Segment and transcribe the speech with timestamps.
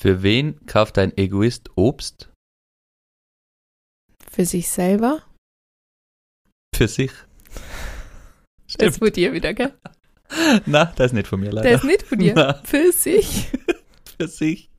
[0.00, 2.30] Für wen kauft ein Egoist Obst?
[4.30, 5.22] Für sich selber?
[6.74, 7.12] Für sich.
[8.78, 9.74] Das ist von dir wieder, gell?
[10.66, 11.68] Na, das ist nicht von mir leider.
[11.68, 12.34] Der ist nicht von dir.
[12.34, 12.62] Na.
[12.62, 13.48] Für sich.
[14.16, 14.70] Für sich.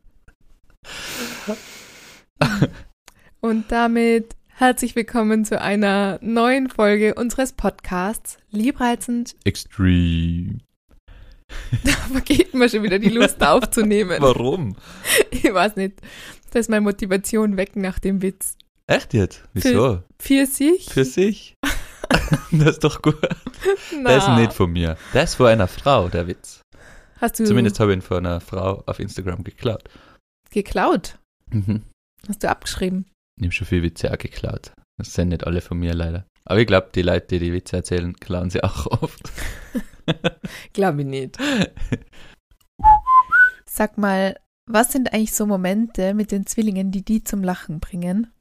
[3.41, 9.35] Und damit herzlich willkommen zu einer neuen Folge unseres Podcasts Liebreizend.
[9.43, 10.61] Extreme.
[11.83, 14.17] Da vergeht mir schon wieder die Lust aufzunehmen.
[14.21, 14.75] Warum?
[15.31, 16.01] Ich weiß nicht.
[16.51, 18.57] Das ist meine Motivation weg nach dem Witz.
[18.87, 19.43] Echt jetzt?
[19.53, 20.03] Wieso?
[20.19, 20.89] Für sich?
[20.89, 21.55] Für sich?
[22.51, 23.17] das ist doch gut.
[23.97, 24.09] Na.
[24.09, 24.97] Der ist nicht von mir.
[25.13, 26.61] Der ist von einer Frau, der Witz.
[27.19, 29.83] Hast du Zumindest habe ich ihn von einer Frau auf Instagram geklaut.
[30.49, 31.17] geklaut?
[31.51, 31.83] Mhm.
[32.27, 33.05] Hast du abgeschrieben?
[33.39, 34.73] Ich habe schon viele Witze auch geklaut.
[34.97, 36.25] Das sind nicht alle von mir leider.
[36.45, 39.31] Aber ich glaube, die Leute, die die Witze erzählen, klauen sie auch oft.
[40.73, 41.37] Glaube ich nicht.
[43.65, 44.35] Sag mal,
[44.67, 48.31] was sind eigentlich so Momente mit den Zwillingen, die die zum Lachen bringen?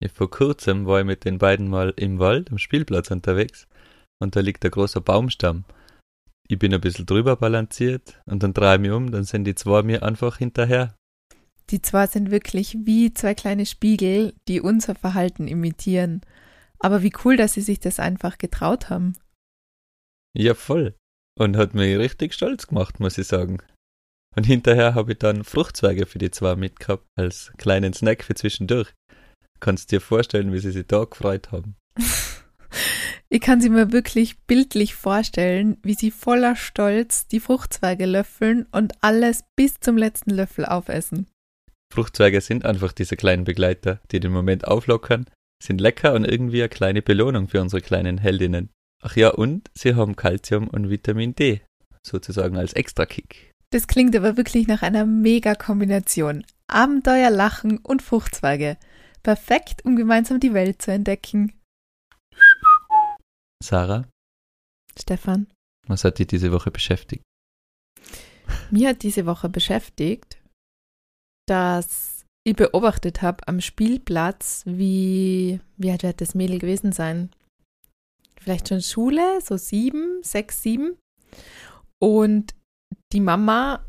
[0.00, 3.66] Ja, vor kurzem war ich mit den beiden mal im Wald, am Spielplatz unterwegs.
[4.18, 5.64] Und da liegt ein großer Baumstamm.
[6.48, 9.54] Ich bin ein bisschen drüber balanciert und dann drehe ich mich um, dann sind die
[9.54, 10.94] zwei mir einfach hinterher.
[11.70, 16.20] Die zwei sind wirklich wie zwei kleine Spiegel, die unser Verhalten imitieren.
[16.78, 19.16] Aber wie cool, dass sie sich das einfach getraut haben.
[20.36, 20.94] Ja, voll.
[21.38, 23.58] Und hat mich richtig stolz gemacht, muss ich sagen.
[24.36, 28.92] Und hinterher habe ich dann Fruchtzweige für die zwei mitgehabt, als kleinen Snack für zwischendurch.
[29.60, 31.76] Kannst dir vorstellen, wie sie sich da gefreut haben.
[33.28, 38.92] Ich kann sie mir wirklich bildlich vorstellen, wie sie voller Stolz die Fruchtzweige löffeln und
[39.00, 41.26] alles bis zum letzten Löffel aufessen.
[41.92, 45.26] Fruchtzweige sind einfach diese kleinen Begleiter, die den Moment auflockern,
[45.62, 48.70] sind lecker und irgendwie eine kleine Belohnung für unsere kleinen Heldinnen.
[49.02, 51.62] Ach ja, und sie haben Calcium und Vitamin D,
[52.02, 53.50] sozusagen als Extrakick.
[53.70, 56.44] Das klingt aber wirklich nach einer Mega-Kombination.
[56.68, 58.76] Abenteuer, Lachen und Fruchtzweige.
[59.22, 61.52] Perfekt, um gemeinsam die Welt zu entdecken.
[63.62, 64.06] Sarah,
[64.98, 65.46] Stefan,
[65.86, 67.22] was hat dich diese Woche beschäftigt?
[68.70, 70.38] mir hat diese Woche beschäftigt,
[71.46, 72.15] dass
[72.46, 77.30] ich beobachtet habe am Spielplatz, wie, wie alt wird das Mädel gewesen sein?
[78.40, 80.96] Vielleicht schon Schule, so sieben, sechs, sieben.
[81.98, 82.54] Und
[83.12, 83.84] die Mama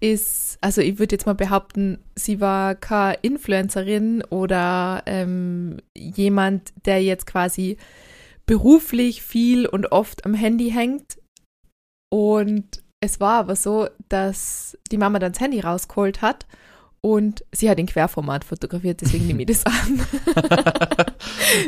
[0.00, 7.02] ist, also ich würde jetzt mal behaupten, sie war keine Influencerin oder ähm, jemand, der
[7.02, 7.78] jetzt quasi
[8.44, 11.22] beruflich viel und oft am Handy hängt.
[12.12, 16.44] Und es war aber so, dass die Mama dann das Handy rausgeholt hat
[17.04, 20.00] und sie hat in Querformat fotografiert, deswegen nehme ich das an.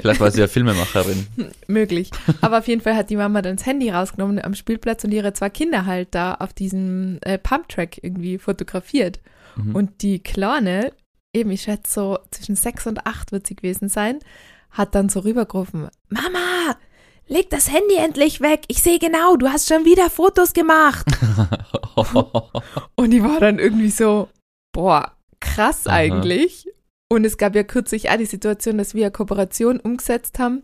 [0.00, 1.26] Vielleicht war sie ja Filmemacherin.
[1.66, 2.10] Möglich.
[2.40, 5.34] Aber auf jeden Fall hat die Mama dann das Handy rausgenommen am Spielplatz und ihre
[5.34, 9.20] zwei Kinder halt da auf diesem äh, Pumptrack irgendwie fotografiert.
[9.56, 9.74] Mhm.
[9.74, 10.94] Und die Kleine,
[11.34, 14.20] eben ich schätze so zwischen sechs und acht wird sie gewesen sein,
[14.70, 16.76] hat dann so rübergerufen, Mama,
[17.26, 18.62] leg das Handy endlich weg.
[18.68, 21.04] Ich sehe genau, du hast schon wieder Fotos gemacht.
[22.94, 24.30] Und die war dann irgendwie so,
[24.72, 25.96] boah, krass Aha.
[25.96, 26.68] eigentlich.
[27.08, 30.62] Und es gab ja kürzlich auch die Situation, dass wir eine Kooperation umgesetzt haben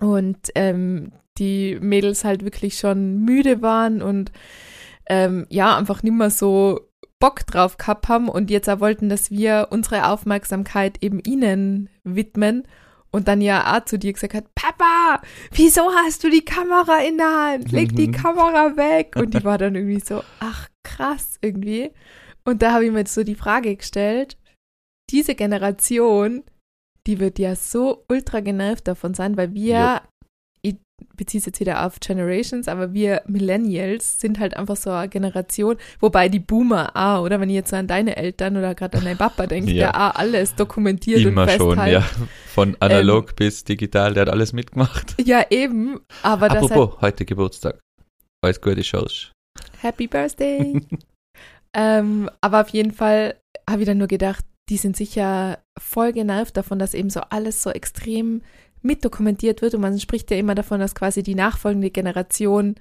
[0.00, 4.32] und ähm, die Mädels halt wirklich schon müde waren und
[5.08, 6.80] ähm, ja, einfach nicht mehr so
[7.18, 12.64] Bock drauf gehabt haben und jetzt auch wollten, dass wir unsere Aufmerksamkeit eben ihnen widmen
[13.10, 17.16] und dann ja auch zu dir gesagt hat, Papa, wieso hast du die Kamera in
[17.16, 17.72] der Hand?
[17.72, 18.12] Leg die Mhm.
[18.12, 19.14] Kamera weg.
[19.16, 21.92] Und die war dann irgendwie so, ach krass irgendwie.
[22.46, 24.36] Und da habe ich mir jetzt so die Frage gestellt,
[25.10, 26.44] diese Generation,
[27.06, 30.02] die wird ja so ultra genervt davon sein, weil wir, Ja.
[30.62, 30.76] ich
[31.16, 35.76] beziehe es jetzt wieder auf Generations, aber wir Millennials sind halt einfach so eine Generation,
[36.00, 39.04] wobei die Boomer auch, oder wenn ich jetzt so an deine Eltern oder gerade an
[39.04, 39.92] deinen Papa denke, Ja.
[39.92, 41.92] der auch alles dokumentiert Immer und schon, festhält.
[41.92, 42.26] ja.
[42.46, 45.14] Von analog bis digital, der hat alles mitgemacht.
[45.24, 47.78] Ja, eben, aber das halt, Apropos, heute Geburtstag.
[48.42, 49.32] Alles Gute, Schorsch.
[49.80, 50.80] Happy Birthday.
[51.76, 53.36] ähm, aber auf jeden Fall
[53.68, 57.62] habe ich dann nur gedacht, die sind sicher voll genervt davon, dass eben so alles
[57.62, 58.42] so extrem
[58.82, 62.76] mitdokumentiert wird und man spricht ja immer davon, dass quasi die nachfolgende Generation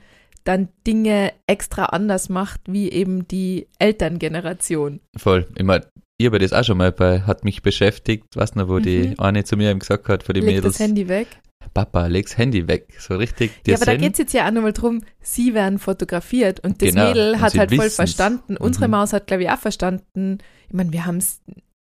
[0.45, 5.00] dann Dinge extra anders macht, wie eben die Elterngeneration.
[5.18, 5.47] Voll.
[5.56, 5.81] Ich mein,
[6.18, 9.15] ich habe das auch schon mal bei, hat mich beschäftigt, was noch, wo die Mhm.
[9.19, 11.27] eine zu mir eben gesagt hat, vor die Legt Mädels, das Handy weg.
[11.73, 12.88] Papa, leg's Handy weg.
[13.00, 14.01] So richtig, Ja, aber da Sinn.
[14.01, 17.57] geht es jetzt ja auch nochmal drum, sie werden fotografiert und das Genau, Mädel hat
[17.57, 17.95] halt voll wissen's.
[17.95, 18.57] verstanden.
[18.57, 18.91] Unsere Mhm.
[18.91, 20.38] Maus hat, glaube ich, auch verstanden.
[20.67, 21.41] Ich meine, wir haben es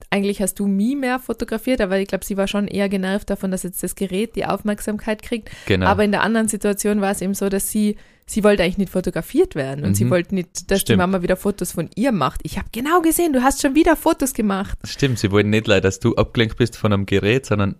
[0.10, 3.52] eigentlich hast du mich mehr fotografiert, aber ich glaube, sie war schon eher genervt davon,
[3.52, 5.50] dass jetzt das Gerät die Aufmerksamkeit kriegt.
[5.68, 5.86] Genau.
[5.86, 7.96] Aber in der anderen Situation war es eben so, dass sie,
[8.26, 9.96] sie wollte eigentlich nicht fotografiert werden und Mhm.
[9.96, 10.96] sie wollte nicht, dass Stimmt.
[10.96, 12.42] die Mama wieder Fotos von ihr macht.
[12.44, 14.78] Ich habe genau gesehen, du hast schon wieder Fotos gemacht.
[14.86, 17.76] Stimmt, sie wollten nicht leider, dass du abgelenkt bist von einem Gerät, sondern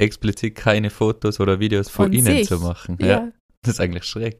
[0.00, 2.48] explizit keine Fotos oder Videos von, Von ihnen sich.
[2.48, 2.96] zu machen.
[3.00, 3.06] Ja.
[3.06, 3.32] Ja.
[3.62, 4.38] Das ist eigentlich schräg.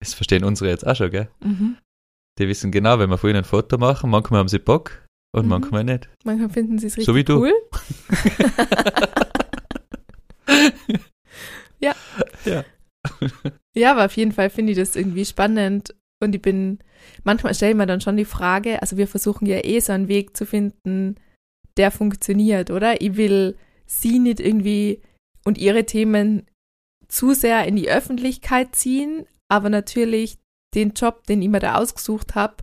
[0.00, 1.28] Das verstehen unsere jetzt auch schon, gell?
[1.40, 1.76] Mhm.
[2.38, 5.04] Die wissen genau, wenn wir von ihnen ein Foto machen, manchmal haben sie Bock
[5.34, 5.48] und Mhm.
[5.50, 6.08] manchmal nicht.
[6.24, 7.38] Manchmal finden sie es richtig So wie du.
[7.40, 7.52] cool.
[11.80, 11.94] ja.
[12.44, 12.64] Ja.
[13.76, 16.78] Ja, aber auf jeden Fall finde ich das irgendwie spannend und ich bin,
[17.24, 20.08] manchmal stelle ich mir dann schon die Frage, also wir versuchen ja eh so einen
[20.08, 21.16] Weg zu finden,
[21.76, 23.00] der funktioniert, oder?
[23.00, 23.56] Ich will
[23.86, 25.00] sie nicht irgendwie
[25.44, 26.46] und ihre Themen
[27.08, 30.38] zu sehr in die Öffentlichkeit ziehen, aber natürlich
[30.74, 32.56] den Job, den ich mir da ausgesucht habe,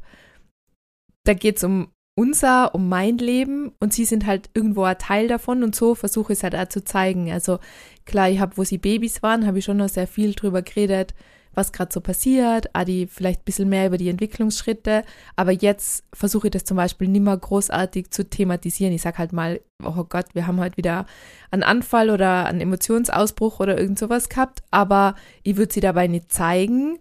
[1.25, 5.27] da geht es um unser, um mein Leben und sie sind halt irgendwo ein Teil
[5.27, 7.31] davon und so versuche ich es halt auch zu zeigen.
[7.31, 7.59] Also
[8.05, 11.15] klar, ich habe, wo sie Babys waren, habe ich schon noch sehr viel drüber geredet,
[11.55, 15.03] was gerade so passiert, auch die vielleicht ein bisschen mehr über die Entwicklungsschritte,
[15.35, 18.93] aber jetzt versuche ich das zum Beispiel nicht mehr großartig zu thematisieren.
[18.93, 21.05] Ich sage halt mal, oh Gott, wir haben heute wieder
[21.51, 26.31] einen Anfall oder einen Emotionsausbruch oder irgend sowas gehabt, aber ich würde sie dabei nicht
[26.31, 26.99] zeigen,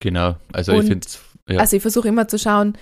[0.00, 0.36] Genau.
[0.52, 1.06] Also ich Und- finde
[1.48, 1.58] Ja.
[1.60, 2.74] also ich versuche immer zu schauen,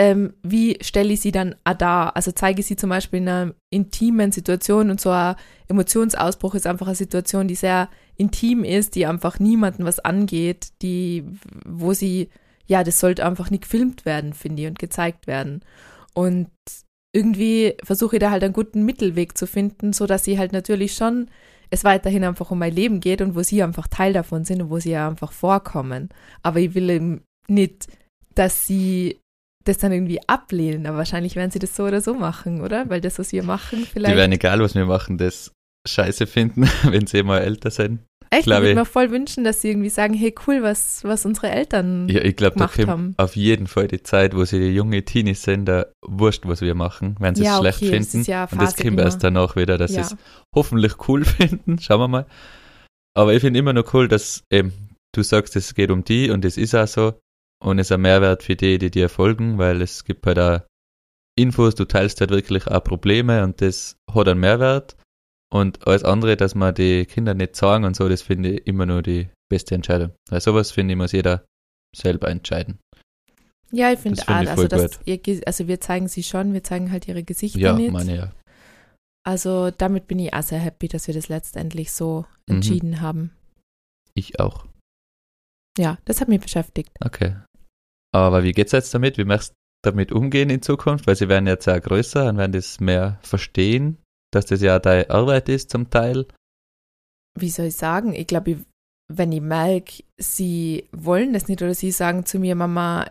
[0.00, 2.16] ähm, wie stelle ich sie dann dar?
[2.16, 5.36] Also zeige ich sie zum Beispiel in einer intimen Situation und so ein
[5.68, 11.26] Emotionsausbruch ist einfach eine Situation, die sehr intim ist, die einfach niemandem was angeht, die,
[11.66, 12.30] wo sie,
[12.66, 15.60] ja, das sollte einfach nicht gefilmt werden, finde ich, und gezeigt werden.
[16.14, 16.48] Und
[17.14, 20.94] irgendwie versuche ich da halt einen guten Mittelweg zu finden, so dass sie halt natürlich
[20.94, 21.28] schon
[21.68, 24.70] es weiterhin einfach um mein Leben geht und wo sie einfach Teil davon sind und
[24.70, 26.08] wo sie ja einfach vorkommen.
[26.42, 27.86] Aber ich will eben nicht,
[28.34, 29.20] dass sie
[29.64, 32.88] das dann irgendwie ablehnen, aber wahrscheinlich werden sie das so oder so machen, oder?
[32.88, 34.16] Weil das, was wir machen, die vielleicht.
[34.16, 35.52] werden egal, was wir machen, das
[35.86, 38.00] scheiße finden, wenn sie mal älter sind.
[38.32, 38.76] Echt, ich glaub würde ich.
[38.76, 42.36] mir voll wünschen, dass sie irgendwie sagen, hey cool, was, was unsere Eltern Ja, ich
[42.36, 43.14] glaube, da kommt haben.
[43.16, 47.16] auf jeden Fall die Zeit, wo sie junge Teenies sind, da wurscht, was wir machen,
[47.18, 48.20] wenn sie Ja, es schlecht okay, das finden.
[48.20, 50.02] ist ja und das kommt erst danach wieder, dass sie Ja.
[50.02, 50.16] es
[50.54, 51.80] hoffentlich cool finden.
[51.80, 52.26] Schauen wir mal.
[53.16, 54.72] Aber ich finde immer noch cool, dass eben,
[55.12, 57.14] du sagst, es geht um die und es ist auch so.
[57.62, 60.60] Und es ist ein Mehrwert für die, die dir folgen, weil es gibt halt auch
[61.38, 64.96] Infos, du teilst halt wirklich auch Probleme und das hat einen Mehrwert.
[65.52, 68.86] Und alles andere, dass man die Kinder nicht sagen und so, das finde ich immer
[68.86, 70.12] nur die beste Entscheidung.
[70.28, 71.44] Weil sowas, finde ich, muss jeder
[71.96, 72.78] selber entscheiden.
[73.72, 76.62] Ja, ich finde auch, find ich also, dass ihr, also wir zeigen sie schon, wir
[76.64, 77.92] zeigen halt ihre Gesichter Ja, nicht.
[77.92, 78.32] meine ja.
[79.24, 82.56] Also damit bin ich auch sehr happy, dass wir das letztendlich so Mhm.
[82.56, 83.30] entschieden haben.
[84.14, 84.66] Ich auch.
[85.78, 86.90] Ja, das hat mich beschäftigt.
[87.04, 87.36] Okay.
[88.12, 89.18] Aber wie geht's jetzt damit?
[89.18, 91.06] Wie möchtest du damit umgehen in Zukunft?
[91.06, 93.98] Weil sie werden jetzt ja größer und werden das mehr verstehen,
[94.32, 96.26] dass das ja deine Arbeit ist zum Teil.
[97.38, 98.12] Wie soll ich sagen?
[98.12, 98.58] Ich glaube,
[99.12, 103.10] wenn ich merke, sie wollen das nicht oder sie sagen zu mir, Mama,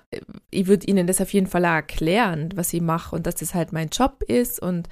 [0.50, 3.54] ich würde ihnen das auf jeden Fall auch erklären, was ich mache und dass das
[3.54, 4.62] halt mein Job ist.
[4.62, 4.88] Und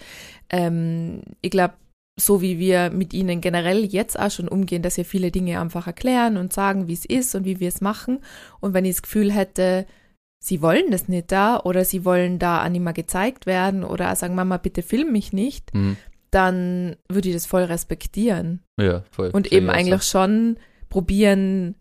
[0.50, 1.76] ähm, ich glaube,
[2.20, 5.86] so wie wir mit ihnen generell jetzt auch schon umgehen, dass wir viele Dinge einfach
[5.88, 8.20] erklären und sagen, wie es ist und wie wir es machen.
[8.60, 9.86] Und wenn ich das Gefühl hätte,
[10.44, 14.12] sie wollen das nicht da oder sie wollen da auch nicht mehr gezeigt werden oder
[14.12, 15.98] auch sagen, Mama, bitte film mich nicht, Mhm.
[16.32, 18.62] dann würde ich das voll respektieren.
[18.82, 19.30] Ja, voll.
[19.32, 20.20] Und eben eigentlich so.
[20.20, 20.58] schon
[20.90, 21.76] probieren,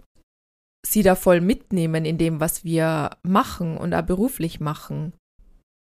[0.87, 5.15] sie da voll mitnehmen in dem, was wir machen und auch beruflich machen.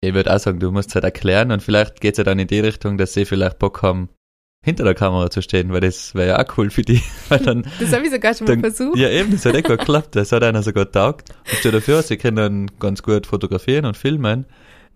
[0.02, 2.60] Ich würde auch sagen, du musst halt erklären und vielleicht geht's ja dann in die
[2.60, 4.10] Richtung, dass sie vielleicht Bock haben,
[4.66, 7.02] hinter der Kamera zu stehen, weil das wäre ja auch cool für die.
[7.30, 8.98] Weil dann, Das habe ich sogar schon mal dann versucht.
[8.98, 10.16] ja eben, das hat echt gut geklappt.
[10.16, 11.30] Das hat einer sogar taugt.
[11.30, 14.46] Und stell dir vor, sie können ganz gut fotografieren und filmen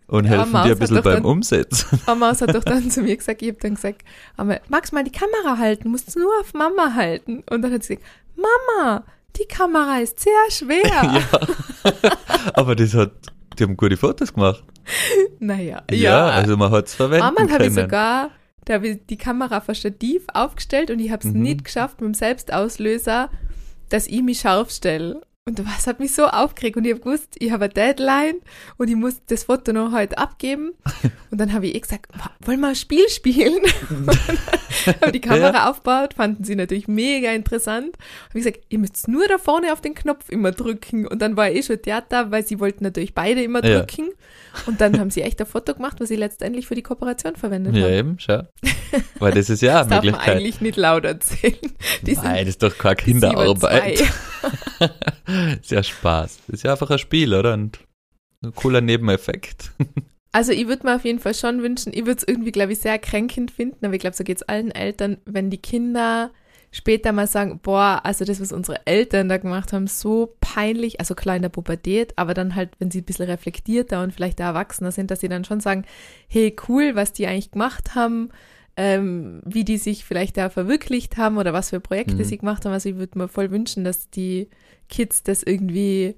[0.08, 2.00] und Ja, helfen dir ein hat bisschen beim dann- Umsetzen.
[2.08, 4.04] Mama hat doch dann zu mir gesagt, ich habe dann gesagt,
[4.38, 7.44] aber magst mal die Kamera halten, musst du nur auf Mama halten.
[7.50, 9.04] Und dann hat sie gesagt, Mama,
[9.38, 10.86] die Kamera ist sehr schwer.
[10.86, 11.92] ja.
[12.54, 13.12] Aber das hat,
[13.60, 14.64] die haben gute Fotos gemacht.
[15.40, 16.26] Naja, Ja, ja.
[16.28, 18.30] also man hat's verwenden Einmal habe ich sogar,
[18.68, 21.42] da habe ich die Kamera vor Stativ aufgestellt und ich habe es Mhm.
[21.42, 23.30] nicht geschafft mit dem Selbstauslöser,
[23.90, 25.22] dass ich mich scharf stelle.
[25.48, 28.36] Und das hat mich so aufgeregt und ich habe gewusst, ich habe eine Deadline
[28.78, 30.74] und ich muss das Foto noch heute abgeben.
[31.32, 33.60] Und dann habe ich eh gesagt, "Wa- wollen wir ein Spiel spielen?
[35.02, 37.98] habe die Kamera aufgebaut, fanden sie natürlich mega interessant.
[38.30, 41.06] Habe ich gesagt, ihr müsst nur da vorne auf den Knopf immer drücken.
[41.06, 43.80] Und dann war eh schon Theater, weil sie wollten natürlich beide immer Ja.
[43.80, 44.10] drücken.
[44.68, 47.76] Und dann haben sie echt ein Foto gemacht, was sie letztendlich für die Kooperation verwendet
[47.76, 47.94] Ja, haben.
[47.94, 48.42] eben, schau.
[49.20, 50.36] Weil das ist ja Das eine darf man Möglichkeit.
[50.38, 51.58] eigentlich nicht laut erzählen.
[52.04, 54.04] Die Nein, das ist doch keine Kinderarbeit.
[55.62, 56.40] ist ja Spaß.
[56.48, 57.54] Ist ja einfach ein Spiel, oder?
[57.54, 57.80] Und
[58.44, 59.72] ein cooler Nebeneffekt.
[60.34, 62.80] Also ich würde mir auf jeden Fall schon wünschen, ich würde es irgendwie, glaube ich,
[62.80, 66.32] sehr kränkend finden, aber ich glaube, so geht es allen Eltern, wenn die Kinder
[66.70, 71.16] später mal sagen, boah, also das, was unsere Eltern da gemacht haben, so peinlich, also
[71.16, 74.92] klar in der Pubertät, aber dann halt, wenn sie ein bisschen reflektierter und vielleicht erwachsener
[74.92, 75.86] sind, dass sie dann schon sagen,
[76.28, 78.30] hey, cool, was die eigentlich gemacht haben,
[78.78, 82.24] ähm, wie die sich vielleicht da verwirklicht haben oder was für Projekte mhm.
[82.24, 82.74] sie gemacht haben.
[82.74, 84.50] Also ich würde mir voll wünschen, dass die
[84.88, 86.16] Kids das irgendwie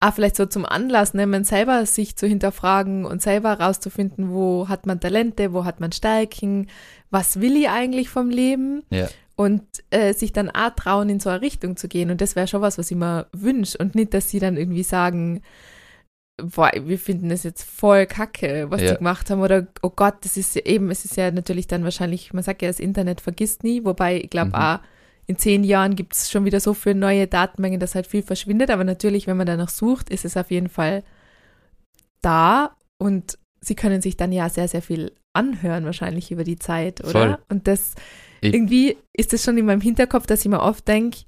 [0.00, 4.86] auch vielleicht so zum Anlass nehmen, selber sich zu hinterfragen und selber herauszufinden, wo hat
[4.86, 6.68] man Talente, wo hat man Stärken,
[7.10, 9.08] was will ich eigentlich vom Leben ja.
[9.36, 12.10] und äh, sich dann auch trauen, in so eine Richtung zu gehen.
[12.10, 14.82] Und das wäre schon was, was ich mir wünsche und nicht, dass sie dann irgendwie
[14.82, 15.42] sagen,
[16.42, 18.92] boah, wir finden das jetzt voll kacke, was ja.
[18.92, 21.84] die gemacht haben oder oh Gott, das ist ja eben, es ist ja natürlich dann
[21.84, 24.54] wahrscheinlich, man sagt ja, das Internet vergisst nie, wobei ich glaube mhm.
[24.54, 24.78] auch,
[25.26, 28.68] in zehn Jahren gibt es schon wieder so viele neue Datenmengen, dass halt viel verschwindet.
[28.68, 31.04] Aber natürlich, wenn man danach sucht, ist es auf jeden Fall
[32.20, 37.00] da und sie können sich dann ja sehr, sehr viel anhören, wahrscheinlich über die Zeit,
[37.02, 37.12] oder?
[37.12, 37.38] Voll.
[37.48, 37.94] Und das
[38.40, 41.20] ich irgendwie ist es schon in meinem Hinterkopf, dass ich mir oft denke,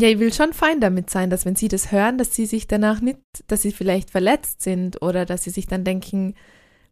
[0.00, 2.66] ja, ich will schon fein damit sein, dass wenn sie das hören, dass sie sich
[2.66, 6.34] danach nicht, dass sie vielleicht verletzt sind oder dass sie sich dann denken,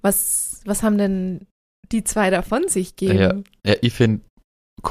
[0.03, 1.47] was, was haben denn
[1.91, 3.45] die zwei davon sich geben?
[3.65, 4.23] Ja, ja ich finde,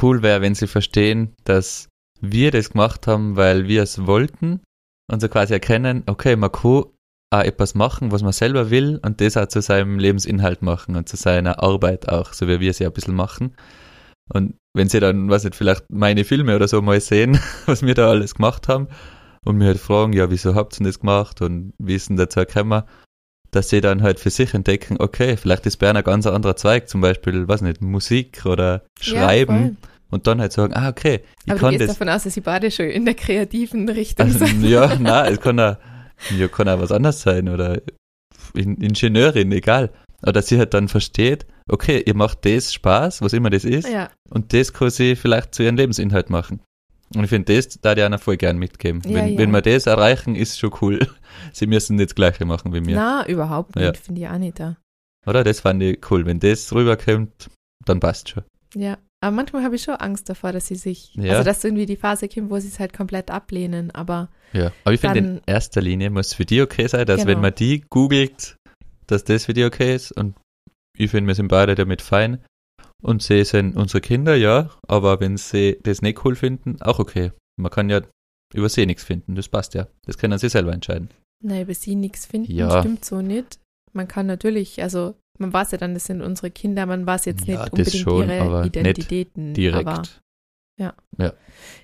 [0.01, 1.87] cool wäre, wenn sie verstehen, dass
[2.19, 4.61] wir das gemacht haben, weil wir es wollten
[5.11, 6.85] und so quasi erkennen, okay, man kann
[7.33, 11.09] auch etwas machen, was man selber will und das auch zu seinem Lebensinhalt machen und
[11.09, 13.55] zu seiner Arbeit auch, so wie wir es ja ein bisschen machen.
[14.31, 17.93] Und wenn sie dann, was nicht, vielleicht meine Filme oder so mal sehen, was wir
[17.93, 18.87] da alles gemacht haben
[19.45, 22.39] und mir halt fragen, ja, wieso habt ihr das gemacht und wie ist denn dazu
[22.39, 22.83] gekommen,
[23.51, 26.89] dass sie dann halt für sich entdecken, okay, vielleicht ist Bern ein ganz anderer Zweig,
[26.89, 29.77] zum Beispiel, was nicht, Musik oder Schreiben.
[29.81, 31.97] Ja, und dann halt sagen, ah, okay, ich Aber kann du gehst das.
[31.97, 34.63] davon aus, dass sie beide schon in der kreativen Richtung also, sind.
[34.63, 35.77] Ja, nein, es kann auch,
[36.37, 37.81] ja, kann auch was anderes sein oder
[38.53, 39.89] Ingenieurin, egal.
[40.23, 43.89] Aber dass sie halt dann versteht, okay, ihr macht das Spaß, was immer das ist,
[43.89, 44.09] ja.
[44.29, 46.61] und das kann sie vielleicht zu ihrem Lebensinhalt machen.
[47.15, 49.01] Und ich finde, das da die einer voll gern mitgeben.
[49.05, 49.37] Ja, wenn, ja.
[49.37, 50.99] wenn wir das erreichen, ist schon cool.
[51.53, 52.95] Sie müssen nicht das Gleiche machen wie mir.
[52.95, 54.77] Na, überhaupt nicht, finde ich auch nicht da.
[55.27, 55.43] Oder?
[55.43, 56.25] Das fand ich cool.
[56.25, 57.49] Wenn das rüberkommt,
[57.85, 58.43] dann passt schon.
[58.75, 61.33] Ja, aber manchmal habe ich schon Angst davor, dass sie sich, ja.
[61.33, 64.29] also dass irgendwie die Phase kommt, wo sie es halt komplett ablehnen, aber.
[64.51, 67.31] Ja, aber ich finde, in erster Linie muss es für die okay sein, dass genau.
[67.31, 68.57] wenn man die googelt,
[69.07, 70.35] dass das die okay ist und
[70.97, 72.43] ich finde, wir sind beide damit fein.
[73.01, 77.31] Und sie sind unsere Kinder, ja, aber wenn sie das nicht cool finden, auch okay.
[77.57, 78.01] Man kann ja
[78.53, 79.87] über sie nichts finden, das passt ja.
[80.05, 81.09] Das können sie selber entscheiden.
[81.43, 82.79] Nein, über sie nichts finden, ja.
[82.79, 83.59] stimmt so nicht.
[83.91, 87.45] Man kann natürlich, also man weiß ja dann, das sind unsere Kinder, man weiß jetzt
[87.45, 89.53] ja, nicht unbedingt schon, ihre Identitäten.
[89.53, 89.87] direkt.
[89.87, 90.03] Aber,
[90.79, 90.93] ja.
[91.17, 91.33] ja.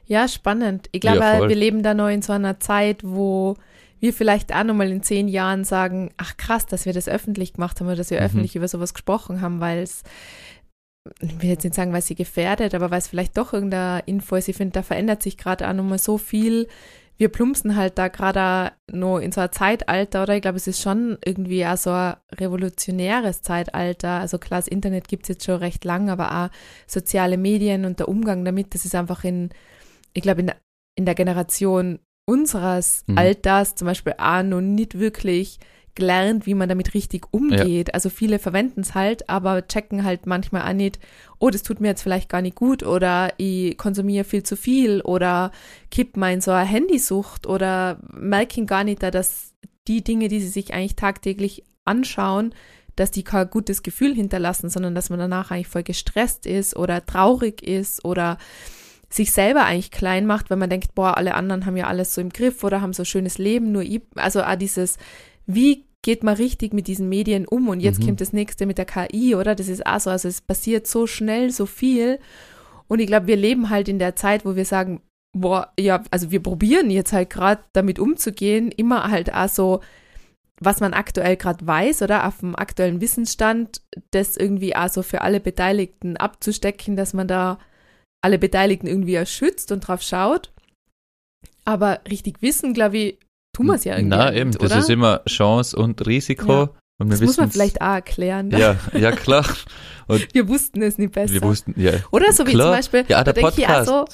[0.05, 0.88] Ja, spannend.
[0.93, 3.55] Ich glaube, wir leben da noch in so einer Zeit, wo
[4.00, 7.79] wir vielleicht auch nochmal in zehn Jahren sagen, ach krass, dass wir das öffentlich gemacht
[7.79, 8.25] haben oder dass wir mhm.
[8.25, 10.03] öffentlich über sowas gesprochen haben, weil es
[11.20, 14.36] ich will jetzt nicht sagen, weil sie gefährdet, aber weil es vielleicht doch irgendeine Info
[14.36, 14.50] ist.
[14.50, 16.68] Ich finde, da verändert sich gerade auch nochmal so viel.
[17.18, 20.36] Wir plumpsen halt da gerade nur in so ein Zeitalter, oder?
[20.36, 24.20] Ich glaube, es ist schon irgendwie auch so ein revolutionäres Zeitalter.
[24.20, 26.50] Also klar, das Internet gibt es jetzt schon recht lang, aber auch
[26.88, 29.50] soziale Medien und der Umgang damit, das ist einfach in,
[30.13, 30.51] ich glaube, in,
[30.96, 33.17] in der Generation unseres mhm.
[33.17, 35.59] Alters zum Beispiel auch noch nicht wirklich
[35.95, 37.88] gelernt, wie man damit richtig umgeht.
[37.88, 37.93] Ja.
[37.95, 41.00] Also viele verwenden es halt, aber checken halt manchmal auch nicht,
[41.39, 45.01] oh, das tut mir jetzt vielleicht gar nicht gut oder ich konsumiere viel zu viel
[45.01, 45.51] oder
[45.89, 49.53] kipp mal in so eine Handysucht oder merken gar nicht, dass
[49.88, 52.53] die Dinge, die sie sich eigentlich tagtäglich anschauen,
[52.95, 57.05] dass die kein gutes Gefühl hinterlassen, sondern dass man danach eigentlich voll gestresst ist oder
[57.05, 58.38] traurig ist oder
[59.09, 62.21] sich selber eigentlich klein macht, wenn man denkt, boah, alle anderen haben ja alles so
[62.21, 64.97] im Griff oder haben so ein schönes Leben, nur ich, also auch dieses,
[65.47, 67.67] wie geht man richtig mit diesen Medien um?
[67.69, 68.07] Und jetzt mhm.
[68.07, 69.55] kommt das nächste mit der KI, oder?
[69.55, 72.19] Das ist auch so, also es passiert so schnell, so viel.
[72.87, 75.01] Und ich glaube, wir leben halt in der Zeit, wo wir sagen,
[75.33, 79.81] boah, ja, also wir probieren jetzt halt gerade damit umzugehen, immer halt auch so,
[80.61, 85.21] was man aktuell gerade weiß oder auf dem aktuellen Wissensstand, das irgendwie auch so für
[85.21, 87.59] alle Beteiligten abzustecken, dass man da
[88.21, 90.51] alle Beteiligten irgendwie erschützt und drauf schaut.
[91.65, 93.19] Aber richtig wissen, glaube ich,
[93.55, 94.17] tun wir es ja irgendwie.
[94.17, 96.51] Na, eben, das ist immer Chance und Risiko.
[96.51, 96.69] Ja.
[96.99, 98.51] Und das muss man vielleicht auch erklären.
[98.51, 99.45] Ja, ja, klar.
[100.07, 101.33] Und wir wussten es nicht besser.
[101.33, 101.93] Wir wussten, ja.
[102.11, 102.67] Oder so wie klar.
[102.67, 103.88] zum Beispiel, ja, der Podcast.
[103.88, 104.05] So,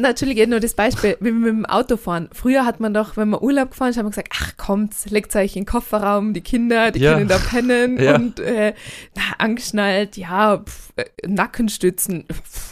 [0.00, 2.28] natürlich eh nur das Beispiel, wie wir mit dem Auto fahren.
[2.32, 5.34] Früher hat man doch, wenn man Urlaub gefahren ist, hat man gesagt, ach kommt, legt
[5.36, 7.14] euch in den Kofferraum, die Kinder, die Ja.
[7.14, 8.14] können da pennen Ja.
[8.16, 8.74] und äh,
[9.16, 12.24] na, angeschnallt, ja, pf, äh, Nackenstützen,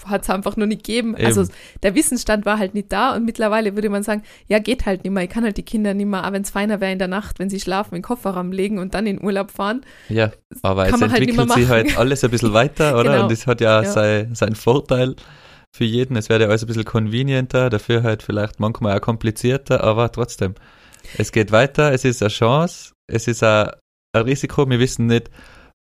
[0.06, 1.14] hat es einfach nur nicht gegeben.
[1.16, 1.26] Eben.
[1.26, 1.44] Also
[1.82, 5.12] der Wissensstand war halt nicht da und mittlerweile würde man sagen, ja, geht halt nicht
[5.12, 5.24] mehr.
[5.24, 7.38] Ich kann halt die Kinder nicht mehr, auch wenn es feiner wäre in der Nacht,
[7.38, 9.82] wenn sie schlafen, in den Kofferraum legen und dann in den Urlaub fahren.
[10.08, 10.30] Ja,
[10.62, 13.08] aber Kann es man halt nicht entwickelt mehr sich halt alles ein bisschen weiter, oder?
[13.08, 13.22] Genau.
[13.24, 13.88] Und das hat ja, Ja.
[13.90, 15.16] Sein, seinen Vorteil
[15.74, 16.16] für jeden.
[16.16, 20.54] Es wäre ja alles ein bisschen convenienter, dafür halt vielleicht manchmal auch komplizierter, aber trotzdem.
[21.16, 23.70] Es geht weiter, es ist eine Chance, es ist ein,
[24.12, 24.68] ein Risiko.
[24.68, 25.30] Wir wissen nicht,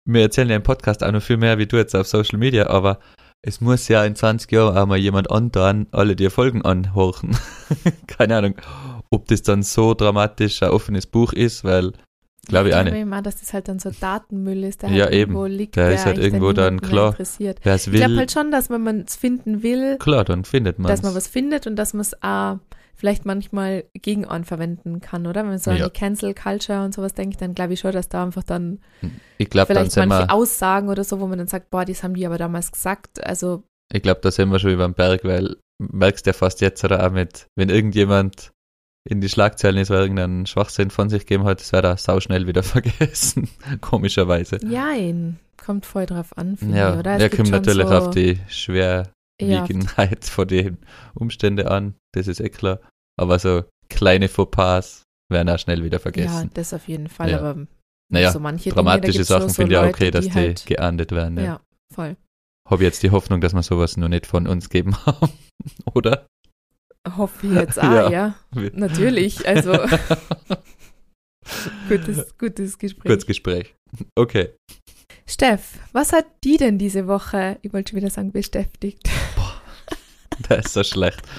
[0.05, 2.67] wir erzählen ja im Podcast auch noch viel mehr wie du jetzt auf Social Media,
[2.67, 2.99] aber
[3.41, 7.37] es muss ja in 20 Jahren auch mal jemand anderen alle die Folgen anhorchen.
[8.07, 8.55] Keine Ahnung,
[9.09, 11.93] ob das dann so dramatisch ein offenes Buch ist, weil,
[12.47, 12.93] glaube ich auch nicht.
[12.93, 15.31] Ich mal, dass das halt dann so Datenmüll ist, der Ja, halt eben.
[15.33, 17.11] irgendwo liegt, Der ist halt irgendwo dann klar.
[17.11, 17.59] interessiert.
[17.63, 20.79] Es Ich glaube will, halt schon, dass wenn man es finden will, klar, dann findet
[20.79, 22.57] man dass man was findet und dass man es auch
[22.95, 25.41] vielleicht manchmal gegen einen verwenden kann, oder?
[25.41, 25.85] Wenn man so an Ja.
[25.85, 28.79] die Cancel Culture und sowas denkt, dann glaube ich schon, dass da einfach dann
[29.37, 32.03] Ich glaube, dann vielleicht sind manche Aussagen oder so, wo man dann sagt, boah, das
[32.03, 33.25] haben die aber damals gesagt.
[33.25, 36.83] Also ich glaube, da sind wir schon über den Berg, weil merkst ja fast jetzt
[36.85, 38.51] oder auch mit, wenn irgendjemand
[39.09, 42.47] in die Schlagzeilen ist, weil irgendeinen Schwachsinn von sich gegeben hat, das wäre da sauschnell
[42.47, 43.49] wieder vergessen,
[43.81, 44.57] komischerweise.
[44.65, 47.17] jein, kommt voll drauf an, finde Ja, ich, oder?
[47.19, 50.77] Es kommt natürlich so, auf die ja, Schwerwiegendheit von den
[51.13, 52.79] Umständen an, das ist eh klar.
[53.19, 56.49] Aber so kleine Fauxpas werden auch schnell wieder ja, vergessen.
[56.53, 57.39] das auf jeden Fall, Ja.
[57.39, 57.67] aber
[58.11, 60.65] Naja, so manche Dramatische Dinge, Sachen schon finde ich so Leute, okay, dass die, halt,
[60.65, 61.37] geahndet werden.
[61.37, 61.43] Ja.
[61.43, 61.61] ja,
[61.93, 62.15] voll.
[62.69, 65.29] Habe jetzt die Hoffnung, dass wir sowas noch nicht von uns geben haben,
[65.93, 66.25] oder?
[67.17, 68.09] Hoffe ich jetzt auch, Ja.
[68.09, 68.35] ja.
[68.73, 69.71] Natürlich, also
[71.89, 73.05] gutes, gutes Gespräch.
[73.05, 73.75] Kurz Gespräch.
[74.15, 74.49] Okay.
[75.27, 79.09] Steff, was hat die denn diese Woche, ich wollte schon wieder sagen, beschäftigt?
[80.49, 81.21] Das ist so schlecht.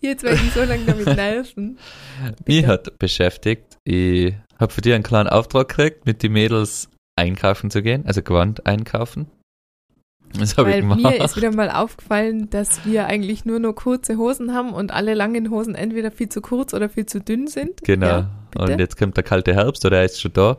[0.00, 1.76] Jetzt werde ich so lange damit nerven.
[2.46, 6.88] Mich hat beschäftigt, ich habe für dich einen kleinen Auftrag gekriegt, mit den Mädels
[7.18, 9.28] einkaufen zu gehen, also Gewand einkaufen.
[10.38, 11.00] Das habe ich gemacht.
[11.00, 15.14] mir ist wieder mal aufgefallen, dass wir eigentlich nur noch kurze Hosen haben und alle
[15.14, 17.82] langen Hosen entweder viel zu kurz oder viel zu dünn sind.
[17.82, 18.06] Genau.
[18.06, 20.58] Ja, und jetzt kommt der kalte Herbst oder er ist schon da.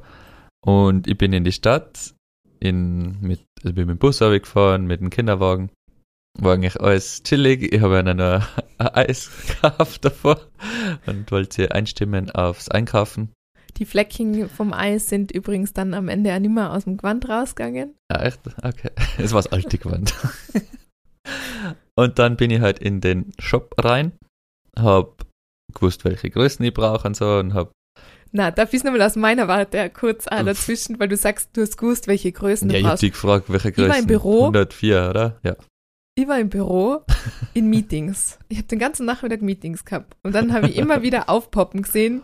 [0.62, 2.14] Und ich bin in die Stadt,
[2.60, 5.70] in, mit, also bin mit dem Bus gefahren, mit dem Kinderwagen.
[6.38, 7.74] War eigentlich alles chillig.
[7.74, 8.48] Ich habe ihnen noch
[8.78, 9.30] ein Eis
[9.62, 10.40] gekauft davor
[11.06, 13.32] und wollte sie einstimmen aufs Einkaufen.
[13.80, 17.28] Die Fleckchen vom Eis sind übrigens dann am Ende auch nicht mehr aus dem Gewand
[17.30, 17.96] rausgegangen.
[18.12, 18.42] Ja, echt?
[18.62, 18.92] Okay.
[19.18, 20.14] Es war das alte Gewand.
[21.96, 24.12] und dann bin ich halt in den Shop rein,
[24.78, 25.26] hab
[25.74, 27.72] gewusst, welche Größen ich brauche und so und hab,
[28.32, 31.78] Na, darf ich nochmal aus meiner Warte kurz auch dazwischen, weil du sagst, du hast
[31.78, 33.04] gewusst, welche Größen ja, du ich hab brauchst.
[33.04, 34.02] die gefragt, welche Ich war Größen.
[34.02, 34.40] im Büro.
[34.48, 35.40] 104, oder?
[35.44, 35.56] Ja.
[36.16, 37.04] Ich war im Büro
[37.54, 38.40] in Meetings.
[38.50, 40.18] Ich habe den ganzen Nachmittag Meetings gehabt.
[40.24, 42.24] Und dann habe ich immer wieder aufpoppen gesehen.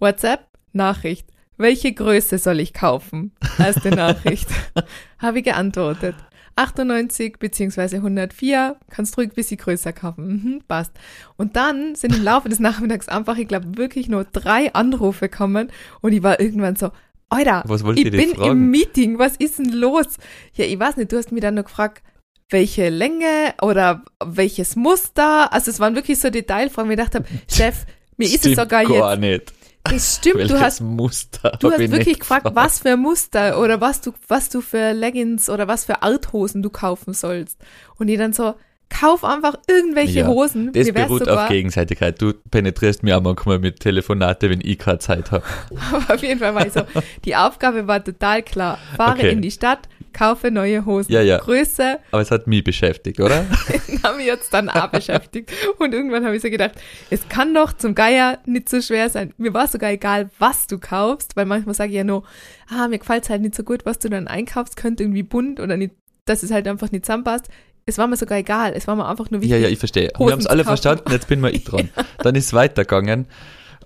[0.00, 1.28] WhatsApp, Nachricht.
[1.56, 3.32] Welche Größe soll ich kaufen?
[3.58, 4.48] Erste Nachricht.
[5.18, 6.14] habe ich geantwortet.
[6.56, 10.26] 98 beziehungsweise 104, kannst ruhig ein bisschen größer kaufen.
[10.26, 10.92] Mhm, passt.
[11.36, 15.70] Und dann sind im Laufe des Nachmittags einfach, ich glaube, wirklich nur drei Anrufe gekommen
[16.00, 16.90] und ich war irgendwann so,
[17.30, 17.64] Alter,
[17.96, 18.50] ich bin fragen?
[18.50, 20.18] im Meeting, was ist denn los?
[20.54, 22.02] Ja, ich weiß nicht, du hast mir dann noch gefragt,
[22.50, 25.50] welche Länge oder welches Muster.
[25.50, 27.86] Also es waren wirklich so Detailfragen, wo ich gedacht habe, Chef,
[28.18, 29.20] mir ist es sogar gar jetzt.
[29.20, 29.52] nicht.
[29.84, 33.58] Das stimmt, Welches du hast, Muster du hast ich wirklich nicht gefragt, was für Muster
[33.60, 37.58] oder was du, was du für Leggings oder was für Arthosen du kaufen sollst.
[37.98, 38.54] Und ich dann so,
[38.92, 40.72] kauf einfach irgendwelche Ja, Hosen.
[40.72, 42.20] Das beruht sogar, auf Gegenseitigkeit.
[42.20, 45.44] Du penetrierst mir auch manchmal mit Telefonate, wenn ich keine Zeit habe.
[45.92, 46.82] Aber auf jeden Fall war ich so,
[47.24, 48.78] die Aufgabe war total klar.
[48.96, 49.32] Fahre Okay.
[49.32, 51.12] in die Stadt, kaufe neue Hosen.
[51.12, 51.38] Ja, ja.
[51.38, 53.44] Größe, Aber es hat mich beschäftigt, oder?
[54.02, 55.52] haben wir jetzt dann auch beschäftigt.
[55.78, 56.72] Und irgendwann habe ich so gedacht,
[57.10, 59.32] es kann doch zum Geier nicht so schwer sein.
[59.38, 62.24] Mir war sogar egal, was du kaufst, weil manchmal sage ich ja nur,
[62.68, 65.60] ah, mir gefällt es halt nicht so gut, was du dann einkaufst, könnte irgendwie bunt
[65.60, 67.48] oder nicht, dass es halt einfach nicht zusammenpasst.
[67.86, 68.72] Es war mir sogar egal.
[68.74, 69.62] Es war mir einfach nur ja, wichtig.
[69.62, 70.10] ja, ich verstehe.
[70.10, 70.76] Wir Hosen haben es alle kaufen.
[70.76, 71.90] verstanden, jetzt bin mal ich dran.
[72.18, 73.26] Dann ist es weitergegangen.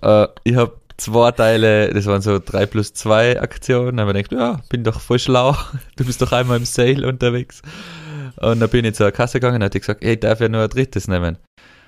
[0.01, 3.97] Äh, ich habe zwei Teile, das waren so drei plus zwei Aktionen.
[3.97, 5.55] Da habe ich gedacht, ja, bin doch voll schlau.
[5.95, 7.61] Du bist doch einmal im Sale unterwegs.
[8.37, 10.61] Und dann bin ich zur Kasse gegangen und hat die gesagt, ich darf ja nur
[10.61, 11.37] ein drittes nehmen.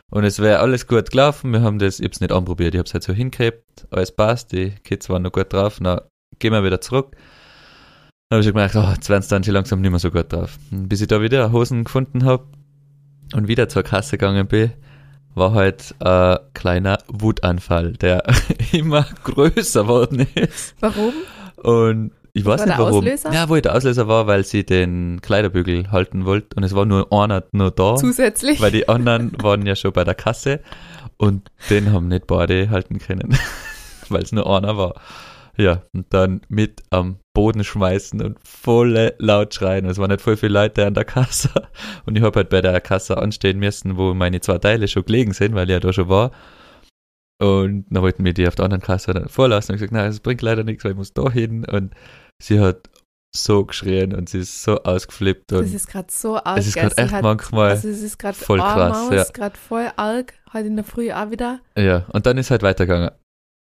[0.09, 1.53] Und es wäre alles gut gelaufen.
[1.53, 4.71] Wir haben das, ich hab's nicht anprobiert, ich hab's halt so hingehabt, alles passt, die
[4.83, 5.77] Kids waren noch gut drauf.
[5.79, 6.01] Na,
[6.39, 7.15] gehen wir wieder zurück.
[8.31, 10.59] Dann habe ich gemerkt, oh, jetzt werden dann schon langsam nicht mehr so gut drauf.
[10.69, 12.45] Und bis ich da wieder Hosen gefunden habe
[13.33, 14.71] und wieder zur Kasse gegangen bin,
[15.33, 18.21] war halt ein kleiner Wutanfall, der
[18.71, 20.75] immer größer worden ist.
[20.79, 21.13] Warum?
[21.55, 22.99] Und ich weiß war nicht der warum.
[22.99, 23.33] Auslöser?
[23.33, 27.11] Ja, wo der Auslöser war, weil sie den Kleiderbügel halten wollte und es war nur
[27.11, 28.61] einer nur da, Zusätzlich.
[28.61, 30.59] weil die anderen waren ja schon bei der Kasse
[31.17, 33.35] und den haben nicht beide halten können,
[34.09, 34.93] weil es nur einer war.
[35.59, 39.85] Ja, und dann mit am Boden schmeißen und voll laut schreien.
[39.85, 41.49] Es waren nicht voll viele Leute an der Kasse.
[42.05, 45.33] Und ich habe halt bei der Kasse anstehen müssen, wo meine zwei Teile schon gelegen
[45.33, 46.31] sind, weil ich ja da schon war.
[47.41, 49.71] Und dann wollten wir die auf der anderen Kasse dann vorlassen.
[49.71, 51.65] Und ich gesagt, nein, es bringt leider nichts, weil ich muss da hin.
[51.65, 51.93] Und
[52.41, 52.89] sie hat
[53.35, 55.53] so geschrien und sie ist so ausgeflippt.
[55.53, 56.57] Und das ist gerade so arg.
[56.57, 59.23] es ist gerade echt hat- manchmal, Also es ist gerade voll krass, ja.
[59.25, 60.33] gerade voll arg.
[60.51, 61.59] Heute in der Früh auch wieder.
[61.77, 62.05] ja.
[62.11, 63.11] Und dann ist halt weitergegangen.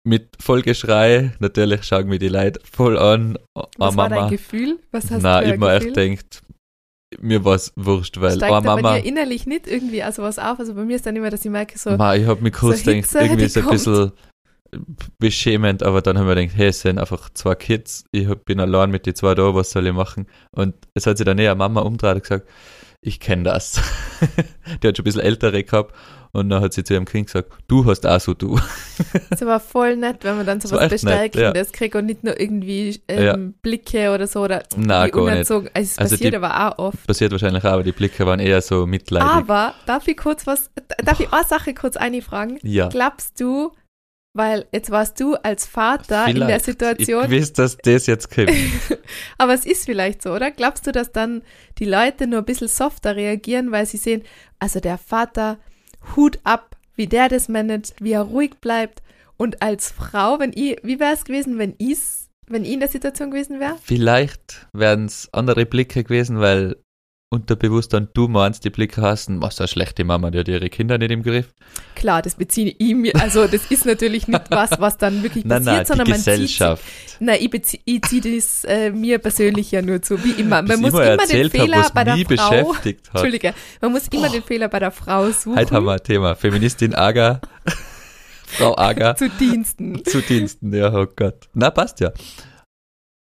[0.09, 3.37] Mit voll Geschrei, natürlich schauen mir die Leute voll an.
[3.53, 4.29] Oh, Was war dein Mama.
[4.31, 4.79] Gefühl?
[4.89, 6.41] Was hast Na, du mir ein echt denkt,
[7.19, 10.59] mir war's wurscht, weil, Steigt oh bei Mama, dir innerlich nicht irgendwie also was auf?
[10.59, 12.83] Also bei mir ist dann immer, dass ich merke so, Ma, ich hab mich kurz
[12.83, 14.11] so gedacht, irgendwie so ein bisschen
[15.17, 18.91] beschämend, aber dann haben wir gedacht, hey, es sind einfach zwei Kids, ich bin allein
[18.91, 20.27] mit den zwei da, was soll ich machen?
[20.51, 22.47] Und es hat sich dann eher Mama umgedreht und gesagt,
[23.01, 23.81] ich kenne das.
[24.83, 25.95] die hat schon ein bisschen ältere gehabt
[26.33, 28.59] und dann hat sie zu ihrem Kind gesagt, du hast auch so du.
[29.29, 32.37] es war voll nett, wenn man dann so Das was Bestärkendes kriegt und nicht nur
[32.39, 33.37] irgendwie ähm, Ja.
[33.61, 35.37] Blicke oder so oder wie gar nicht.
[35.37, 37.07] Also es Also passiert die- aber auch oft.
[37.07, 39.27] Passiert wahrscheinlich auch, aber die Blicke waren eher so mitleidig.
[39.29, 40.69] Aber darf ich kurz was,
[41.03, 42.59] darf ich eine Sache kurz einfragen?
[42.63, 42.89] ja.
[42.89, 43.71] Glaubst du,
[44.33, 46.65] weil jetzt warst du als Vater in der Vielleicht.
[46.65, 48.51] Situation, Ich weiß, dass das jetzt kommt.
[49.37, 50.51] aber es ist vielleicht so, oder?
[50.51, 51.41] Glaubst du, dass dann
[51.77, 54.23] die Leute nur ein bisschen softer reagieren, weil sie sehen,
[54.59, 55.57] also der Vater,
[56.15, 59.01] Hut ab, wie der das managt, wie er ruhig bleibt.
[59.37, 62.89] Und als Frau, wenn ich, wie wäre es gewesen, wenn ich's, wenn ich in der
[62.89, 63.77] Situation gewesen wäre?
[63.81, 66.75] Vielleicht wären es andere Blicke gewesen, weil
[67.31, 70.97] unterbewusst dann du meinst, die Blicke hast, was eine schlechte Mama, die hat ihre Kinder
[70.97, 71.53] nicht im Griff.
[71.95, 75.63] Klar, das beziehe ich mir, also das ist natürlich nicht was, was dann wirklich Nein,
[75.63, 76.83] passiert, nein, die sondern man zieht Gesellschaft.
[77.19, 80.61] Nein, ich, bezie- ich ziehe das äh, mir persönlich ja nur zu, wie immer.
[80.63, 82.73] Man muss immer den hab, Fehler bei der Frau.
[82.83, 85.57] Entschuldige, man muss immer den Fehler bei der Frau suchen.
[85.57, 86.35] Heute haben wir ein Thema.
[86.35, 87.41] Feministin Aga,
[88.47, 90.03] Frau Aga, zu Diensten.
[90.03, 90.73] zu Diensten.
[90.73, 91.47] Ja, oh Gott.
[91.53, 92.11] Na, passt ja.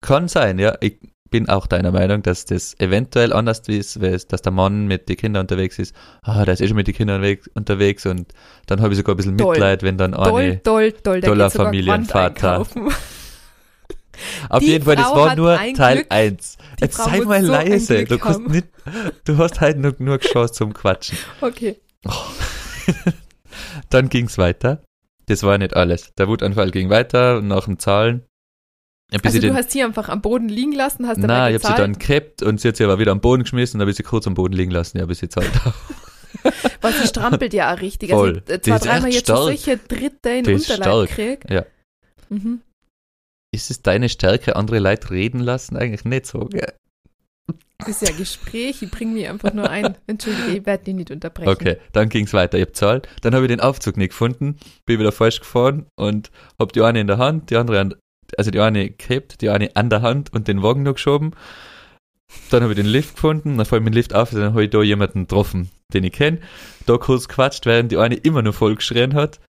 [0.00, 0.76] Kann sein, ja.
[0.80, 0.98] Ich
[1.34, 5.16] bin auch deiner Meinung, dass das eventuell anders ist, es- dass der Mann mit den
[5.16, 5.92] Kindern unterwegs ist.
[6.22, 8.32] Ah, der ist eh schon mit den Kindern weg, unterwegs und
[8.66, 9.54] dann habe ich sogar ein bisschen Toll.
[9.54, 10.62] Mitleid, wenn dann eine.
[10.62, 10.92] toll.
[11.04, 12.60] Der toller Familienvater.
[14.48, 16.06] Auf Die jeden Fall, das war nur Teil Glück.
[16.12, 16.56] 1.
[16.78, 18.04] Die Jetzt Frau sei mal so leise.
[18.04, 18.68] Du, kannst nicht,
[19.24, 21.18] du hast halt nur, nur Chance zum Quatschen.
[21.40, 21.80] Okay.
[23.90, 24.82] Dann ging's weiter.
[25.26, 26.14] Das war nicht alles.
[26.16, 28.22] Der Wutanfall ging weiter nach dem Zahlen.
[29.12, 31.62] Ein Also du den, hast sie einfach am Boden liegen lassen, hast Nein, dabei ich
[31.62, 33.90] habe sie dann gekippt und sie hat sie aber wieder am Boden geschmissen und habe
[33.90, 34.98] ich sie kurz am Boden liegen lassen.
[34.98, 35.50] Ja, bis sie zahlt.
[36.80, 38.10] Weil sie strampelt ja auch richtig.
[38.10, 38.42] Voll.
[38.46, 39.38] Also äh, zwei, dreimal jetzt stark.
[39.38, 41.10] solche Dritte in den Unterleib stark.
[41.10, 41.44] krieg.
[41.50, 41.64] Ja.
[42.28, 42.60] Mhm.
[43.52, 45.76] Ist es deine Stärke, andere Leute reden lassen?
[45.76, 46.40] Eigentlich nicht so.
[46.46, 46.72] Gell?
[47.78, 49.96] Das ist ja ein Gespräch, ich bringe mich einfach nur ein.
[50.06, 51.50] Entschuldige, ich werde dich nicht unterbrechen.
[51.50, 52.58] Okay, dann ging's weiter.
[52.58, 53.08] Ich hab zahlt.
[53.22, 57.00] Dann habe ich den Aufzug nicht gefunden, bin wieder falsch gefahren und hab die eine
[57.00, 57.94] in der Hand, die andere an,
[58.38, 61.32] also die eine gehabt, die eine an der Hand und den Wagen noch geschoben.
[62.50, 64.70] Dann habe ich den Lift gefunden, dann fällt mir den Lift auf, dann habe ich
[64.70, 66.38] da jemanden getroffen, den ich kenne.
[66.86, 69.40] Da kurz quatscht, während die eine immer noch voll geschrien hat.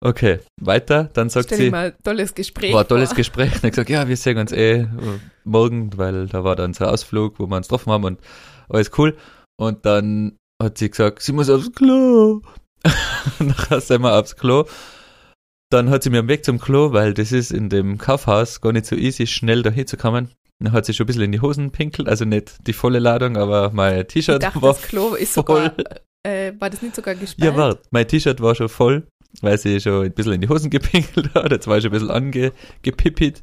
[0.00, 1.10] Okay, weiter.
[1.12, 3.14] Dann sagt Stell sie, mal tolles Gespräch war ein tolles.
[3.14, 3.52] Gespräch.
[3.54, 4.86] Ich gesagt, ja, wir sehen uns eh
[5.44, 8.20] morgen, weil da war dann so ein Ausflug, wo wir uns getroffen haben und
[8.68, 9.16] alles cool.
[9.56, 12.42] Und dann hat sie gesagt, sie muss aufs Klo.
[13.38, 14.66] Nachher sind wir aufs Klo.
[15.74, 18.72] Dann hat sie mir am Weg zum Klo, weil das ist in dem Kaufhaus gar
[18.72, 20.28] nicht so easy, schnell da hinzukommen.
[20.60, 23.36] Dann hat sie schon ein bisschen in die Hosen pinkelt, also nicht die volle Ladung,
[23.36, 25.42] aber mein T-Shirt war das Klo ist voll.
[25.42, 25.74] sogar,
[26.22, 27.54] äh, war das nicht sogar gesperrt?
[27.54, 29.08] Ja, warte, mein T-Shirt war schon voll,
[29.40, 31.50] weil sie schon ein bisschen in die Hosen gepinkelt hat.
[31.50, 33.42] Jetzt war ich schon ein bisschen angepippit.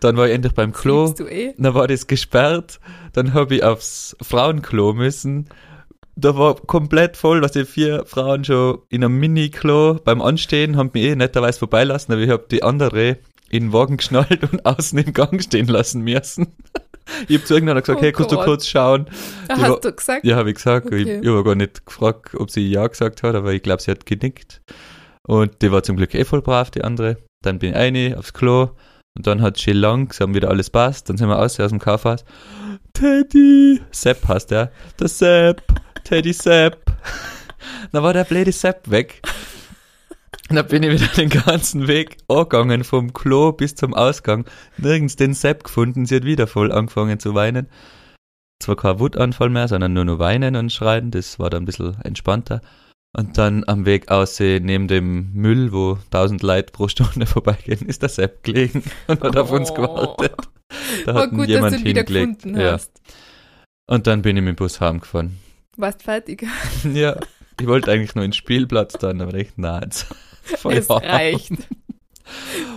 [0.00, 1.14] Dann war ich endlich beim Klo.
[1.26, 1.54] Eh?
[1.56, 2.80] Dann war das gesperrt.
[3.14, 5.48] Dann habe ich aufs Frauenklo müssen.
[6.14, 10.90] Da war komplett voll, dass die vier Frauen schon in einem Mini-Klo beim Anstehen haben
[10.92, 13.18] mich eh netterweise vorbeilassen, aber ich habe die andere
[13.50, 16.48] in den Wagen geschnallt und außen im Gang stehen lassen müssen.
[17.28, 18.44] Ich habe zu irgendeiner gesagt, Oh hey, kannst du Gott.
[18.44, 19.06] kurz schauen?
[19.48, 20.24] Ah, Die war- Hast du gesagt?
[20.24, 20.86] Ja, habe ich gesagt.
[20.86, 21.02] Okay.
[21.02, 23.90] Ich, ich habe gar nicht gefragt, ob sie Ja gesagt hat, aber ich glaube, sie
[23.90, 24.62] hat genickt.
[25.26, 27.16] Und die war zum Glück eh voll brav, die andere.
[27.42, 28.70] Dann bin ich eine aufs Klo
[29.16, 31.08] und dann hat sie langsam wieder alles passt.
[31.08, 32.24] Dann sind wir aus, aus dem Kaufhaus.
[32.94, 33.80] Teddy!
[33.90, 34.70] Sepp heißt der.
[35.00, 35.60] Der Sepp!
[36.04, 36.84] Teddy Sepp!
[37.92, 39.22] Dann war der blöde Sepp weg.
[40.48, 44.44] Und dann bin ich wieder den ganzen Weg angegangen, vom Klo bis zum Ausgang.
[44.76, 46.04] Nirgends den Sepp gefunden.
[46.06, 47.68] Sie hat wieder voll angefangen zu weinen
[48.62, 51.10] zwar kein Wutanfall mehr, sondern nur noch weinen und schreien.
[51.10, 52.60] Das war dann ein bisschen entspannter.
[53.14, 58.02] Und dann am Weg aussehen, neben dem Müll, wo tausend Leute pro Stunde vorbeigehen, ist
[58.02, 59.74] der Sepp gelegen und hat auf uns Oh.
[59.74, 60.36] gewartet.
[61.04, 62.38] Da War hat gut, dass jemand du ihn wieder hingelegt.
[62.42, 62.72] gefunden Ja.
[62.72, 62.92] hast.
[63.86, 65.38] Und dann bin ich mit dem Bus heimgefahren.
[65.76, 66.46] Warst fertig.
[66.92, 67.18] ja,
[67.60, 70.06] ich wollte eigentlich nur ins Spielplatz dann, aber echt nah jetzt.
[70.64, 71.52] Es reicht.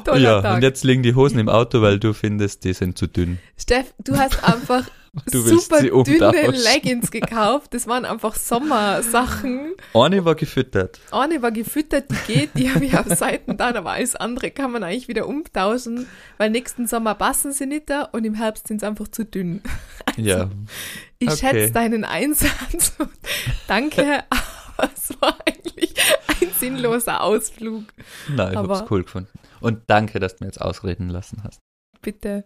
[0.03, 0.55] Toller ja, Tag.
[0.57, 3.39] und jetzt liegen die Hosen im Auto, weil du findest, die sind zu dünn.
[3.57, 4.87] Steff, du hast einfach
[5.31, 6.51] Du super dünne.
[6.51, 7.73] Leggings gekauft.
[7.73, 9.73] Das waren einfach Sommersachen.
[9.93, 10.99] Eine war gefüttert.
[11.11, 14.71] Eine war gefüttert, die geht, die habe ich auf Seiten da, aber alles andere kann
[14.71, 18.81] man eigentlich wieder umtauschen, weil nächsten Sommer passen sie nicht da und im Herbst sind
[18.81, 19.61] sie einfach zu dünn.
[20.17, 20.49] ja,
[21.19, 21.37] Ich Okay.
[21.37, 22.93] schätze deinen Einsatz
[23.67, 24.23] danke,
[24.77, 25.93] aber es war eigentlich
[26.41, 27.83] ein sinnloser Ausflug.
[28.29, 29.29] nein, ich Aber- hab's cool gefunden.
[29.61, 31.59] Und danke, dass du mir jetzt ausreden lassen hast.
[32.01, 32.45] Bitte.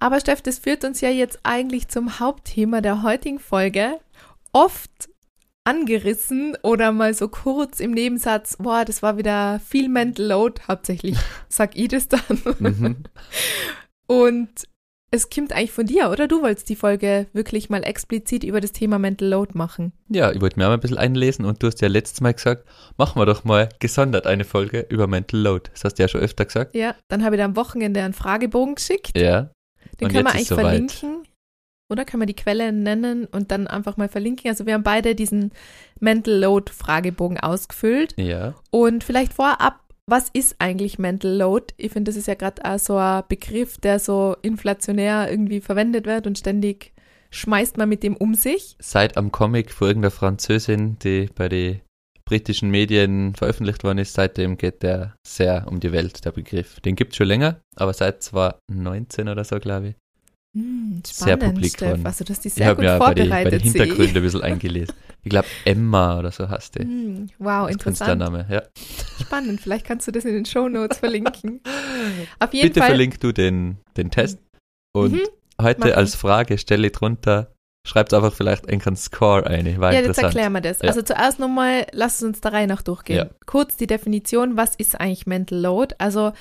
[0.00, 3.98] Aber Steff, das führt uns ja jetzt eigentlich zum Hauptthema der heutigen Folge.
[4.52, 5.08] Oft
[5.64, 11.16] angerissen oder mal so kurz im Nebensatz, boah, das war wieder viel Mental Load, hauptsächlich
[11.48, 12.22] sag ich das dann.
[12.58, 12.96] Mhm.
[14.06, 14.50] Und
[15.10, 16.26] es kommt eigentlich von dir, oder?
[16.26, 19.92] Du wolltest die Folge wirklich mal explizit über das Thema Mental Load machen.
[20.08, 22.34] Ja, ich wollte mir auch mal ein bisschen einlesen und du hast ja letztes Mal
[22.34, 22.66] gesagt,
[22.98, 25.70] machen wir doch mal gesondert eine Folge über Mental Load.
[25.72, 26.74] Das hast du ja schon öfter gesagt.
[26.74, 29.16] Ja, dann habe ich dir am Wochenende einen Fragebogen geschickt.
[29.16, 29.50] Ja.
[30.00, 30.64] Den Und können wir eigentlich soweit.
[30.64, 31.28] verlinken.
[31.90, 34.48] Oder können wir die Quelle nennen und dann einfach mal verlinken?
[34.50, 35.52] Also wir haben beide diesen
[36.00, 38.14] Mental Load Fragebogen ausgefüllt.
[38.16, 38.54] Ja.
[38.70, 41.74] Und vielleicht vorab, was ist eigentlich Mental Load?
[41.76, 46.06] Ich finde, das ist ja gerade auch so ein Begriff, der so inflationär irgendwie verwendet
[46.06, 46.92] wird und ständig
[47.30, 48.76] schmeißt man mit dem um sich.
[48.80, 51.80] Seit am Comic von irgendeiner Französin, die bei den
[52.26, 56.80] britischen Medien veröffentlicht worden ist, seitdem geht der sehr um die Welt, der Begriff.
[56.80, 59.94] Den gibt es schon länger, aber seit 2019 oder so, glaube ich.
[60.56, 61.80] Hm, Sehr spannend, publik Steff.
[61.80, 62.06] geworden.
[62.06, 63.88] Also, dass die Ich sehr habe gut mir bei den bei vorbereitet die sehe ich.
[63.90, 64.94] Hintergründe ein bisschen eingelesen.
[65.24, 66.82] Ich glaube, Emma oder so heißt die.
[66.82, 68.08] Hm, wow, Das interessant.
[68.20, 68.62] Künstlername, ja.
[69.20, 69.60] Spannend.
[69.60, 71.60] Vielleicht kannst du das in den Show Notes verlinken.
[72.38, 72.90] Auf jeden Bitte Fall.
[72.90, 74.38] verlink du den, den Test.
[74.94, 75.20] Und Mhm.
[75.60, 75.96] heute ich.
[75.96, 77.52] als Frage stelle ich drunter,
[77.86, 79.80] schreibt einfach vielleicht einen Score ein.
[79.80, 80.80] War Ja, jetzt erklären wir das.
[80.80, 80.88] Ja.
[80.88, 83.16] Also zuerst nochmal, lasst uns der Reihe nach durchgehen.
[83.16, 83.30] Ja.
[83.46, 85.94] Kurz die Definition, was ist eigentlich Mental Load?
[85.98, 86.32] Also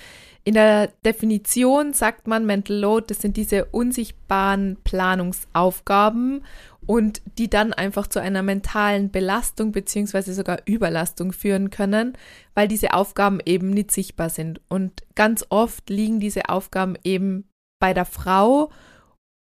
[0.46, 6.44] in der Definition sagt man, Mental Load, das sind diese unsichtbaren Planungsaufgaben
[6.86, 12.18] und die dann einfach zu einer mentalen Belastung beziehungsweise sogar Überlastung führen können,
[12.56, 14.60] weil diese Aufgaben eben nicht sichtbar sind.
[14.68, 17.48] Und ganz oft liegen diese Aufgaben eben
[17.80, 18.70] bei der Frau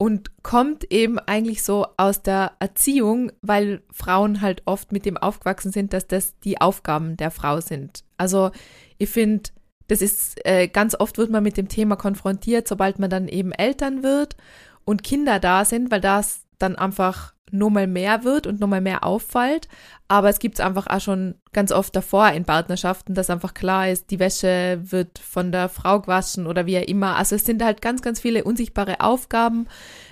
[0.02, 5.72] und kommt eben eigentlich so aus der Erziehung, weil Frauen halt oft mit dem aufgewachsen
[5.72, 8.04] sind, dass das die Aufgaben der Frau sind.
[8.18, 8.50] Also
[8.98, 9.52] ich finde,
[9.90, 13.52] das ist äh, ganz oft wird man mit dem Thema konfrontiert, sobald man dann eben
[13.52, 14.38] Eltern wird
[14.86, 18.82] und Kinder da sind, weil das dann einfach nur mal mehr wird und nur mal
[18.82, 19.68] mehr auffällt.
[20.08, 23.90] Aber es gibt es einfach auch schon ganz oft davor in Partnerschaften, dass einfach klar
[23.90, 27.16] ist, die Wäsche wird von der Frau gewaschen oder wie auch immer.
[27.16, 29.68] Also es sind halt ganz, ganz viele unsichtbare Aufgaben,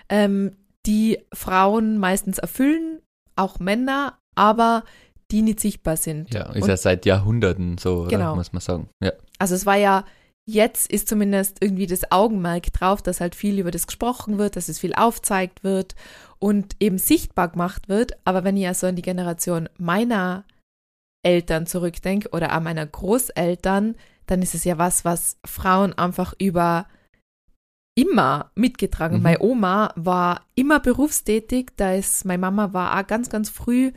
[0.10, 2.99] ähm, die Frauen meistens erfüllen,
[3.36, 4.84] auch Männer, aber
[5.32, 6.34] die nicht sichtbar sind.
[6.34, 8.08] Ja, ist Und- ja seit Jahrhunderten so?
[8.10, 8.36] Genau.
[8.36, 8.89] muss man sagen.
[9.04, 9.12] Ja.
[9.38, 10.06] Also es war ja,
[10.45, 14.69] jetzt ist zumindest irgendwie das Augenmerk drauf, dass halt viel über das gesprochen wird, dass
[14.69, 15.93] es viel aufzeigt wird
[16.39, 18.13] und eben sichtbar gemacht wird.
[18.25, 20.45] Aber wenn ich ja so an die Generation meiner
[21.23, 26.88] Eltern zurückdenke oder an meiner Großeltern, dann ist es ja was, was Frauen einfach über
[27.95, 29.17] immer mitgetragen.
[29.17, 29.23] Mhm.
[29.23, 33.91] Meine Oma war immer berufstätig, da ist, meine Mama war auch ganz, ganz früh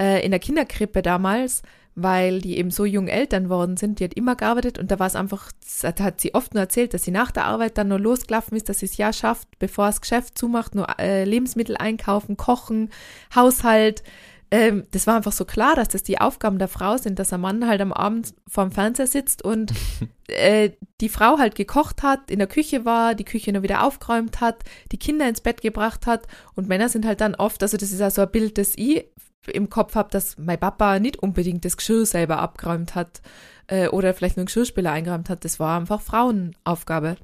[0.00, 1.62] äh, in der Kinderkrippe damals,
[1.96, 5.06] weil die eben so jung Eltern worden sind, die hat immer gearbeitet und da war
[5.06, 7.98] es einfach, da hat sie oft nur erzählt, dass sie nach der Arbeit dann nur
[7.98, 12.36] losgelaufen ist, dass sie es ja schafft, bevor das Geschäft zumacht, nur äh, Lebensmittel einkaufen,
[12.36, 12.90] kochen,
[13.34, 14.02] Haushalt.
[14.50, 17.40] Ähm, das war einfach so klar, dass das die Aufgaben der Frau sind, dass ein
[17.40, 19.72] Mann halt am Abend vorm Fernseher sitzt und
[20.28, 24.42] äh, die Frau halt gekocht hat, in der Küche war, die Küche nur wieder aufgeräumt
[24.42, 27.90] hat, die Kinder ins Bett gebracht hat und Männer sind halt dann oft, also das
[27.90, 29.06] ist ja so ein Bild, das ich
[29.52, 33.20] im Kopf habe, dass mein Papa nicht unbedingt das Geschirr selber abgeräumt hat
[33.66, 35.44] äh, oder vielleicht nur einen Geschirrspüler eingeräumt hat.
[35.44, 37.16] Das war einfach Frauenaufgabe.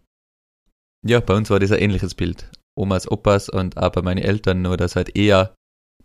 [1.06, 2.50] ja, bei uns war das ein ähnliches Bild.
[2.74, 5.54] Omas, Opas und auch bei meinen Eltern, nur dass halt eher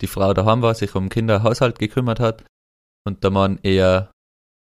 [0.01, 2.43] die Frau daheim war, sich um Kinder, Haushalt gekümmert hat
[3.05, 4.11] und der Mann eher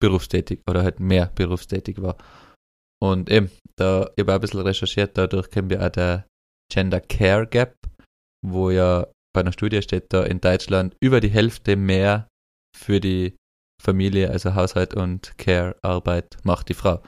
[0.00, 2.16] berufstätig oder halt mehr berufstätig war.
[3.02, 6.26] Und eben, da, ich habe ein bisschen recherchiert, dadurch kennen wir auch der
[6.72, 7.74] Gender Care Gap,
[8.44, 9.06] wo ja
[9.36, 12.26] bei einer Studie steht da in Deutschland über die Hälfte mehr
[12.74, 13.36] für die
[13.80, 17.02] Familie, also Haushalt und Care-Arbeit macht die Frau.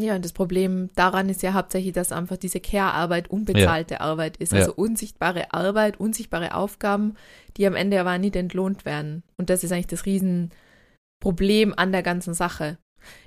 [0.00, 4.52] Ja, und das Problem daran ist ja hauptsächlich, dass einfach diese Care-Arbeit unbezahlte Arbeit ist.
[4.52, 4.60] Ja.
[4.60, 7.14] Also unsichtbare Arbeit, unsichtbare Aufgaben,
[7.58, 9.22] die am Ende aber nicht entlohnt werden.
[9.36, 12.78] Und das ist eigentlich das Riesenproblem an der ganzen Sache.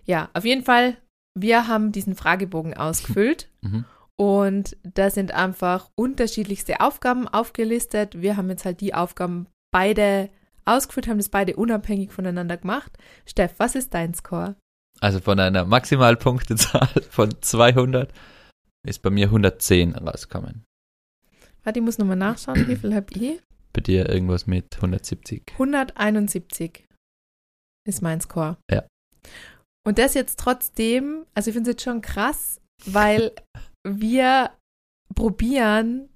[0.06, 0.98] Ja, auf jeden Fall,
[1.38, 3.86] wir haben diesen Fragebogen ausgefüllt Mhm.
[4.20, 8.20] Und da sind einfach unterschiedlichste Aufgaben aufgelistet.
[8.22, 10.30] Wir haben jetzt halt die Aufgaben beide
[10.66, 12.92] ausgeführt, haben das beide unabhängig voneinander gemacht.
[13.26, 14.56] Steff, was ist dein Score?
[15.00, 18.12] Also von einer Maximalpunktezahl von 200
[18.86, 20.64] ist bei mir 110 rausgekommen.
[21.64, 23.42] Warte, ich muss nochmal nachschauen, wie viel habe ich?
[23.74, 25.44] Bei dir irgendwas mit 170.
[25.54, 26.86] 171
[27.88, 28.58] ist mein Score.
[28.72, 28.88] Ja.
[29.86, 33.34] Und das jetzt trotzdem, also ich finde es jetzt schon krass, weil
[33.88, 34.52] wir
[35.16, 36.10] probieren,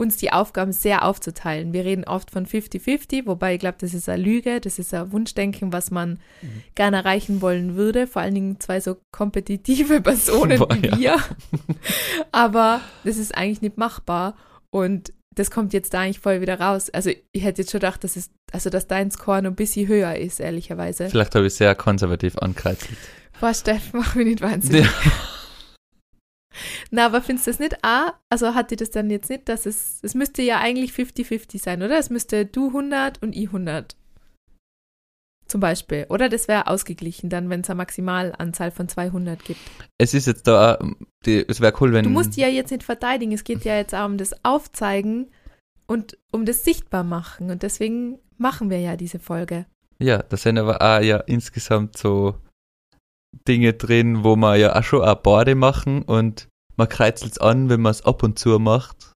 [0.00, 1.72] uns die Aufgaben sehr aufzuteilen.
[1.74, 5.12] Wir reden oft von 50-50, wobei ich glaube, das ist eine Lüge, das ist ein
[5.12, 6.62] Wunschdenken, was man mhm.
[6.74, 8.06] gerne erreichen wollen würde.
[8.06, 10.96] Vor allen Dingen zwei so kompetitive Personen Boah, wie ja.
[10.98, 11.16] wir.
[12.32, 14.36] Aber das ist eigentlich nicht machbar.
[14.70, 16.90] Und das kommt jetzt da eigentlich voll wieder raus.
[16.90, 19.86] Also ich hätte jetzt schon gedacht, dass es, also dass dein Score noch ein bisschen
[19.86, 21.10] höher ist, ehrlicherweise.
[21.10, 22.98] Vielleicht habe ich sehr konservativ angekreuzelt.
[23.38, 24.84] Boah, Steff, mach mich nicht wahnsinnig.
[24.84, 24.90] Ja.
[26.90, 28.12] Na, aber findest du das nicht auch?
[28.28, 31.82] Also hat dir das dann jetzt nicht, dass es, es müsste ja eigentlich 50-50 sein,
[31.82, 31.98] oder?
[31.98, 33.96] Es müsste du 100 und ich 100.
[35.46, 36.06] Zum Beispiel.
[36.08, 39.60] Oder das wäre ausgeglichen dann, wenn es eine Maximalanzahl von 200 gibt.
[39.98, 40.78] Es ist jetzt da,
[41.26, 42.04] die, es wäre cool, wenn.
[42.04, 43.32] Du musst ja jetzt nicht verteidigen.
[43.32, 45.30] Es geht ja jetzt auch um das Aufzeigen
[45.88, 47.50] und um das sichtbar machen.
[47.50, 49.66] Und deswegen machen wir ja diese Folge.
[49.98, 52.36] Ja, das sind aber auch ja insgesamt so
[53.46, 57.68] Dinge drin, wo man ja auch schon ein Bade machen und man kreuzelt es an,
[57.68, 59.12] wenn man es ab und zu macht.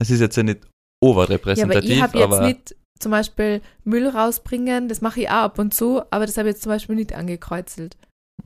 [0.00, 0.66] Es ist jetzt ja nicht
[1.02, 1.90] overrepräsentativ.
[1.90, 5.58] Ja, aber ich habe jetzt nicht zum Beispiel Müll rausbringen, das mache ich auch ab
[5.58, 7.96] und zu, aber das habe ich jetzt zum Beispiel nicht angekreuzelt.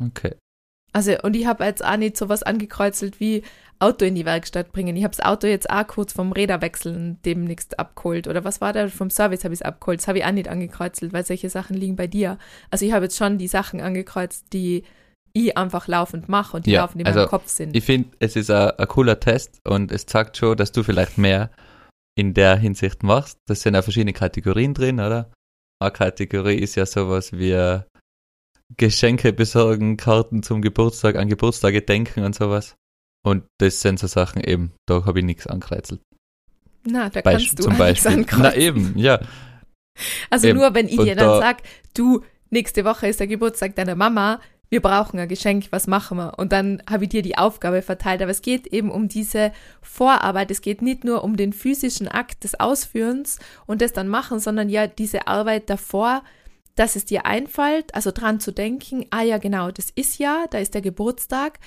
[0.01, 0.35] Okay.
[0.93, 3.43] Also, und ich habe jetzt auch nicht sowas angekreuzelt wie
[3.79, 4.97] Auto in die Werkstatt bringen.
[4.97, 8.27] Ich habe das Auto jetzt auch kurz vom Räderwechseln demnächst abgeholt.
[8.27, 8.89] Oder was war da?
[8.89, 10.01] Vom Service habe ich es abgeholt.
[10.01, 12.39] Das habe ich auch nicht angekreuzelt, weil solche Sachen liegen bei dir.
[12.71, 14.83] Also ich habe jetzt schon die Sachen angekreuzt, die
[15.33, 17.77] ich einfach laufend mache und die ja, laufend in also meinem Kopf sind.
[17.77, 21.51] Ich finde, es ist ein, cooler Test und es zeigt schon, dass du vielleicht mehr
[22.17, 23.39] in der Hinsicht machst.
[23.47, 25.31] Das sind ja verschiedene Kategorien drin, oder?
[25.81, 27.81] Eine Kategorie ist ja sowas wie
[28.77, 32.77] Geschenke besorgen, Karten zum Geburtstag, an Geburtstage denken und sowas.
[33.23, 36.01] Und das sind so Sachen eben, da habe ich nichts angekreuzelt.
[36.85, 38.25] Na, da kannst du zum Beispiel.
[38.39, 39.21] Na eben, ja.
[40.31, 40.59] Also eben.
[40.59, 41.63] nur wenn ich und dir dann da, sag,
[41.95, 44.41] du, nächste Woche ist der Geburtstag deiner Mama,
[44.71, 46.39] wir brauchen ein Geschenk, was machen wir?
[46.39, 48.23] Und dann habe ich dir die Aufgabe verteilt.
[48.23, 49.53] Aber es geht eben um diese
[49.83, 50.51] Vorarbeit.
[50.53, 54.69] Es geht nicht nur um den physischen Akt des Ausführens und das dann machen, sondern
[54.69, 56.23] ja diese Arbeit davor,
[56.77, 60.59] dass es dir einfällt, also dran zu denken, ah ja, genau, das ist ja, da
[60.59, 61.59] ist der Geburtstag,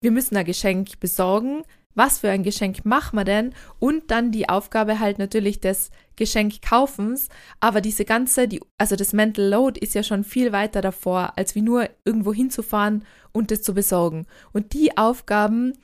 [0.00, 1.64] wir müssen ein Geschenk besorgen,
[1.94, 3.52] was für ein Geschenk machen wir denn?
[3.78, 7.28] Und dann die Aufgabe halt natürlich des Geschenkkaufens.
[7.60, 11.54] Aber diese ganze, die, also das Mental Load ist ja schon viel weiter davor, als
[11.54, 14.26] wie nur irgendwo hinzufahren und das zu besorgen.
[14.52, 15.74] Und die Aufgaben,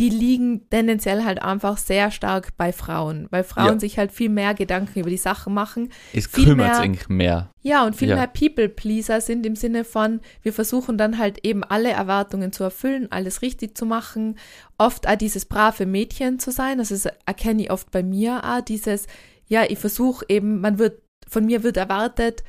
[0.00, 3.80] die liegen tendenziell halt einfach sehr stark bei Frauen, weil Frauen ja.
[3.80, 5.90] sich halt viel mehr Gedanken über die Sachen machen.
[6.14, 7.50] Es kümmert sich mehr.
[7.60, 8.16] Ja, und viel ja.
[8.16, 13.08] mehr People-Pleaser sind im Sinne von, wir versuchen dann halt eben alle Erwartungen zu erfüllen,
[13.10, 14.38] alles richtig zu machen,
[14.78, 18.62] oft auch dieses brave Mädchen zu sein, das ist, erkenne ich oft bei mir auch,
[18.62, 19.06] dieses,
[19.50, 22.44] ja, ich versuche eben, man wird, von mir wird erwartet,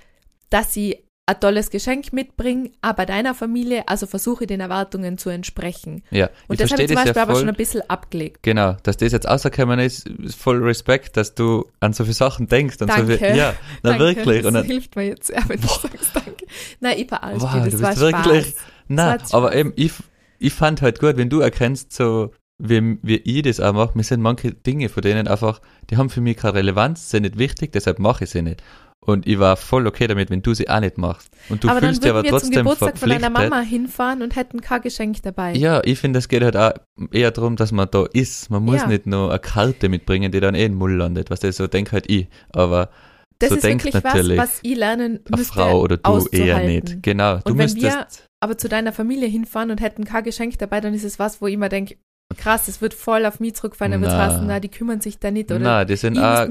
[0.49, 6.03] dass sie ein tolles Geschenk mitbringen, aber deiner Familie, also versuche den Erwartungen zu entsprechen.
[6.11, 8.43] Ja, und das habe ich zum Beispiel ja aber schon ein bisschen abgelegt.
[8.43, 12.47] Genau, dass das jetzt außerkommen ist, ist voll Respekt, dass du an so viele Sachen
[12.47, 12.77] denkst.
[12.81, 13.13] An danke.
[13.13, 14.05] So viel, ja, na danke.
[14.05, 14.43] wirklich.
[14.43, 16.45] Das dann, hilft mir jetzt sehr, wenn du sagst danke.
[16.81, 18.55] Nein, ich war alles wow, das du war bist wirklich,
[18.87, 19.93] na, aber eben, ich,
[20.37, 24.03] ich fand halt gut, wenn du erkennst, so, wie, wie ich das auch mache, mir
[24.03, 27.71] sind manche Dinge von denen einfach, die haben für mich keine Relevanz, sind nicht wichtig,
[27.71, 28.61] deshalb mache ich sie nicht.
[29.03, 31.31] Und ich war voll okay damit, wenn du sie auch nicht machst.
[31.49, 33.23] Und du aber fühlst dich aber trotzdem zum Geburtstag verpflichtet.
[33.25, 35.55] von deiner Mama hinfahren und hätten kein Geschenk dabei.
[35.55, 36.73] Ja, ich finde, es geht halt auch
[37.11, 38.51] eher darum, dass man da ist.
[38.51, 38.87] Man muss ja.
[38.87, 41.31] nicht nur eine Karte mitbringen, die dann eh in den Mull landet.
[41.31, 42.27] Was das so denkt halt ich.
[42.53, 42.91] Aber
[43.39, 46.27] das so ist denkt wirklich natürlich was, was ich lernen müsste, eine Frau oder du
[46.27, 47.01] eher nicht.
[47.01, 47.39] Genau.
[47.43, 48.05] Und wenn wir
[48.39, 51.47] aber zu deiner Familie hinfahren und hätten kein Geschenk dabei, dann ist es was, wo
[51.47, 51.97] ich immer denke,
[52.37, 55.31] krass, es wird voll auf mich zurückfallen, dann wird heißen, na, die kümmern sich da
[55.31, 56.47] nicht oder na, die sind auch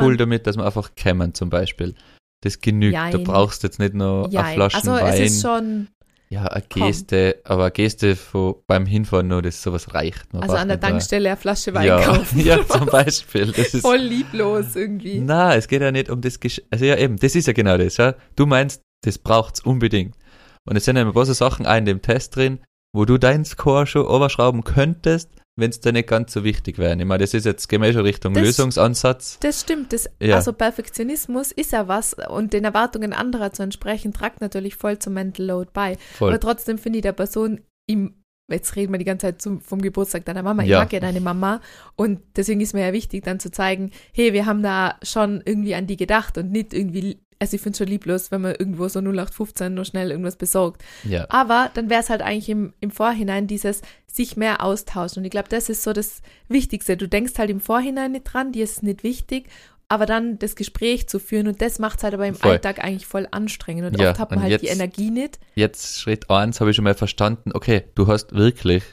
[0.00, 1.94] cool damit, dass man einfach kämen zum Beispiel.
[2.42, 2.94] Das genügt.
[2.94, 3.12] Jein.
[3.12, 4.44] Du brauchst jetzt nicht nur Jein.
[4.44, 5.14] eine Flasche also, Wein.
[5.14, 5.88] Es ist schon
[6.28, 7.52] ja, eine Geste, komm.
[7.52, 10.32] aber eine Geste von, beim Hinfahren nur, das sowas reicht.
[10.32, 12.40] Man also an der Tankstelle eine Flasche Wein ja, kaufen.
[12.44, 13.52] Ja, zum Beispiel.
[13.52, 15.20] Das ist, Voll lieblos irgendwie.
[15.20, 17.76] Na, es geht ja nicht um das Gesch Also ja, eben, das ist ja genau
[17.76, 17.98] das.
[17.98, 18.14] Ja.
[18.34, 20.16] Du meinst, das braucht's unbedingt.
[20.64, 22.60] Und es sind ja ein paar Sachen auch in dem Test drin,
[22.92, 26.98] wo du deinen Score schon überschrauben könntest, wenn es dir nicht ganz so wichtig wäre.
[26.98, 29.38] Ich meine, das ist jetzt gemäß Richtung das, Lösungsansatz.
[29.40, 29.92] Das stimmt.
[29.92, 30.36] Das, ja.
[30.36, 35.14] Also Perfektionismus ist ja was und den Erwartungen anderer zu entsprechen, tragt natürlich voll zum
[35.14, 35.98] Mental Load bei.
[36.14, 36.30] Voll.
[36.30, 38.14] Aber trotzdem finde ich der Person, im,
[38.50, 40.78] jetzt reden wir die ganze Zeit zum, vom Geburtstag deiner Mama, ich Ja.
[40.80, 41.60] mag ja deine Mama
[41.96, 45.74] und deswegen ist mir ja wichtig, dann zu zeigen, hey, wir haben da schon irgendwie
[45.74, 48.88] an die gedacht und nicht irgendwie, also ich finde es schon lieblos, wenn man irgendwo
[48.88, 50.82] so 0815 nur schnell irgendwas besorgt.
[51.04, 51.26] Ja.
[51.28, 55.20] Aber dann wäre es halt eigentlich im, im Vorhinein dieses sich mehr austauschen.
[55.20, 56.96] Und ich glaube, das ist so das Wichtigste.
[56.96, 59.48] Du denkst halt im Vorhinein nicht dran, dir ist es nicht wichtig,
[59.88, 62.52] aber dann das Gespräch zu führen und das macht es halt aber im Voll.
[62.52, 63.92] Alltag eigentlich voll anstrengend.
[63.92, 65.38] Und Ja, oft hat man halt die jetzt- Energie nicht.
[65.54, 68.84] Jetzt Schritt eins habe ich schon mal verstanden, okay, du hast wirklich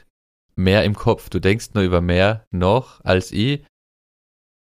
[0.56, 1.30] mehr im Kopf.
[1.30, 3.64] Du denkst nur über mehr noch als ich.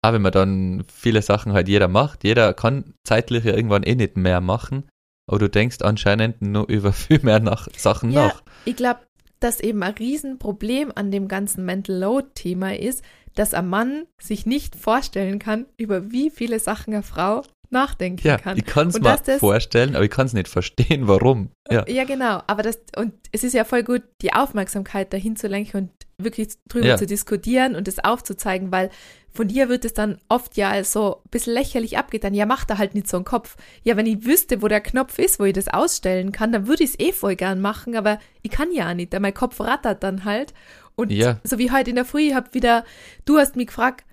[0.03, 3.95] Aber wenn man dann viele Sachen halt jeder macht, jeder kann zeitlich ja irgendwann eh
[3.95, 4.89] nicht mehr machen,
[5.29, 8.43] aber du denkst anscheinend nur über viel mehr nach Sachen Ja, nach.
[8.65, 9.01] ich glaube,
[9.41, 13.03] dass eben ein Riesenproblem an dem ganzen Mental Load-Thema ist,
[13.35, 17.43] dass ein Mann sich nicht vorstellen kann, über wie viele Sachen eine Frau
[17.73, 18.57] nachdenken Ja, kann.
[18.59, 21.51] ich kann es mir das- vorstellen, aber ich kann es nicht verstehen, warum.
[21.71, 22.43] Ja, Ja, genau.
[22.47, 26.49] Aber das, und es ist ja voll gut, die Aufmerksamkeit dahin zu lenken und wirklich
[26.69, 26.97] drüber Ja.
[26.97, 28.91] zu diskutieren und es aufzuzeigen, weil
[29.33, 32.35] von dir wird es dann oft ja so ein bisschen lächerlich abgetan.
[32.35, 33.57] Ja, mach da halt nicht so einen Kopf.
[33.85, 36.83] Ja, wenn ich wüsste, wo der Knopf ist, wo ich das ausstellen kann, dann würde
[36.83, 39.61] ich es eh voll gern machen, aber ich kann ja auch nicht, denn mein Kopf
[39.61, 40.53] rattert dann halt.
[40.97, 41.39] Und Ja.
[41.45, 42.85] so wie heute in der Früh, ich hab wieder,
[43.25, 44.05] du hast mich gefragt,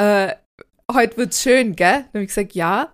[0.00, 0.32] äh,
[0.92, 1.92] heute wird's schön, gell?
[1.92, 2.92] Dann habe ich gesagt, ja.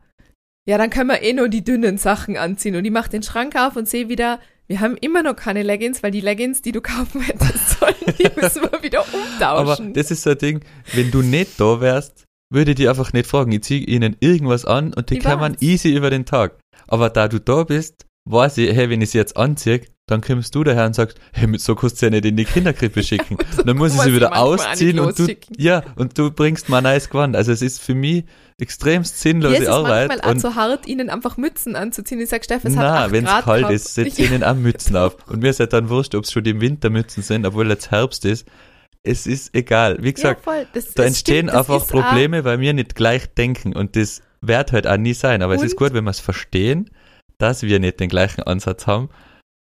[0.69, 2.77] Ja, dann können wir eh nur die dünnen Sachen anziehen.
[2.77, 6.03] Und ich mache den Schrank auf und sehe wieder, wir haben immer noch keine Leggings,
[6.03, 9.95] weil die Leggings, die du kaufen hättest sollen, die müssen wir wieder aber umtauschen.
[9.95, 10.61] das ist so ein Ding,
[10.93, 13.53] wenn du nicht da wärst, würde ich dich einfach nicht fragen.
[13.53, 15.63] Ich ziehe ihnen irgendwas an und die man weiß.
[15.63, 16.59] easy über den Tag.
[16.87, 20.55] Aber da du da bist, weiß ich, hey, wenn ich sie jetzt anziehe, dann kommst
[20.55, 23.37] du daher und sagst, hey, mit so kannst du ja nicht in die Kinderkrippe schicken.
[23.65, 27.09] dann muss ich sie wieder ausziehen und du, ja, und du bringst mir ein neues
[27.11, 27.37] Gewand.
[27.37, 28.25] Also es ist für mich
[28.59, 30.09] extremst sinnlose ist es Arbeit.
[30.09, 32.21] manchmal auch Und so hart, ihnen einfach Mützen anzuziehen.
[32.21, 33.75] Ich sag, Steff, es hat na, 8 wenn es kalt gehabt.
[33.75, 35.17] ist, setzt ihnen auch Mützen auf.
[35.29, 38.25] Und mir ist halt dann wurscht, ob es schon die Wintermützen sind, obwohl jetzt Herbst
[38.25, 38.47] ist.
[39.03, 39.97] Es ist egal.
[40.03, 40.65] Wie gesagt, ja.
[40.75, 44.73] Das, da entstehen stimmt, einfach ist Probleme, weil wir nicht gleich denken und das wird
[44.73, 45.41] halt auch nie sein.
[45.41, 46.91] Aber es ist Und- gut, wenn wir es verstehen,
[47.39, 49.09] dass wir nicht den gleichen Ansatz haben,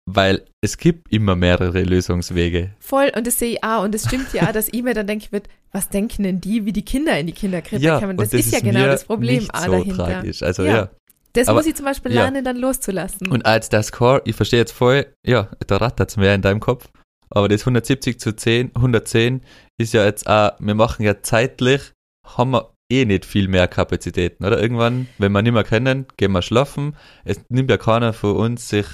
[0.06, 2.70] weil es gibt immer mehrere Lösungswege.
[2.78, 3.82] Voll, und das sehe ich auch.
[3.84, 6.64] Und es stimmt ja auch, dass ich mir dann denken wird, was denken denn die,
[6.64, 8.12] wie die Kinder in die Kinderkrippe ja, kommen?
[8.12, 10.04] und Das, ist ja genau das Problem nicht so dahinter.
[10.06, 10.42] tragisch.
[10.42, 10.70] Also Ja.
[10.76, 10.90] ja.
[11.32, 12.22] Das Aber- muss ich zum Beispiel ja.
[12.22, 13.26] lernen, dann loszulassen.
[13.28, 16.88] Und als der Score, ich verstehe jetzt voll, ja, da rattert's mehr in deinem Kopf,
[17.28, 19.42] aber das 170 zu 10, 110
[19.78, 21.92] ist ja jetzt auch, wir machen ja zeitlich,
[22.24, 24.58] haben wir eh nicht viel mehr Kapazitäten, oder?
[24.62, 26.96] Irgendwann, wenn wir nicht mehr können, gehen wir schlafen.
[27.24, 28.86] Es nimmt ja keiner von uns sich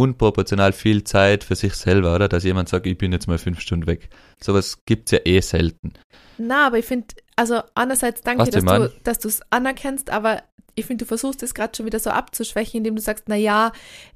[0.00, 2.28] unproportional viel Zeit für sich selber, oder?
[2.28, 4.08] Dass jemand sagt, ich bin jetzt mal fünf Stunden weg.
[4.42, 5.92] Sowas gibt's ja eh selten.
[6.38, 10.42] Na, aber ich finde, also einerseits danke, Was dass du dass es anerkennst, aber
[10.74, 13.72] ich finde, du versuchst es gerade schon wieder so abzuschwächen, indem du sagst, na ja,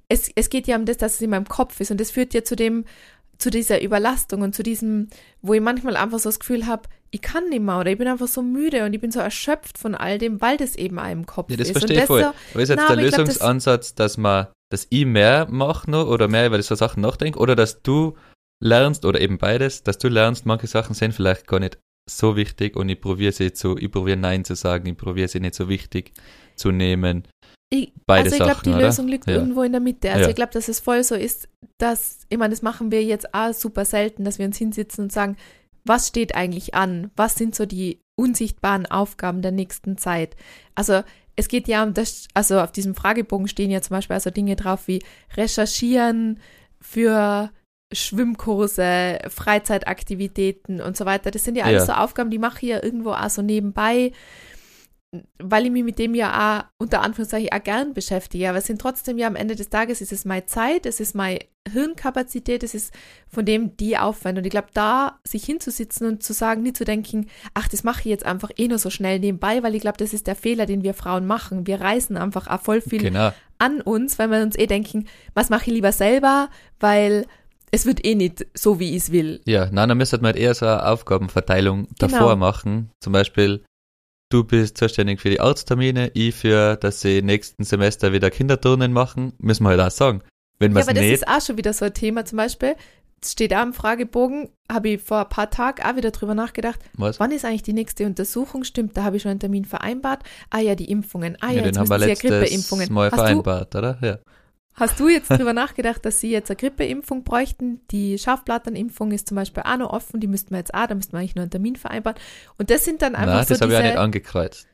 [0.08, 2.32] es, es geht ja um das, dass es in meinem Kopf ist und das führt
[2.34, 2.84] ja zu dem,
[3.38, 5.08] zu dieser Überlastung und zu diesem,
[5.42, 8.08] wo ich manchmal einfach so das Gefühl habe, ich kann nicht mehr oder ich bin
[8.08, 11.26] einfach so müde und ich bin so erschöpft von all dem, weil das eben im
[11.26, 11.78] Kopf Ja, das ist.
[11.78, 12.22] verstehe ich voll.
[12.22, 15.88] Aber ist jetzt Na, der ich glaub, das- Lösungsansatz, dass man, dass ich mehr mache
[15.88, 18.16] noch oder mehr über so Sachen nachdenke oder dass du
[18.60, 21.78] lernst oder eben beides, dass du lernst, manche Sachen sind vielleicht gar nicht
[22.10, 25.38] so wichtig und ich probiere sie zu, ich probiere Nein zu sagen, ich probiere sie
[25.38, 26.12] nicht so wichtig
[26.56, 27.22] zu nehmen.
[27.72, 28.86] Ich, Beide also ich glaube, die oder?
[28.86, 29.36] Lösung liegt Ja.
[29.36, 30.10] irgendwo in der Mitte.
[30.10, 30.28] Also Ja.
[30.30, 31.48] ich glaube, dass es voll so ist,
[31.78, 35.12] dass, ich meine, das machen wir jetzt auch super selten, dass wir uns hinsitzen und
[35.12, 35.36] sagen,
[35.84, 37.12] was steht eigentlich an?
[37.14, 40.34] Was sind so die unsichtbaren Aufgaben der nächsten Zeit?
[40.74, 41.02] Also
[41.36, 44.56] es geht ja um das, also auf diesem Fragebogen stehen ja zum Beispiel also Dinge
[44.56, 45.02] drauf wie
[45.36, 46.40] recherchieren
[46.80, 47.50] für
[47.92, 51.30] Schwimmkurse, Freizeitaktivitäten und so weiter.
[51.30, 51.94] Das sind ja alles Ja.
[51.94, 54.12] so Aufgaben, die mache ich ja irgendwo auch so nebenbei,
[55.38, 58.48] weil ich mich mit dem ja auch unter Anführungszeichen auch gern beschäftige.
[58.48, 61.14] Aber es sind trotzdem ja am Ende des Tages, es ist meine Zeit, es ist
[61.14, 61.40] meine
[61.70, 62.92] Hirnkapazität, es ist
[63.28, 64.38] von dem die Aufwand.
[64.38, 68.00] Und ich glaube, da sich hinzusitzen und zu sagen, nicht zu denken, ach, das mache
[68.00, 70.66] ich jetzt einfach eh nur so schnell nebenbei, weil ich glaube, das ist der Fehler,
[70.66, 71.66] den wir Frauen machen.
[71.66, 73.30] Wir reißen einfach auch voll viel Genau.
[73.58, 76.48] an uns, weil wir uns eh denken, was mache ich lieber selber,
[76.80, 77.26] weil
[77.70, 79.40] es wird eh nicht so, wie ich es will.
[79.46, 81.96] Ja, nein, dann müsste man halt eher so eine Aufgabenverteilung Genau.
[81.98, 82.90] davor machen.
[83.00, 83.64] Zum Beispiel,
[84.34, 89.32] du bist zuständig für die Arzttermine, ich für, dass sie nächsten Semester wieder Kinderturnen machen,
[89.38, 90.22] müssen wir halt auch sagen.
[90.58, 92.24] Wenn Ja, aber das nicht, ist auch schon wieder so ein Thema.
[92.24, 92.74] Zum Beispiel,
[93.24, 97.20] steht auch im Fragebogen, habe ich vor ein paar Tagen auch wieder drüber nachgedacht, was?
[97.20, 98.64] wann ist eigentlich die nächste Untersuchung?
[98.64, 100.24] Stimmt, da habe ich schon einen Termin vereinbart.
[100.50, 101.36] Ah ja, die Impfungen.
[101.40, 102.92] Ah ja, ja, jetzt haben wir sie ja letztes Grippeimpfungen.
[102.92, 103.98] Mal Hast du, vereinbart, oder?
[104.02, 104.18] Ja.
[104.74, 107.80] Hast du jetzt drüber nachgedacht, dass sie jetzt eine Grippeimpfung bräuchten?
[107.90, 111.12] Die Schafblatternimpfung ist zum Beispiel auch noch offen, die müssten wir jetzt auch, da müssten
[111.12, 112.18] wir eigentlich nur einen Termin vereinbaren.
[112.58, 114.66] Und das sind dann einfach Nein, so das habe ich auch nicht angekreuzt.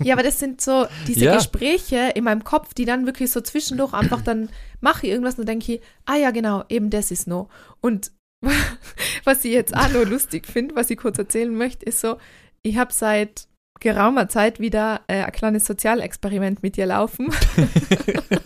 [0.00, 1.36] Ja, aber das sind so diese Ja.
[1.36, 4.48] Gespräche in meinem Kopf, die dann wirklich so zwischendurch einfach dann
[4.80, 7.48] mache ich irgendwas und denke ich, ah ja, genau, eben das ist no.
[7.80, 8.10] Und
[9.24, 12.16] was ich jetzt auch nur lustig finde, was ich kurz erzählen möchte, ist so,
[12.62, 13.46] ich habe seit
[13.80, 17.32] geraumer Zeit wieder äh, ein kleines Sozialexperiment mit dir laufen.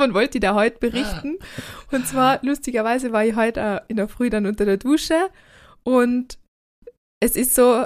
[0.00, 1.36] Davon wollte ich da heute berichten.
[1.92, 5.28] Und zwar, lustigerweise war ich heute in der Früh dann unter der Dusche
[5.82, 6.38] und
[7.22, 7.84] es ist so,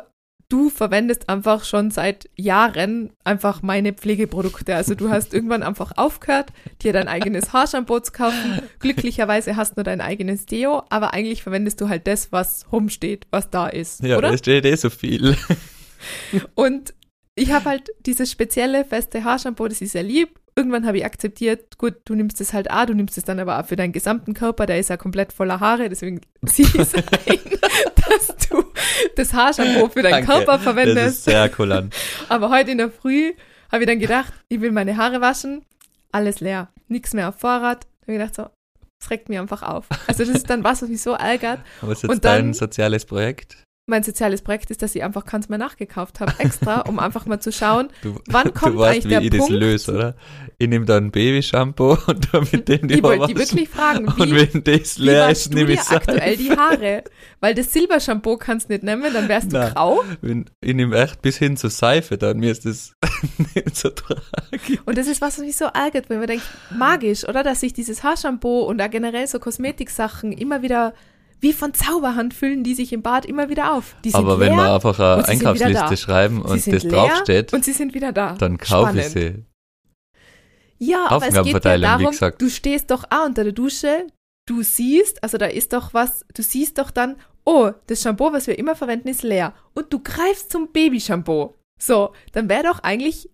[0.48, 4.76] du verwendest einfach schon seit Jahren einfach meine Pflegeprodukte.
[4.76, 6.50] Also du hast irgendwann einfach aufgehört,
[6.82, 8.62] dir dein eigenes Haarshampoo zu kaufen.
[8.78, 13.26] Glücklicherweise hast du nur dein eigenes Deo, aber eigentlich verwendest du halt das, was rumsteht,
[13.32, 14.30] was da ist, Ja, oder?
[14.30, 15.36] da steht eh so viel.
[16.54, 16.94] Und
[17.34, 20.38] ich habe halt dieses spezielle feste Haarshampoo, das ist sehr lieb.
[20.56, 23.58] Irgendwann habe ich akzeptiert, gut, du nimmst es halt auch, du nimmst es dann aber
[23.58, 27.02] auch für deinen gesamten Körper, der ist ja komplett voller Haare, deswegen sieh es ein,
[28.08, 28.64] dass du
[29.16, 31.08] das Haarshampoo für deinen Danke, Körper Das verwendest.
[31.18, 31.94] ist sehr kulant.
[32.28, 33.32] Aber heute in der Früh
[33.72, 35.64] habe ich dann gedacht, ich will meine Haare waschen,
[36.12, 37.84] alles leer, nichts mehr auf Vorrat.
[37.84, 38.46] Da habe ich gedacht so,
[39.00, 39.86] das regt mir einfach auf.
[40.06, 41.60] Also das ist dann was, was mich so ärgert.
[41.80, 43.63] Was ist jetzt Und dann- dein soziales Projekt?
[43.86, 47.38] Mein soziales Projekt ist, dass ich einfach keins mehr nachgekauft habe, extra, um einfach mal
[47.40, 50.16] zu schauen, Du, wann kommt du weißt, eigentlich wie der ich Punkt, das löse, oder?
[50.56, 53.50] Ich nehme dann Babyshampoo und dann mit dem die Ich wollte die waschen.
[53.50, 57.04] wirklich fragen, Und wie, wenn das leer ist, du nehme ich aktuell die Haare?
[57.40, 59.74] Weil das Silbershampoo kannst du nicht nehmen, dann wärst du Nein.
[59.74, 60.02] grau.
[60.22, 62.94] Wenn, ich nehme echt bis hin zur Seife, dann mir ist das
[63.54, 64.78] nicht so tragisch.
[64.86, 67.42] Und das ist was, was mich so ärgert, wenn man denkt, magisch, oder?
[67.42, 70.94] Dass sich dieses Haarshampoo und da generell so Kosmetiksachen immer wieder
[71.44, 73.94] wie von Zauberhand füllen die sich im Bad immer wieder auf.
[74.14, 78.12] Aber wenn wir einfach eine Einkaufsliste schreiben und das leer draufsteht, und sie sind wieder
[78.12, 78.32] da.
[78.34, 79.44] dann kaufe ich sie.
[80.78, 82.40] Ja, aber es geht ja darum, gesagt.
[82.40, 84.06] du stehst doch auch unter der Dusche,
[84.48, 88.46] du siehst, also da ist doch was, du siehst doch dann, oh, das Shampoo, was
[88.46, 89.52] wir immer verwenden, ist leer.
[89.74, 91.54] Und du greifst zum Babyshampoo.
[91.78, 93.30] So, dann wäre doch eigentlich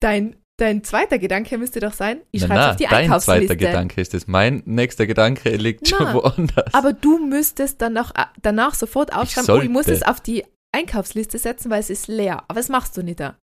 [0.00, 3.46] dein, dein zweiter Gedanke müsste doch sein, ich schreibe auf die dein Einkaufsliste.
[3.46, 4.26] zweiter Gedanke ist das.
[4.26, 6.72] Mein nächster Gedanke liegt schon Na, woanders.
[6.74, 10.44] Aber du müsstest dann auch, äh, danach sofort aufschreiben, oh, ich muss es auf die
[10.72, 12.44] Einkaufsliste setzen, weil es ist leer.
[12.48, 13.36] Aber das machst du nicht da.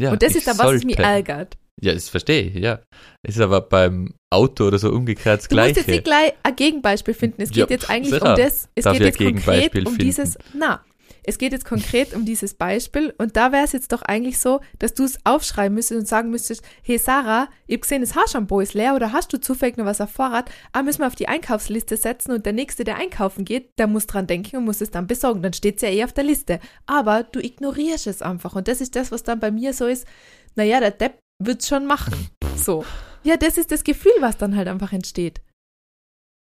[0.00, 1.56] ja, Und das ich ist dann was, was mich ärgert.
[1.82, 2.80] Ja, das verstehe ich, ja.
[3.26, 5.90] Ist aber beim Auto oder so umgekehrt das Du musst jetzt Gleiche.
[5.92, 7.40] nicht gleich ein Gegenbeispiel finden.
[7.42, 8.30] Es Ja, geht jetzt eigentlich sicher.
[8.32, 9.98] um das, es Darf geht ich jetzt konkret um finden?
[9.98, 10.84] dieses, na,
[11.24, 14.60] es geht jetzt konkret um dieses Beispiel und da wäre es jetzt doch eigentlich so,
[14.78, 18.60] dass du es aufschreiben müsstest und sagen müsstest, hey Sarah, ich hab gesehen, das Haarshampoo
[18.60, 20.50] ist leer oder hast du zufällig noch was auf Vorrat?
[20.72, 24.06] Ah, müssen wir auf die Einkaufsliste setzen und der Nächste, der einkaufen geht, der muss
[24.06, 25.42] dran denken und muss es dann besorgen.
[25.42, 26.60] Dann steht es ja eh auf der Liste.
[26.86, 30.06] Aber du ignorierst es einfach und das ist das, was dann bei mir so ist,
[30.54, 32.30] naja, der Depp wird's schon machen.
[32.56, 32.84] So.
[33.22, 35.40] Ja, das ist das Gefühl, was dann halt einfach entsteht.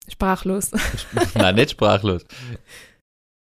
[0.09, 0.71] Sprachlos.
[1.35, 2.25] Nein, nicht sprachlos.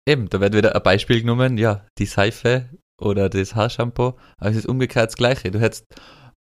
[0.06, 4.56] Eben, da wird wieder ein Beispiel genommen, ja, die Seife oder das Haarshampoo, aber es
[4.56, 5.50] ist umgekehrt das Gleiche.
[5.50, 5.86] Du hättest,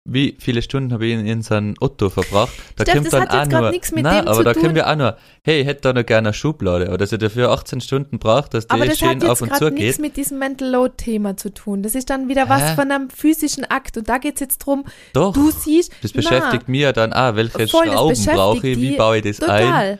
[0.05, 2.51] wie viele Stunden habe ich in, in so einem Otto verbracht?
[2.77, 4.89] Da Steff, kommt das dann hat auch nur, nichts mit nein, aber da können wir
[4.89, 7.81] auch nur, hey, ich hätte da noch gerne eine Schublade, oder dass ich dafür 18
[7.81, 9.99] Stunden braucht, dass Aber die das schön hat auf und zu nichts geht.
[9.99, 11.83] mit diesem Mental Load Thema zu tun.
[11.83, 12.49] Das ist dann wieder Hä?
[12.49, 13.97] was von einem physischen Akt.
[13.97, 17.67] Und da geht es jetzt drum, Doch, du siehst, das beschäftigt ja dann auch, welche
[17.67, 19.99] Voll, das Schrauben brauche ich, wie baue ich das ein.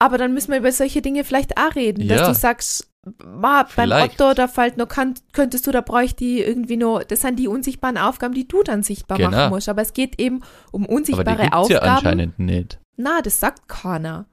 [0.00, 2.28] Aber dann müssen wir über solche Dinge vielleicht auch reden, dass Ja.
[2.28, 2.88] du sagst,
[3.24, 3.90] ma, beim.
[3.90, 7.48] Otto, da fällt noch, kann, könntest du, da bräuchte ich irgendwie noch, das sind die
[7.48, 9.30] unsichtbaren Aufgaben, die du dann sichtbar Genau.
[9.30, 9.68] machen musst.
[9.68, 10.40] Aber es geht eben
[10.70, 11.88] um Aber die unsichtbare gibt's ja Aufgaben.
[11.96, 12.78] anscheinend nicht.
[12.96, 14.26] Na, das sagt keiner.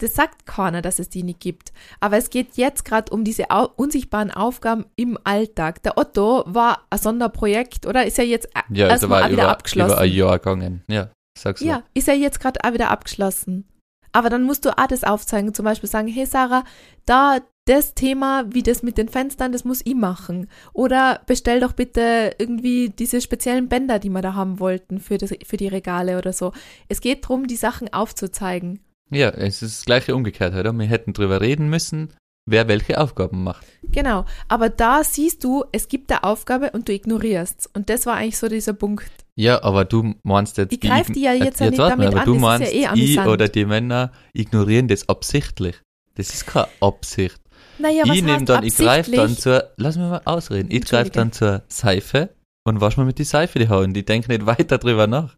[0.00, 1.72] Das sagt keiner, dass es die nicht gibt.
[2.00, 5.82] Aber es geht jetzt gerade um diese au unsichtbaren Aufgaben im Alltag.
[5.84, 8.04] Der Otto war ein Sonderprojekt, oder?
[8.04, 9.92] Ist ja jetzt äh, Ja, also erstmal wieder über, abgeschlossen.
[9.92, 10.82] über ein Jahr gegangen.
[10.88, 11.66] Ja, sag's so.
[11.66, 13.68] Ja, ist ja jetzt gerade auch wieder abgeschlossen.
[14.14, 16.62] Aber dann musst du auch das aufzeigen, zum Beispiel sagen, hey Sarah,
[17.04, 20.48] da das Thema, wie das mit den Fenstern, das muss ich machen.
[20.72, 25.34] Oder bestell doch bitte irgendwie diese speziellen Bänder, die wir da haben wollten für, das,
[25.44, 26.52] für die Regale oder so.
[26.88, 28.80] Es geht darum, die Sachen aufzuzeigen.
[29.10, 30.72] Ja, es ist das gleiche umgekehrt, oder?
[30.72, 32.12] Wir hätten drüber reden müssen,
[32.46, 33.66] wer welche Aufgaben macht.
[33.82, 34.26] Genau.
[34.46, 37.70] Aber da siehst du, es gibt eine Aufgabe und du ignorierst.
[37.74, 39.23] Und das war eigentlich so dieser Punkt.
[39.36, 40.72] Ja, aber du meinst jetzt...
[40.72, 42.48] Ich greif die ja jetzt ja nicht warte mal, damit aber an, du ist ja
[42.48, 43.28] meinst, eh ich amüsant.
[43.28, 45.80] oder die Männer ignorieren das absichtlich.
[46.14, 47.40] Das ist keine Absicht.
[47.78, 50.84] Naja, was ich nehme heißt dann, ich greife dann zur, lass mich mal ausreden, ich
[50.84, 52.30] greife dann zur Seife
[52.64, 55.34] und wasch mir mit die Seife die Haare und ich denke nicht weiter drüber nach.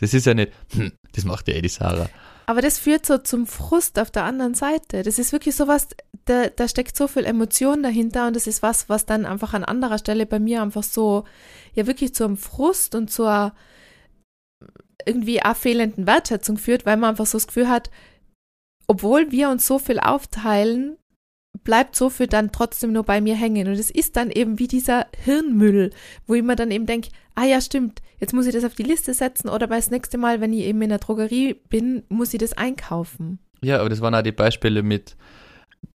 [0.00, 2.08] Das ist ja nicht, hm, das macht ja eh die Sarah.
[2.48, 5.02] Aber das führt so zum Frust auf der anderen Seite.
[5.02, 5.88] Das ist wirklich sowas,
[6.26, 9.64] da, da steckt so viel Emotion dahinter und das ist was, was dann einfach an
[9.64, 11.24] anderer Stelle bei mir einfach so,
[11.74, 13.52] ja wirklich zum Frust und zur
[15.04, 17.90] irgendwie auch fehlenden Wertschätzung führt, weil man einfach so das Gefühl hat,
[18.86, 20.96] obwohl wir uns so viel aufteilen,
[21.66, 23.66] bleibt so viel dann trotzdem nur bei mir hängen.
[23.66, 25.90] Und es ist dann eben wie dieser Hirnmüll,
[26.26, 28.84] wo ich mir dann eben denke, ah ja, stimmt, jetzt muss ich das auf die
[28.84, 32.32] Liste setzen oder bei das nächste Mal, wenn ich eben in der Drogerie bin, muss
[32.32, 33.40] ich das einkaufen.
[33.60, 35.16] Ja, aber das waren auch die Beispiele mit,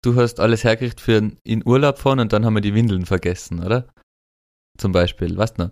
[0.02, 3.64] du hast alles hergekriegt für in Urlaub fahren und dann haben wir die Windeln vergessen,
[3.64, 3.88] oder?
[4.78, 5.70] Zum Beispiel, weißt du noch?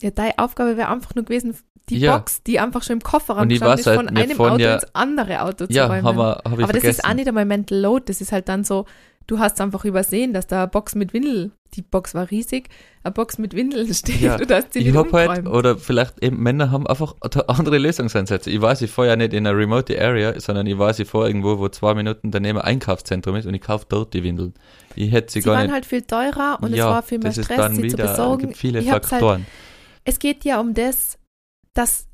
[0.00, 1.56] Ja, deine Aufgabe wäre einfach nur gewesen,
[1.88, 2.16] die Ja.
[2.18, 5.42] Box, die einfach schon im Kofferraum weiß ist, halt, von einem Auto ja- ins andere
[5.42, 6.02] Auto zu Ja, räumen.
[6.04, 6.88] haben wir, hab Aber das vergessen.
[7.00, 8.86] ist auch nicht einmal Mental Load, das ist halt dann so,
[9.28, 12.68] du hast einfach übersehen, dass da eine Box mit Windel, die Box war riesig,
[13.04, 16.22] eine Box mit Windeln steht Ja, und hast sie ich nicht hab halt, oder vielleicht
[16.24, 17.14] eben Männer haben einfach
[17.46, 18.50] andere Lösungsansätze.
[18.50, 21.28] Ich weiß, ich fahre ja nicht in einer remote area, sondern ich weiß, ich fahre
[21.28, 24.54] irgendwo, wo zwei Minuten daneben ein Einkaufszentrum ist und ich kaufe dort die Windeln.
[24.96, 25.72] Ich hätte sie, Sie gar waren nicht.
[25.72, 28.42] halt viel teurer und ja, es war viel mehr das Stress, sie wieder, zu besorgen.
[28.48, 29.46] gibt viele ich halt, Faktoren.
[30.06, 31.18] Es geht ja um das,
[31.74, 32.08] dass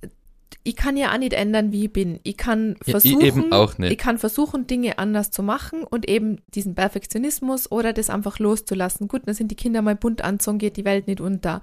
[0.64, 2.20] ich kann ja auch nicht ändern, wie ich bin.
[2.22, 3.92] Ich kann Ja, ich versuchen, auch nicht.
[3.92, 9.08] ich kann versuchen, Dinge anders zu machen und eben diesen Perfektionismus oder das einfach loszulassen.
[9.08, 11.62] Gut, dann sind die Kinder mal bunt anzogen, geht die Welt nicht unter.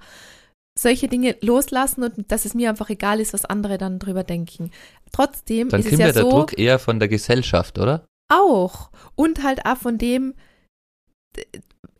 [0.78, 4.70] Solche Dinge loslassen und dass es mir einfach egal ist, was andere dann drüber denken.
[5.12, 8.06] Trotzdem Dann ist es kommt ja ja der so, Druck eher von der Gesellschaft, oder?
[8.28, 8.90] auch.
[9.16, 10.34] Und halt auch von dem,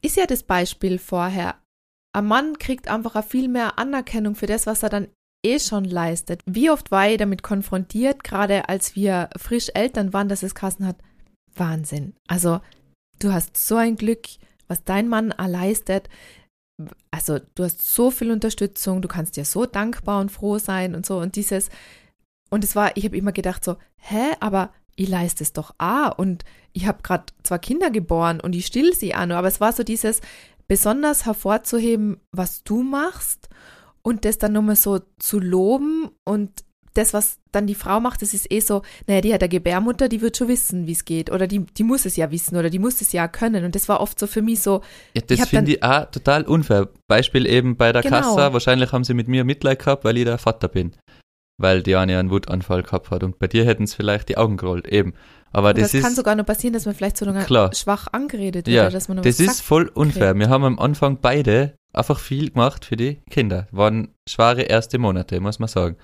[0.02, 1.56] ist ja das Beispiel vorher.
[2.12, 5.08] Ein Mann kriegt einfach auch viel mehr Anerkennung für das, was er dann
[5.44, 6.42] eh schon leistet.
[6.46, 10.86] Wie oft war ich damit konfrontiert, gerade als wir frisch Eltern waren, dass es Kassen
[10.86, 10.96] hat?
[11.54, 12.14] Wahnsinn.
[12.26, 12.60] Also,
[13.18, 14.26] du hast so ein Glück,
[14.68, 16.08] was dein Mann leistet.
[17.10, 21.06] Also, du hast so viel Unterstützung, du kannst dir so dankbar und froh sein und
[21.06, 21.18] so.
[21.18, 21.70] Und dieses,
[22.50, 26.18] und es war, ich habe immer gedacht so, hä, aber ich leiste es doch auch
[26.18, 29.72] und ich habe gerade zwar Kinder geboren und ich still sie noch, aber es war
[29.72, 30.20] so dieses
[30.70, 33.48] besonders hervorzuheben, was du machst
[34.02, 36.62] und das dann nochmal so zu loben und
[36.94, 40.08] das, was dann die Frau macht, das ist eh so, naja, die hat eine Gebärmutter,
[40.08, 42.70] die wird schon wissen, wie es geht oder die, die muss es ja wissen oder
[42.70, 45.48] die muss es ja können und das war oft so für mich so, Ja, das
[45.48, 46.88] finde ich auch total unfair.
[47.08, 48.20] Beispiel eben bei der Genau.
[48.20, 50.92] Kassa, wahrscheinlich haben sie mit mir Mitleid gehabt, weil ich der Vater bin.
[51.60, 53.22] Weil die eine einen Wutanfall gehabt hat.
[53.22, 55.12] Und bei dir hätten es vielleicht die Augen gerollt, eben.
[55.52, 57.74] Aber das, das, ist, kann sogar noch passieren, dass man vielleicht so lange Klar.
[57.74, 60.32] schwach angeredet wird Ja, dass man das ist voll unfair.
[60.32, 60.38] kriegt.
[60.38, 63.66] Wir haben am Anfang beide einfach viel gemacht für die Kinder.
[63.72, 65.96] Waren schwere erste Monate, muss man sagen.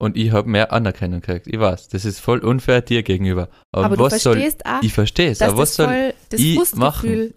[0.00, 1.48] Und ich habe mehr Anerkennung gekriegt.
[1.48, 3.48] Ich weiß, das ist voll unfair dir gegenüber.
[3.72, 6.74] Aber, Aber du was soll verstehst auch, ich verstehe es, aber was das soll ich
[6.76, 7.34] machen?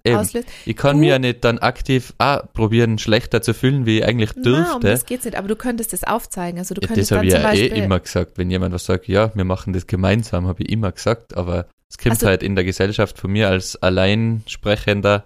[0.65, 4.05] Ich kann du- mir ja nicht dann aktiv ah, probieren, schlechter zu fühlen, wie ich
[4.05, 4.79] eigentlich Na, um dürfte.
[4.89, 6.59] das geht's nicht, aber du könntest das aufzeigen.
[6.59, 8.37] Also du Ja, könntest das habe ich ja eh immer gesagt.
[8.37, 11.97] Wenn jemand was sagt, ja, wir machen das gemeinsam, habe ich immer gesagt, aber es
[11.97, 15.23] kommt Also- halt in der Gesellschaft von mir als Alleinsprechender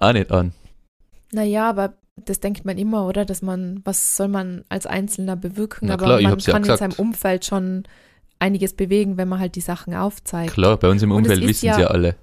[0.00, 0.52] auch nicht an.
[1.32, 1.94] naja, aber
[2.24, 3.24] das denkt man immer, oder?
[3.24, 5.88] Dass man, was soll man als Einzelner bewirken?
[5.88, 7.84] Na aber klar, man hab's ja kann in seinem Umfeld schon
[8.38, 10.52] einiges bewegen, wenn man halt die Sachen aufzeigt.
[10.52, 12.16] Klar, bei uns im es Umfeld wissen ja- sie ja alle.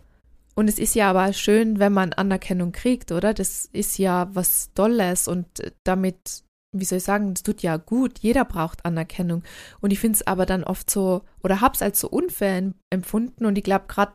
[0.55, 3.33] Und es ist ja aber schön, wenn man Anerkennung kriegt, oder?
[3.33, 5.47] Das ist ja was Tolles und
[5.83, 6.43] damit,
[6.75, 8.19] wie soll ich sagen, das tut ja gut.
[8.19, 9.41] Jeder braucht Anerkennung.
[9.81, 13.45] Und ich finde es aber dann oft so, oder hab's als so unfair em- empfunden.
[13.45, 14.13] Und ich glaube, gerade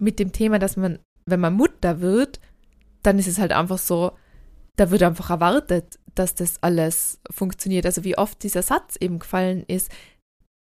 [0.00, 2.40] mit dem Thema, dass man, wenn man Mutter wird,
[3.04, 4.12] dann ist es halt einfach so,
[4.78, 7.84] da wird einfach erwartet, dass das alles funktioniert.
[7.84, 9.90] Also wie oft dieser Satz eben gefallen ist,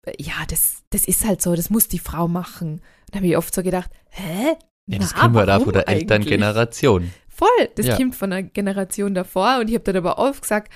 [0.06, 2.80] äh, ja, das, das ist halt so, das muss die Frau machen.
[3.10, 4.56] Da habe ich oft so gedacht, hä?
[4.86, 5.88] Ja, das Na, kommt halt auch von der?
[5.88, 7.12] Elterngeneration.
[7.28, 7.96] Voll, das Ja.
[7.96, 10.72] kommt von einer Generation davor und ich habe dann aber oft gesagt,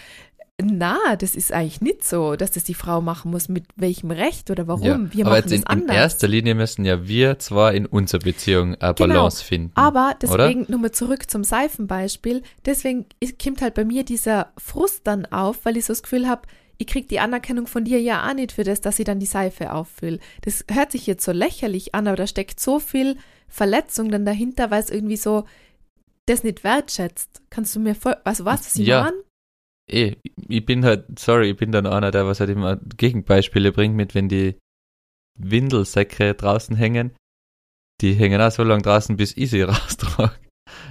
[0.63, 4.51] na, das ist eigentlich nicht so, dass das die Frau machen muss, mit welchem Recht
[4.51, 4.83] oder warum.
[4.85, 5.13] Ja.
[5.13, 5.97] Wir aber machen jetzt in, das in anders.
[5.97, 9.15] erster Linie müssen ja wir zwar in unserer Beziehung eine Genau.
[9.15, 9.73] Balance finden.
[9.75, 10.39] Aber oder?
[10.39, 12.43] deswegen nochmal zurück zum Seifenbeispiel.
[12.65, 13.05] Deswegen
[13.43, 16.43] kommt halt bei mir dieser Frust dann auf, weil ich so das Gefühl habe,
[16.79, 19.27] ich krieg die Anerkennung von dir ja auch nicht für das, dass ich dann die
[19.27, 20.21] Seife auffülle.
[20.43, 23.17] Das hört sich jetzt so lächerlich an, aber da steckt so viel
[23.49, 25.45] Verletzung dann dahinter, weil es irgendwie so
[26.25, 27.43] das nicht wertschätzt.
[27.51, 29.03] Kannst du mir voll, also was, was ich Ja.
[29.05, 29.17] meine?
[29.91, 30.17] Eh,
[30.49, 34.15] ich bin halt, sorry, ich bin dann einer, der was halt immer Gegenbeispiele bringt mit,
[34.15, 34.57] wenn die
[35.39, 37.13] Windelsäcke draußen hängen,
[38.01, 40.35] die hängen auch so lange draußen, bis ich sie raustrage.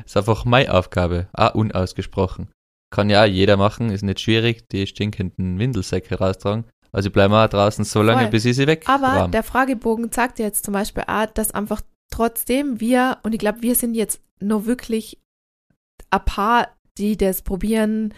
[0.06, 2.50] Ist einfach meine Aufgabe, auch unausgesprochen.
[2.92, 6.66] Kann ja jeder machen, ist nicht schwierig, die stinkenden Windelsäcke raustragen.
[6.92, 8.30] Also ich bleibe auch draußen so lange, Voll.
[8.30, 11.82] bis ich sie weg Aber der Fragebogen sagt ja jetzt zum Beispiel auch, dass einfach
[12.10, 15.20] trotzdem wir, und ich glaube, wir sind jetzt nur wirklich
[16.10, 18.14] ein paar, die das probieren,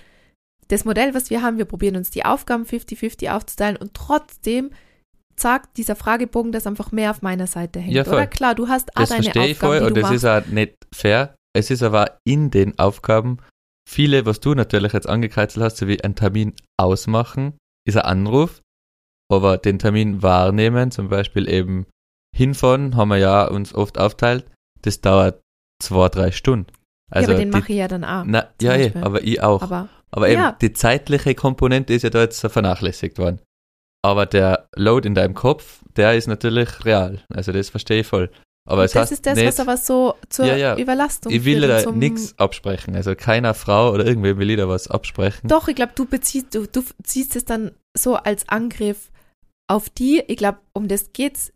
[0.68, 4.72] das Modell, was wir haben, wir probieren uns die Aufgaben 50-50 aufzuteilen und trotzdem
[5.36, 7.94] sagt dieser Fragebogen, dass einfach mehr auf meiner Seite hängt.
[7.94, 8.16] Ja, voll.
[8.16, 10.16] Oder klar, du hast auch Das deine verstehe ich Aufgaben, voll und das machst.
[10.16, 11.36] ist auch nicht fair.
[11.56, 13.38] Es ist aber auch in den Aufgaben
[13.88, 17.58] viele, was du natürlich jetzt angekreuzelt hast, so wie einen Termin ausmachen,
[17.88, 18.62] ist ein Anruf,
[19.32, 21.86] aber den Termin wahrnehmen, zum Beispiel eben
[22.36, 24.46] hinfahren, haben wir ja uns oft aufteilt,
[24.82, 25.42] das dauert
[25.82, 26.72] zwei, drei Stunden.
[27.12, 28.24] Also ja, aber den die, mache ich ja dann auch.
[28.26, 29.04] na, ja, Beispiel.
[29.04, 29.62] aber ich auch.
[29.62, 30.52] Aber Aber eben, Ja.
[30.62, 33.42] die zeitliche Komponente ist ja da jetzt vernachlässigt worden.
[34.04, 37.20] Aber der Load in deinem Kopf, der ist natürlich real.
[37.34, 38.30] Also das verstehe ich voll.
[38.70, 40.78] Aber es das heißt ist das, nicht, was aber so zur Ja, ja.
[40.78, 42.96] Überlastung ich will da nichts absprechen.
[42.96, 45.48] Also keiner Frau oder irgendwem will ich da was absprechen.
[45.48, 49.10] Doch, ich glaube, du beziehst, du, du ziehst es dann so als Angriff
[49.68, 50.22] auf die.
[50.28, 51.54] Ich glaube, um das geht's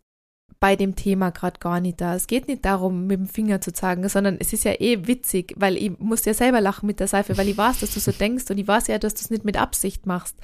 [0.62, 2.14] bei dem Thema gerade gar nicht da.
[2.14, 5.54] Es geht nicht darum, mit dem Finger zu zeigen, sondern es ist ja eh witzig,
[5.56, 8.12] weil ich musste ja selber lachen mit der Seife, weil ich weiß, dass du so
[8.12, 10.36] denkst und ich weiß ja, dass du es nicht mit Absicht machst.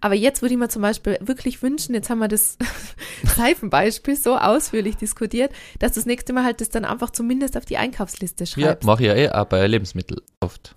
[0.00, 2.56] Aber jetzt würde ich mir zum Beispiel wirklich wünschen, jetzt haben wir das
[3.36, 7.66] Seifenbeispiel so ausführlich diskutiert, dass du das nächste Mal halt das dann einfach zumindest auf
[7.66, 8.86] die Einkaufsliste ja, schreibst.
[8.86, 10.74] mache ich ja eh auch bei Lebensmitteln oft.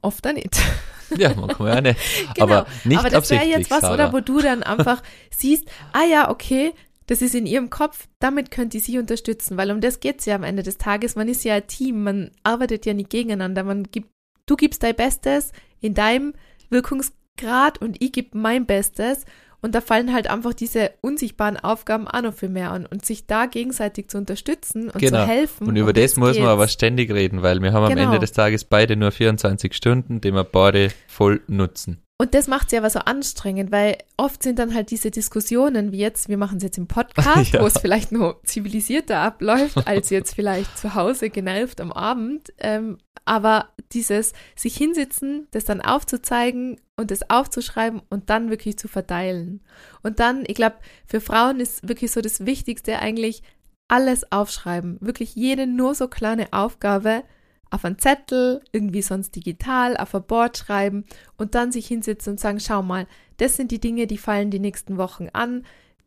[0.00, 0.58] Oft dann nicht.
[1.16, 1.98] Ja, machen wir ja nicht.
[2.36, 2.44] Genau.
[2.44, 5.02] Aber nicht Aber das wäre jetzt was, oder wo du dann einfach
[5.36, 6.72] siehst, ah ja, okay,
[7.10, 10.26] das ist in ihrem Kopf, damit könnte ich sie unterstützen, weil um das geht es
[10.26, 11.16] ja am Ende des Tages.
[11.16, 13.64] Man ist ja ein Team, man arbeitet ja nicht gegeneinander.
[13.64, 14.10] Man gibt,
[14.46, 15.50] du gibst dein Bestes
[15.80, 16.34] in deinem
[16.68, 19.24] Wirkungsgrad und ich gebe mein Bestes.
[19.60, 22.86] Und da fallen halt einfach diese unsichtbaren Aufgaben auch noch viel mehr an.
[22.86, 25.22] Und sich da gegenseitig zu unterstützen und Genau.
[25.24, 25.66] zu helfen.
[25.66, 26.46] Und über um das muss man geht's.
[26.46, 28.04] aber ständig reden, weil wir haben am Genau.
[28.04, 32.00] Ende des Tages beide nur 24 Stunden, die wir beide voll nutzen.
[32.20, 35.90] Und das macht es ja aber so anstrengend, weil oft sind dann halt diese Diskussionen,
[35.90, 37.62] wie jetzt, wir machen es jetzt im Podcast, Ja.
[37.62, 42.52] wo es vielleicht noch zivilisierter abläuft, als jetzt vielleicht zu Hause genervt am Abend.
[42.58, 48.86] Ähm, aber dieses sich hinsitzen, das dann aufzuzeigen und das aufzuschreiben und dann wirklich zu
[48.86, 49.62] verteilen.
[50.02, 53.42] Und dann, ich glaube, für Frauen ist wirklich so das Wichtigste eigentlich
[53.88, 54.98] alles aufschreiben.
[55.00, 57.22] Wirklich jede nur so kleine Aufgabe
[57.70, 61.04] auf einen Zettel, irgendwie sonst digital, auf ein Board schreiben
[61.36, 63.06] und dann sich hinsetzen und sagen, schau mal,
[63.36, 65.64] das sind die Dinge, die fallen die nächsten Wochen an.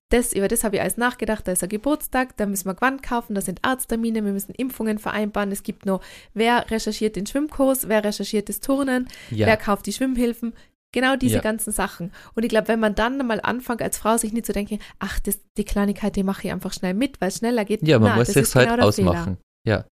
[0.10, 3.02] Das, über das habe ich alles nachgedacht, da ist ein Geburtstag, da müssen wir Gewand
[3.02, 6.02] kaufen, da sind Arzttermine, wir müssen Impfungen vereinbaren, es gibt noch,
[6.36, 9.48] wer recherchiert den Schwimmkurs, wer recherchiert das Turnen, Ja.
[9.48, 10.54] wer kauft die Schwimmhilfen,
[10.92, 11.42] genau diese Ja.
[11.42, 12.12] ganzen Sachen.
[12.36, 15.20] Und ich glaube, wenn man dann mal anfängt, als Frau sich nicht zu denken, ach,
[15.20, 17.88] das, die Kleinigkeit, die mache ich einfach schnell mit, weil es schneller geht.
[17.88, 19.10] Ja, man Na, muss das sich ist halt genau der Fehler.
[19.12, 19.38] ausmachen.
[19.66, 19.86] Ja,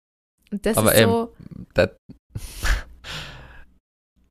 [0.52, 1.32] Und das Aber ist eben, so,
[1.76, 1.96] der,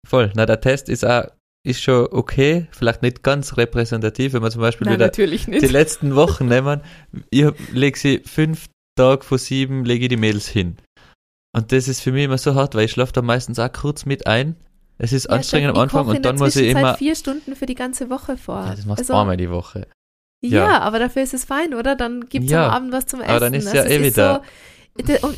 [0.07, 0.31] voll.
[0.35, 1.25] Na, der Test ist auch,
[1.65, 6.15] ist schon okay, vielleicht nicht ganz repräsentativ, wenn man zum Beispiel nein, wieder die letzten
[6.15, 6.81] Wochen nehmen.
[7.29, 8.67] Ich lege sie fünf
[8.97, 10.77] Tage vor sieben, lege ich die Mädels hin.
[11.55, 14.05] Und das ist für mich immer so hart, weil ich schlafe da meistens auch kurz
[14.05, 14.55] mit ein.
[14.97, 16.95] Es ist Ja, anstrengend am Anfang und dann muss ich immer.
[16.95, 18.65] vier Stunden für die ganze Woche vor.
[18.65, 19.87] Ja, das machst also, du einmal die Woche.
[20.41, 20.79] Ja, ja.
[20.79, 21.95] aber dafür ist es fein, oder?
[21.95, 23.29] Dann gibt es Ja, am Abend was zum Essen.
[23.31, 24.41] aber dann ist ja es eh wieder- So,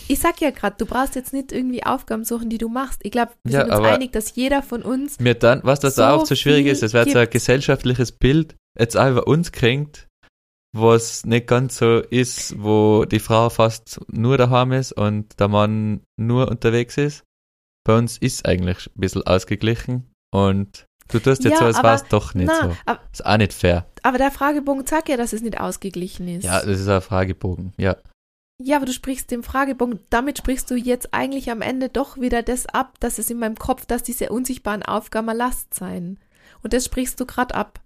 [0.08, 3.00] ich sag ja gerade, du brauchst jetzt nicht irgendwie Aufgaben suchen, die du machst.
[3.04, 5.96] Ich glaube, wir Ja, sind uns einig, dass jeder von uns Mir dann, was das
[5.96, 9.52] so auch so schwierig ist, es wird so ein gesellschaftliches Bild jetzt auch über uns
[9.52, 10.08] kriegt,
[10.76, 16.02] was nicht ganz so ist, wo die Frau fast nur daheim ist und der Mann
[16.18, 17.24] nur unterwegs ist.
[17.86, 21.96] Bei uns ist eigentlich ein bisschen ausgeglichen und du tust jetzt Ja, so, als war
[21.96, 22.78] es doch nicht Na, so.
[22.86, 23.86] aber, Ist auch nicht fair.
[24.04, 26.44] aber der Fragebogen sagt ja, dass es nicht ausgeglichen ist.
[26.46, 27.74] Ja, das ist ein Fragebogen.
[27.78, 27.98] Ja,
[28.64, 32.44] Ja, aber du sprichst den Fragebogen, damit sprichst du jetzt eigentlich am Ende doch wieder
[32.44, 36.20] das ab, dass es in meinem Kopf, dass diese unsichtbaren Aufgaben eine Last sein.
[36.62, 37.80] Und das sprichst du gerade ab.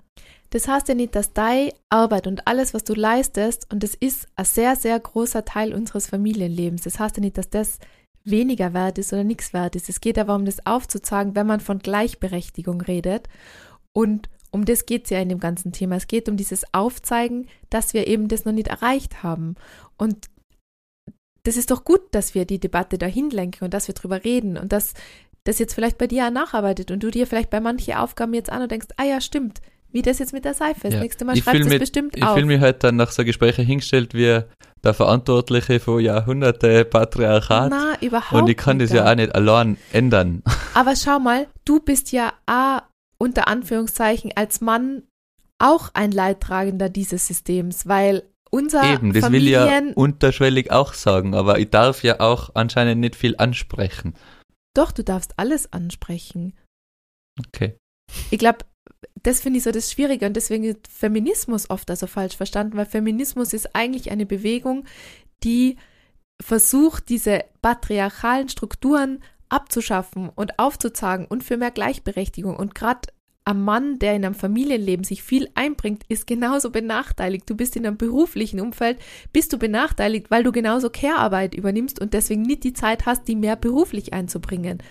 [0.49, 4.27] Das heißt ja nicht, dass deine Arbeit und alles, was du leistest, und das ist
[4.35, 7.79] ein sehr, sehr großer Teil unseres Familienlebens, das heißt ja nicht, dass das
[8.25, 9.87] weniger wert ist oder nichts wert ist.
[9.87, 13.29] Es geht aber um das aufzuzeigen, wenn man von Gleichberechtigung redet.
[13.93, 15.95] Und um das geht es ja in dem ganzen Thema.
[15.95, 19.55] Es geht um dieses Aufzeigen, dass wir eben das noch nicht erreicht haben.
[19.97, 20.27] Und
[21.45, 24.57] das ist doch gut, dass wir die Debatte dahin lenken und dass wir drüber reden
[24.57, 24.93] und dass
[25.45, 28.49] das jetzt vielleicht bei dir auch nacharbeitet und du dir vielleicht bei manchen Aufgaben jetzt
[28.51, 30.81] an und denkst, ah ja, stimmt, wie das jetzt mit der Seife.
[30.83, 30.99] Das Ja.
[31.01, 32.33] nächste Mal Ich schreibst du es bestimmt ich auf.
[32.33, 34.41] fühle mich halt dann nach so Gesprächen hingestellt wie
[34.83, 37.69] der Verantwortliche von Jahrhunderte Patriarchat.
[37.69, 40.41] Na, überhaupt und ich kann nicht das ja auch nicht allein ändern.
[40.73, 42.81] Aber schau mal, du bist ja auch
[43.17, 45.03] unter Anführungszeichen als Mann
[45.59, 48.23] auch ein Leidtragender dieses Systems, weil
[48.55, 52.51] unser Eben, das will ich ja Familien, unterschwellig auch sagen, aber ich darf ja auch
[52.53, 54.15] anscheinend nicht viel ansprechen.
[54.73, 56.53] doch, du darfst alles ansprechen.
[57.47, 57.77] Okay.
[58.31, 58.59] Ich glaube,
[59.23, 62.85] das finde ich so das Schwierige und deswegen ist Feminismus oft also falsch verstanden, weil
[62.85, 64.85] Feminismus ist eigentlich eine Bewegung,
[65.43, 65.77] die
[66.41, 72.55] versucht, diese patriarchalen Strukturen abzuschaffen und aufzuzeigen und für mehr Gleichberechtigung.
[72.55, 73.09] Und gerade
[73.45, 77.47] ein Mann, der in einem Familienleben sich viel einbringt, ist genauso benachteiligt.
[77.47, 78.97] Du bist in einem beruflichen Umfeld,
[79.31, 83.35] bist du benachteiligt, weil du genauso Care-Arbeit übernimmst und deswegen nicht die Zeit hast, die
[83.35, 84.81] mehr beruflich einzubringen.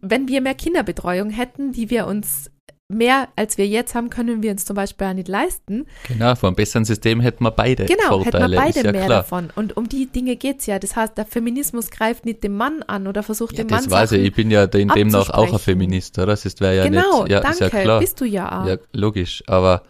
[0.00, 2.50] Wenn wir mehr Kinderbetreuung hätten, die wir uns
[2.94, 5.86] mehr als wir jetzt haben, können wir uns zum Beispiel auch nicht leisten.
[6.08, 8.50] Genau, vor einem besseren System hätten wir beide Genau, hätten Vorteile.
[8.52, 9.22] wir beide ist ja mehr klar.
[9.22, 9.50] davon.
[9.54, 10.78] Und um die Dinge geht's ja.
[10.78, 13.90] Das heißt, der Feminismus greift nicht den Mann an oder versucht Ja, dem Mann das
[13.90, 14.22] weiß Sachen.
[14.22, 15.58] ich, ich bin ja in demnach auch ein.
[15.58, 16.26] Feminist, oder?
[16.26, 18.00] Das wäre ja genau, nicht, ja, danke, ist ja klar.
[18.00, 18.66] bist du ja auch.
[18.66, 19.82] Ja, logisch, aber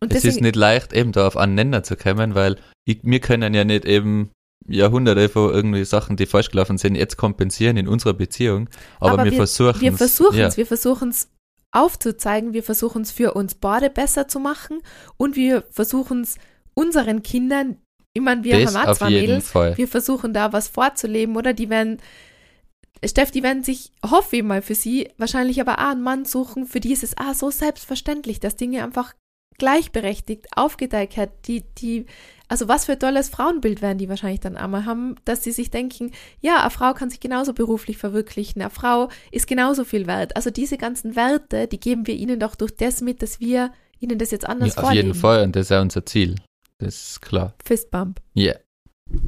[0.00, 3.20] und es ist nicht leicht, eben da auf einen Nenner zu kommen, weil ich, wir
[3.20, 4.30] können ja nicht eben
[4.68, 8.68] Jahrhunderte von irgendwie Sachen, die falsch gelaufen sind, jetzt kompensieren in unserer Beziehung,
[9.00, 11.28] aber, Aber wir, versuchen wir versuchen ja, es, wir versuchen es
[11.72, 14.80] aufzuzeigen, wir versuchen es für uns beide besser zu machen
[15.16, 16.36] und wir versuchen es
[16.74, 17.78] unseren Kindern,
[18.14, 19.76] ich meine, wir das haben auch zwei Mädels, Fall.
[19.76, 21.98] wir versuchen da was vorzuleben oder die werden,
[23.04, 26.66] Steff, die werden sich, hoffe ich mal für sie, wahrscheinlich aber auch einen Mann suchen,
[26.66, 29.14] für die ist es ah, so selbstverständlich, dass Dinge einfach
[29.58, 32.06] gleichberechtigt, aufgedeckert, die, die,
[32.48, 35.70] also was für ein tolles Frauenbild werden die wahrscheinlich dann einmal haben, dass sie sich
[35.70, 40.34] denken, ja, eine Frau kann sich genauso beruflich verwirklichen, eine Frau ist genauso viel wert.
[40.36, 44.18] Also diese ganzen Werte, die geben wir ihnen doch durch das mit, dass wir ihnen
[44.18, 45.08] das jetzt anders Ja, auf vorleben.
[45.08, 46.36] jeden Fall, und das ist ja unser Ziel.
[46.78, 47.54] Das ist klar.
[47.64, 48.20] Fistbump.
[48.34, 48.54] Ja.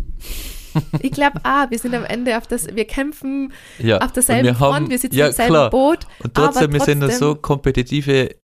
[1.03, 3.99] Ich glaube, ah, wir sind am Ende auf das, wir kämpfen Ja.
[3.99, 5.71] auf derselben wir Front, haben, wir sitzen ja, im selben klar.
[5.71, 6.07] Boot.
[6.23, 8.37] Und trotzdem, aber wir sind so trotzdem- kompetitive,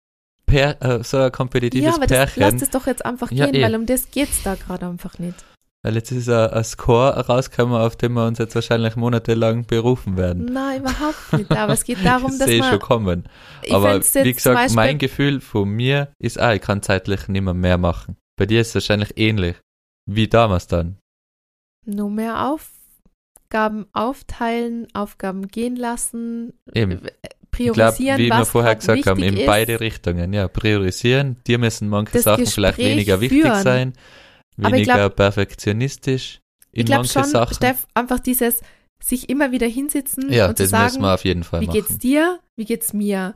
[0.45, 2.39] per, äh, so ein kompetitives Ja, aber das, Pärchen.
[2.41, 3.63] lasst es doch jetzt einfach Ja, gehen, eh.
[3.63, 5.43] weil um das geht's da gerade einfach nicht.
[5.83, 10.17] Weil jetzt ist ein, ein Score rausgekommen, auf den wir uns jetzt wahrscheinlich monatelang berufen
[10.17, 10.45] werden.
[10.51, 11.51] Nein, überhaupt nicht.
[11.51, 13.23] Aber es geht darum, das dass sehe ich schon man, kommen.
[13.71, 17.53] Aber wie gesagt, Beispiel, mein Gefühl von mir ist auch, ich kann zeitlich nicht mehr
[17.53, 18.17] mehr machen.
[18.35, 19.57] Bei dir ist es wahrscheinlich ähnlich.
[20.07, 20.97] Wie damals dann.
[21.85, 27.01] nur mehr Aufgaben aufteilen, Aufgaben gehen lassen, Eben.
[27.59, 29.45] Äh, Ich glaube, priorisieren, wie wir was vorher grad gesagt haben, in ist.
[29.45, 30.33] beide Richtungen.
[30.33, 31.37] Ja, priorisieren.
[31.47, 33.63] Dir müssen manche Sachen vielleicht Gespräch weniger wichtig führen.
[33.63, 33.93] sein,
[34.57, 36.41] weniger glaub- perfektionistisch
[36.71, 37.55] in Ich glaube manche schon, Sachen.
[37.55, 38.61] Steff, einfach dieses
[39.03, 41.67] sich immer wieder hinsitzen ja, und zu das sagen, müssen wir auf jeden Fall wie
[41.67, 41.79] machen.
[41.79, 43.35] geht's dir, wie geht's mir,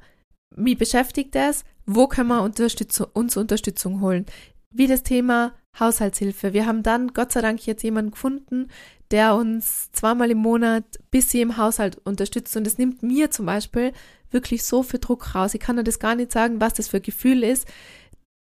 [0.55, 4.25] wie beschäftigt das, wo können wir Unterstützung, uns Unterstützung holen.
[4.71, 6.53] Wie das Thema Haushaltshilfe.
[6.53, 8.67] Wir haben dann Gott sei Dank jetzt jemanden gefunden,
[9.11, 12.55] der uns zweimal im Monat bis sie im Haushalt unterstützt.
[12.55, 13.93] Und es nimmt mir zum Beispiel
[14.31, 15.53] wirklich so viel Druck raus.
[15.53, 17.67] Ich kann dir das gar nicht sagen, was das für ein Gefühl ist,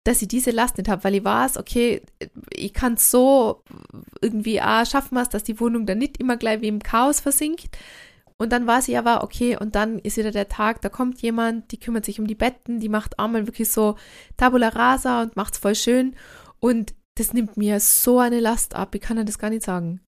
[0.05, 2.01] dass ich diese Last nicht habe, weil ich weiß, okay,
[2.51, 3.63] ich kann so
[4.21, 7.77] irgendwie auch schaffen, dass die Wohnung dann nicht immer gleich wie im Chaos versinkt.
[8.39, 11.73] Und dann weiß ich aber, okay, und dann ist wieder der Tag, da kommt jemand,
[11.73, 13.97] die kümmert sich um die Betten, die macht einmal wirklich so
[14.37, 16.15] Tabula Rasa und macht's voll schön.
[16.61, 20.01] Und das nimmt mir so eine Last ab, ich kann dir das gar nicht sagen.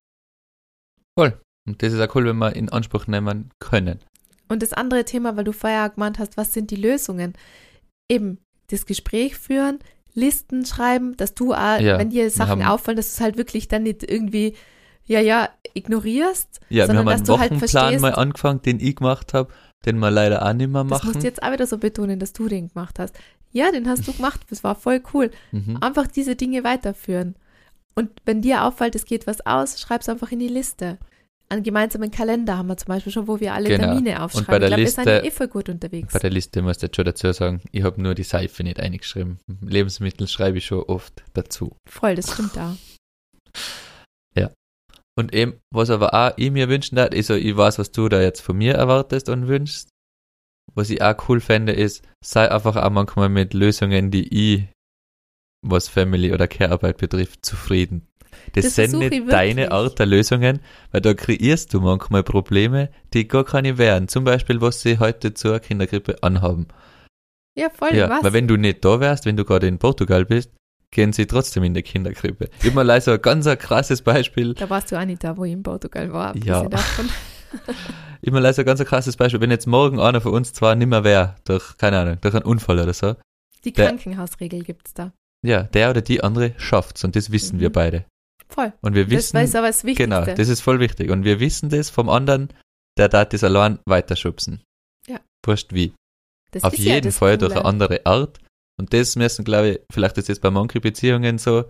[1.19, 1.39] Voll.
[1.67, 3.99] Und das ist auch cool, wenn wir in Anspruch nehmen können.
[4.47, 7.33] Und das andere Thema, weil du vorher gemeint hast, was sind die Lösungen?
[8.09, 9.79] Eben das Gespräch führen,
[10.13, 13.37] Listen schreiben, dass du auch, Ja, wenn dir wir Sachen auffallen, dass du es halt
[13.37, 14.55] wirklich dann nicht irgendwie,
[15.05, 18.79] ja, ja, ignorierst, Ja, wir sondern haben dass einen halt Wochenplan verstehst, mal angefangen, den
[18.79, 19.51] ich gemacht habe,
[19.85, 21.19] den wir leider auch nicht mehr das musst machen.
[21.19, 23.15] du jetzt auch wieder so betonen, dass du den gemacht hast.
[23.51, 25.31] Ja, den hast du gemacht, das war voll cool.
[25.51, 25.77] Mhm.
[25.81, 27.35] Einfach diese Dinge weiterführen.
[27.95, 30.97] Und wenn dir auffällt, es geht was aus, schreib's einfach in die Liste.
[31.51, 33.85] Einen gemeinsamen Kalender haben wir zum Beispiel schon, wo wir alle Genau.
[33.85, 34.45] Termine aufschreiben.
[34.47, 36.13] bei der ich glaube, wir sind ja eh voll gut unterwegs.
[36.13, 38.79] Bei der Liste muss ich jetzt schon dazu sagen, ich habe nur die Seife nicht
[38.79, 39.39] eingeschrieben.
[39.61, 41.75] Lebensmittel schreibe ich schon oft dazu.
[41.89, 42.75] Voll, das stimmt auch.
[45.19, 48.07] Und eben, was aber auch ich mir wünschen darf, ist so, ich weiß, was du
[48.07, 49.89] da jetzt von mir erwartest und wünschst.
[50.75, 54.63] Was ich auch cool fände, ist, sei einfach auch manchmal mit Lösungen, die ich,
[55.61, 58.07] was Family oder Care-Arbeit betrifft, zufrieden.
[58.53, 59.71] Das, Das sind nicht ich deine.
[59.71, 60.59] Art der Lösungen,
[60.91, 64.07] weil da kreierst du manchmal Probleme, die gar keine wären.
[64.07, 66.67] Zum Beispiel, was sie heute zur Kindergrippe anhaben.
[67.55, 68.23] Ja, voll, Ja, was?
[68.23, 70.51] weil wenn du nicht da wärst, wenn du gerade in Portugal bist,
[70.91, 72.49] gehen sie trotzdem in die Kinderkrippe.
[72.63, 74.53] Immer leider so ein ganz ein krasses Beispiel.
[74.55, 76.35] Da warst du auch nicht da, wo ich in Portugal war.
[76.37, 76.63] Ja.
[76.67, 77.09] davon.
[78.21, 79.41] Immer leider so ein ganz ein krasses Beispiel.
[79.41, 82.79] Wenn jetzt morgen einer von uns zwar nimmer wäre, durch, keine Ahnung, durch einen Unfall
[82.79, 83.15] oder so,
[83.65, 85.11] Die Der- Krankenhausregel gibt's da.
[85.45, 87.61] ja, der oder die andere schafft's und das wissen Mhm.
[87.61, 88.05] wir beide.
[88.51, 88.73] Voll.
[88.81, 90.03] Und wir Das wissen, ist aber das Wichtigste.
[90.21, 91.11] genau, das ist voll wichtig.
[91.11, 92.49] Und wir wissen das vom anderen,
[92.97, 94.61] der darf das allein weiterschubsen.
[95.07, 95.19] Ja.
[95.45, 95.93] Wurscht wie.
[96.51, 97.61] Das Auf ist ja jeden das Fall durch Coole.
[97.61, 98.39] eine andere Art.
[98.79, 101.65] Und das müssen, glaube ich, vielleicht ist es bei manchen Beziehungen so,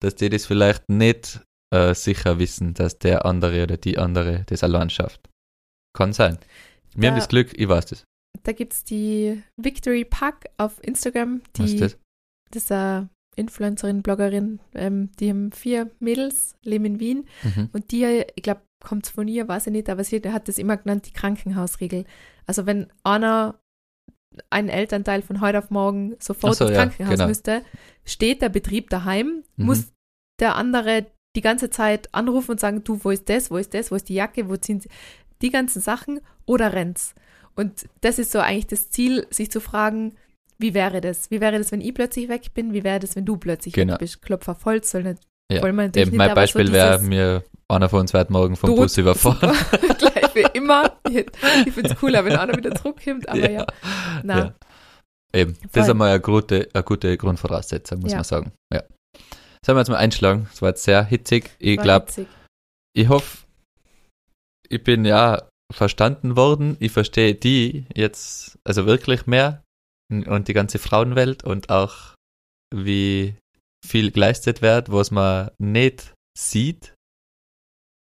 [0.00, 1.40] dass die das vielleicht nicht
[1.72, 5.28] äh, sicher wissen, dass der andere oder die andere das allein schafft.
[5.94, 6.38] Kann sein.
[6.94, 8.04] Wir Da- haben das Glück, ich weiß das.
[8.44, 11.42] Da gibt's die Victory Pack auf Instagram.
[11.56, 11.96] Die, Was ist das?
[12.50, 14.60] das ist eine Influencerin, Bloggerin.
[14.74, 17.26] Ähm, die haben vier Mädels, leben in Wien.
[17.42, 17.70] Mhm.
[17.72, 20.76] Und die, ich glaube, kommt von ihr, weiß ich nicht, aber sie hat das immer
[20.76, 22.04] genannt, die Krankenhausregel.
[22.46, 23.58] Also wenn einer
[24.50, 27.28] ein Elternteil von heute auf morgen sofort so, ins ja, Krankenhaus genau.
[27.28, 27.62] müsste,
[28.04, 29.66] steht der Betrieb daheim, Mhm.
[29.66, 29.92] muss
[30.40, 31.06] der andere
[31.36, 34.08] die ganze Zeit anrufen und sagen, du, wo ist das, wo ist das, wo ist
[34.08, 34.88] die Jacke, wo sind sie,
[35.40, 37.14] die ganzen Sachen oder rennt's.
[37.54, 40.14] Und das ist so eigentlich das Ziel, sich zu fragen,
[40.62, 41.30] wie wäre das?
[41.30, 42.72] Wie wäre das, wenn ich plötzlich weg bin?
[42.72, 43.94] Wie wäre das, wenn du plötzlich Genau.
[43.94, 44.22] weg bist?
[44.22, 45.22] Klopfer voll, soll nicht.
[45.52, 45.60] Ja.
[45.62, 48.56] wollen wir natürlich Eben, nicht, mein Beispiel so wäre mir, einer von uns wird morgen
[48.56, 49.54] vom Bus überfahren.
[49.98, 50.96] Gleich wie immer.
[51.10, 51.26] Ich,
[51.66, 53.66] ich finde es cooler, wenn einer wieder zurückkommt, aber ja.
[54.22, 54.54] Na, Ja.
[55.34, 55.82] Eben, das Voll.
[55.82, 58.18] ist einmal eine gute, eine gute Grundvoraussetzung, muss Ja.
[58.18, 58.52] man sagen.
[58.72, 58.82] Ja.
[59.64, 60.48] Sollen wir jetzt mal einschlagen?
[60.52, 61.50] Es war jetzt sehr hitzig.
[61.58, 62.06] Ich glaube,
[62.94, 63.38] ich hoffe,
[64.68, 65.42] ich bin ja
[65.72, 66.76] verstanden worden.
[66.80, 69.62] Ich verstehe die jetzt also wirklich mehr
[70.20, 72.14] und die ganze Frauenwelt und auch
[72.74, 73.36] wie
[73.86, 76.94] viel geleistet wird, was man nicht sieht.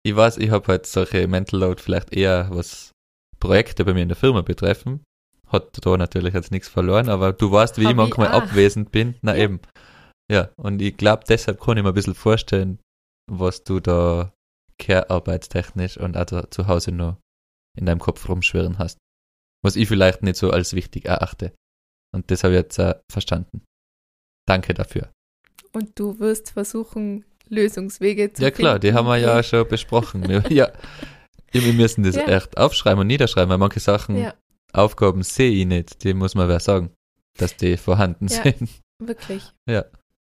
[0.06, 2.92] Ich weiß, ich habe halt solche Mental Load vielleicht eher was
[3.40, 5.04] Projekte bei mir in der Firma betreffen.
[5.48, 8.44] Hat da natürlich jetzt nichts verloren, aber du weißt, wie Hab ich manchmal auch.
[8.44, 9.16] abwesend bin.
[9.22, 9.44] Na Ja.
[9.44, 9.60] eben.
[10.32, 12.80] Ja, und ich glaube, deshalb kann ich mir ein bisschen vorstellen,
[13.32, 14.32] was du da
[14.78, 17.18] care-arbeitstechnisch und also zu Hause noch
[17.78, 18.98] in deinem Kopf rumschwirren hast.
[19.64, 21.54] Was ich vielleicht nicht so als wichtig erachte.
[22.14, 23.64] Und das habe ich jetzt äh, verstanden.
[24.48, 25.10] Danke dafür.
[25.74, 28.98] Und du wirst versuchen, Lösungswege zu Ja klar, die finden.
[28.98, 30.28] haben wir ja schon besprochen.
[30.28, 30.72] Wir- ja,
[31.52, 32.28] wir müssen das Ja.
[32.28, 34.34] echt aufschreiben und niederschreiben, weil manche Sachen, Ja,
[34.74, 36.04] Aufgaben sehe ich nicht.
[36.04, 36.92] Die muss man wer sagen,
[37.38, 38.44] dass die vorhanden Ja.
[38.44, 38.70] sind.
[39.02, 39.44] wirklich.
[39.68, 39.86] Ja.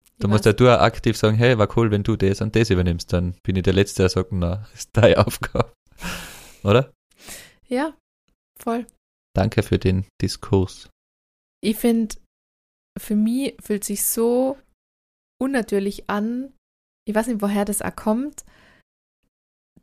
[0.04, 2.54] Ich Da musst ja du auch aktiv sagen, hey, war cool, wenn du das und
[2.56, 3.12] das übernimmst.
[3.12, 5.72] Dann bin ich der Letzte, der sagt, na, ist deine Aufgabe.
[6.64, 6.92] Oder?
[7.68, 7.94] Ja,
[8.58, 8.86] voll.
[9.34, 10.88] Danke für den Diskurs.
[11.60, 12.16] Ich finde,
[12.98, 14.58] für mich fühlt sich so
[15.40, 16.52] unnatürlich an,
[17.06, 18.44] ich weiß nicht, woher das auch kommt,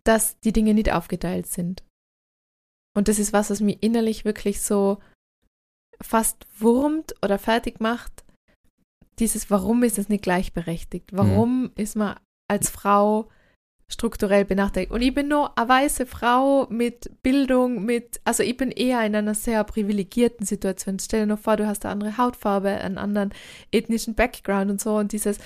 [0.03, 1.83] dass die Dinge nicht aufgeteilt sind.
[2.95, 5.01] Und das ist was, was mich innerlich wirklich so
[6.01, 8.23] fast wurmt oder fertig macht.
[9.19, 11.11] Dieses, warum ist es nicht gleichberechtigt?
[11.13, 12.19] Warum ist man
[12.49, 13.29] als Frau
[13.91, 14.91] strukturell benachteiligt?
[14.91, 19.15] Und ich bin nur eine weiße Frau mit Bildung, mit, also ich bin eher in
[19.15, 20.99] einer sehr privilegierten Situation.
[20.99, 23.33] Stell dir nur vor, du hast eine andere Hautfarbe, einen anderen
[23.71, 25.37] ethnischen Background und so und dieses,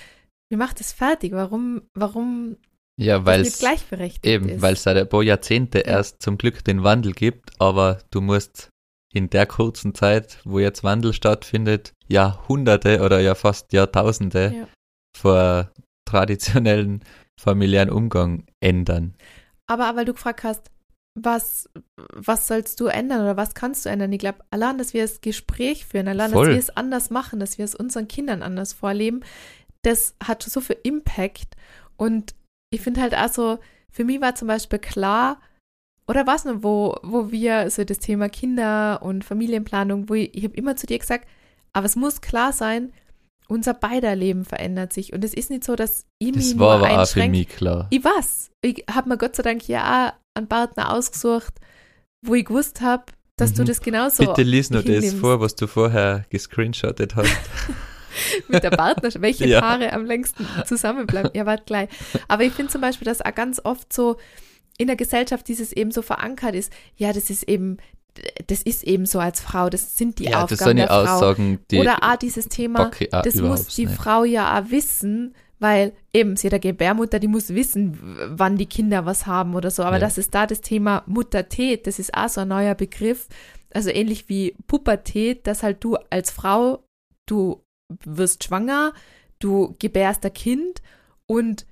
[0.51, 1.33] mir macht das fertig.
[1.33, 2.57] Warum, warum
[2.99, 5.85] Ja, weil es gleichberechtigt eben, weil es seit ein paar Jahrzehnte Ja.
[5.97, 8.69] erst zum Glück den Wandel gibt, aber du musst
[9.11, 14.67] in der kurzen Zeit, wo jetzt Wandel stattfindet, Jahrhunderte oder ja fast Jahrtausende Ja.
[15.17, 15.71] vor
[16.07, 17.03] traditionellen
[17.39, 19.15] familiären Umgang ändern.
[19.67, 20.71] Aber weil du gefragt hast,
[21.15, 21.69] was,
[22.13, 24.11] was sollst du ändern oder was kannst du ändern?
[24.11, 26.47] Ich glaube, allein, dass wir das Gespräch führen, allein, Voll.
[26.47, 29.21] dass wir es anders machen, dass wir es unseren Kindern anders vorleben,
[29.81, 31.55] das hat schon so viel Impact.
[31.97, 32.35] Und
[32.69, 33.59] ich finde halt auch so,
[33.91, 35.41] für mich war zum Beispiel klar,
[36.07, 40.43] oder was noch, wo, wo wir so das Thema Kinder und Familienplanung, wo ich, ich
[40.43, 41.27] habe immer zu dir gesagt,
[41.73, 42.91] aber es muss klar sein,
[43.49, 45.11] unser beider Leben verändert sich.
[45.13, 47.49] Und es ist nicht so, dass ich mich Das nur war aber auch für mich
[47.49, 47.87] klar.
[47.89, 48.51] Ich weiß.
[48.61, 51.53] Ich habe mir Gott sei Dank ja auch einen Partner ausgesucht,
[52.25, 53.05] wo ich gewusst habe,
[53.37, 53.67] dass du Mhm.
[53.67, 57.29] das genauso Bitte lies nur das vor, was du vorher gescreenshottet hast.
[58.49, 59.61] mit der Partnerschaft, welche Ja.
[59.61, 61.31] Paare am längsten zusammenbleiben.
[61.33, 61.89] Ja, warte gleich.
[62.27, 64.17] Aber ich finde zum Beispiel, dass auch ganz oft so
[64.77, 66.71] in der Gesellschaft dieses eben so verankert ist.
[66.95, 67.77] Ja, das ist eben,
[68.47, 71.05] das ist eben so als Frau, das sind die ja, das Aufgaben sind ja der
[71.05, 71.15] Frau.
[71.15, 73.95] Aussagen, die Oder auch dieses Thema, bocke ich auch das muss die nicht.
[73.97, 77.97] Frau ja auch wissen, weil eben sie hat eine Gebärmutter, die muss wissen,
[78.31, 79.83] wann die Kinder was haben oder so.
[79.83, 80.01] Aber Ja.
[80.01, 83.27] das ist da das Thema Muttertät, das ist auch so ein neuer Begriff.
[83.73, 86.83] Also ähnlich wie Pubertät, dass halt du als Frau,
[87.25, 87.61] du
[88.05, 88.93] wirst schwanger,
[89.39, 90.81] du gebärst ein Kind
[91.27, 91.65] und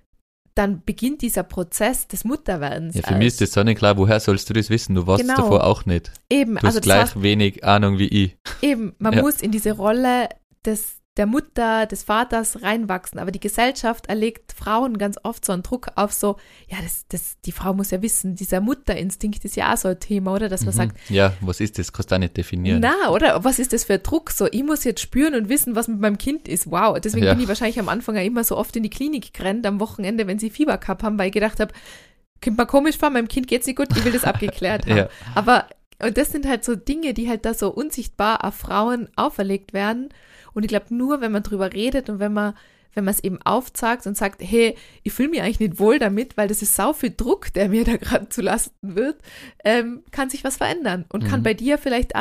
[0.58, 2.96] dann beginnt dieser Prozess des Mutterwerdens.
[2.96, 4.96] Ja, für mich ist das so nicht klar, woher sollst du das wissen?
[4.96, 5.36] Du warst Genau.
[5.38, 6.12] davor auch nicht.
[6.30, 8.38] eben, Du also hast gleich heißt, wenig Ahnung wie ich.
[8.62, 9.22] Eben, man Ja.
[9.22, 10.30] muss in diese Rolle
[10.66, 13.20] des, der Mutter, des Vaters reinwachsen.
[13.20, 16.38] Aber die Gesellschaft erlegt Frauen ganz oft so einen Druck auf so,
[16.70, 20.00] ja, das, das, die Frau muss ja wissen, dieser Mutterinstinkt ist ja auch so ein
[20.00, 20.48] Thema, oder?
[20.50, 20.78] Dass man Mhm.
[20.78, 21.92] sagt, Ja, was ist das?
[21.92, 22.80] Kannst du auch nicht definieren.
[22.82, 24.32] na, oder was ist das für ein Druck?
[24.32, 26.70] So, ich muss jetzt spüren und wissen, was mit meinem Kind ist.
[26.72, 27.00] Wow.
[27.00, 27.34] Deswegen Ja.
[27.34, 30.28] bin ich wahrscheinlich am Anfang ja immer so oft in die Klinik gerannt am Wochenende,
[30.28, 31.74] wenn sie Fieber gehabt haben, weil ich gedacht habe,
[32.44, 34.98] kommt mir komisch vor, meinem Kind geht's nicht gut, ich will das abgeklärt haben.
[34.98, 35.10] Ja.
[35.34, 35.66] Aber,
[36.02, 40.10] und das sind halt so Dinge, die halt da so unsichtbar auf Frauen auferlegt werden.
[40.54, 42.54] Und ich glaube, nur wenn man drüber redet und wenn man,
[42.94, 46.36] wenn man es eben aufzeigt und sagt, hey, ich fühle mich eigentlich nicht wohl damit,
[46.38, 49.18] weil das ist sau viel Druck, der mir da gerade zu lasten wird,
[49.64, 51.06] ähm, kann sich was verändern.
[51.10, 51.44] Und kann Mhm.
[51.44, 52.14] bei dir vielleicht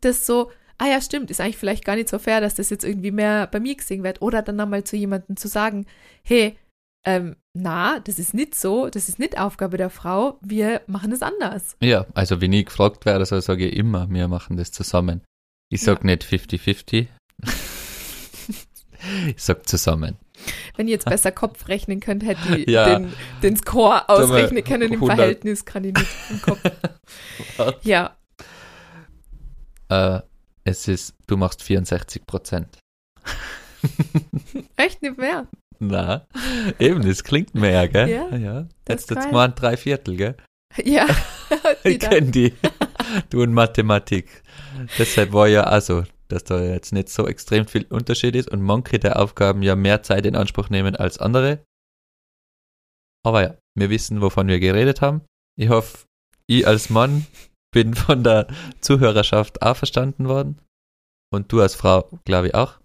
[0.00, 2.84] das so, ah ja, stimmt, ist eigentlich vielleicht gar nicht so fair, dass das jetzt
[2.84, 4.22] irgendwie mehr bei mir gesehen wird.
[4.22, 5.86] Oder dann einmal zu jemandem zu sagen,
[6.22, 6.56] hey,
[7.04, 11.22] ähm, na, das ist nicht so, das ist nicht Aufgabe der Frau, wir machen es
[11.22, 11.76] anders.
[11.82, 15.22] Ja, also wenn ich gefragt werde, so sage ich immer, wir machen das zusammen.
[15.70, 17.06] Ich sag nicht 50-50.
[19.26, 20.16] ich sag zusammen.
[20.76, 22.98] Wenn ihr jetzt besser Kopf rechnen könnt, hätte ich Ja.
[22.98, 24.92] den, den Score ausrechnen können.
[24.92, 25.16] Im 100.
[25.16, 26.60] Verhältnis kann ich nicht im Kopf.
[27.82, 28.16] ja,
[29.88, 30.20] Äh,
[30.64, 32.78] Es ist, du machst 64 Prozent.
[34.76, 35.46] Echt nicht mehr?
[35.78, 36.26] Na,
[36.78, 38.08] eben, das klingt mehr, gell?
[38.08, 38.68] Ja, ja.
[38.88, 40.36] Jetzt jetzt mal drei Viertel, gell?
[40.84, 41.06] Ja.
[41.84, 42.52] Ich kenne die.
[43.30, 44.42] Du in Mathematik.
[44.98, 48.98] Deshalb war ja also, dass da jetzt nicht so extrem viel Unterschied ist und manche
[48.98, 51.62] der Aufgaben ja mehr Zeit in Anspruch nehmen als andere.
[53.24, 55.22] Aber ja, wir wissen, wovon wir geredet haben.
[55.56, 56.06] Ich hoffe,
[56.46, 57.26] ich als Mann
[57.72, 58.46] bin von der
[58.80, 60.60] Zuhörerschaft auch verstanden worden.
[61.32, 62.78] Und du als Frau, glaube ich, auch.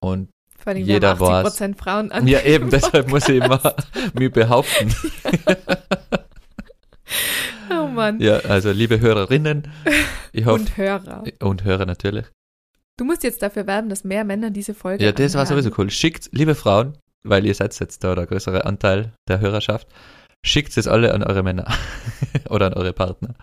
[0.00, 0.30] Und
[0.64, 1.60] Vor allem, Jeder haben war's.
[1.60, 2.26] 80% Frauen an.
[2.26, 3.60] ja, eben, deshalb muss ich immer
[4.14, 4.92] mich behaupten.
[7.70, 8.20] Oh Mann.
[8.20, 9.68] Ja, also liebe Hörerinnen,
[10.32, 11.24] ich hoffe, Und Hörer.
[11.40, 12.26] und Hörer natürlich.
[12.96, 15.62] Du musst jetzt dafür werben, dass mehr Männer diese Folge Ja, das war anhören.
[15.62, 15.90] sowieso cool.
[15.90, 19.88] Schickt, liebe Frauen, weil ihr seid jetzt da der größere Anteil der Hörerschaft,
[20.46, 21.66] schickt es alle an eure Männer
[22.50, 23.34] oder an eure Partner.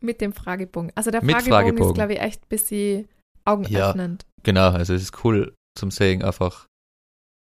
[0.00, 0.92] Mit dem Fragebogen.
[0.94, 1.88] Also der Fragebogen, Fragebogen.
[1.90, 3.08] ist, glaube ich, echt ein bisschen
[3.44, 4.26] augenöffnend.
[4.42, 6.66] Genau, also es ist cool zum Sehen einfach,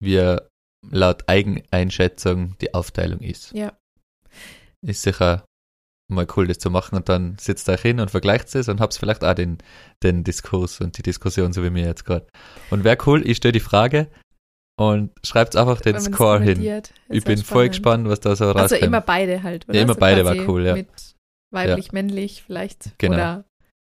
[0.01, 0.37] wie
[0.89, 3.51] laut Eigeneinschätzung die Aufteilung ist.
[3.51, 3.77] Ja.
[4.85, 5.43] Ist sicher
[6.09, 8.95] mal cool, das zu machen und dann sitzt euch hin und vergleicht es und habt
[8.95, 9.57] vielleicht auch den,
[10.03, 12.27] den Diskurs und die Diskussion, so wie mir jetzt gerade.
[12.69, 14.07] Und wäre cool, ich stelle die Frage
[14.79, 16.61] und schreibt einfach den Score hin.
[17.09, 17.71] Ich wär bin voll spannend.
[17.71, 18.71] gespannt, was da so rauskommt.
[18.71, 19.75] Also immer beide halt, oder?
[19.75, 20.75] Ja, immer So beide war cool, ja.
[20.75, 20.87] Mit
[21.51, 22.97] weiblich, männlich vielleicht.
[22.99, 23.15] Genau.
[23.15, 23.45] Oder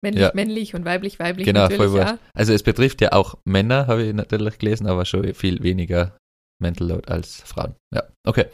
[0.05, 0.31] männlich, Ja.
[0.33, 2.17] männlich und weiblich, weiblich Genau, natürlich voll ja.
[2.33, 6.15] Also es betrifft ja auch Männer, habe ich natürlich gelesen, aber schon viel weniger
[6.61, 7.75] Mental Load als Frauen.
[7.93, 8.45] Ja, okay.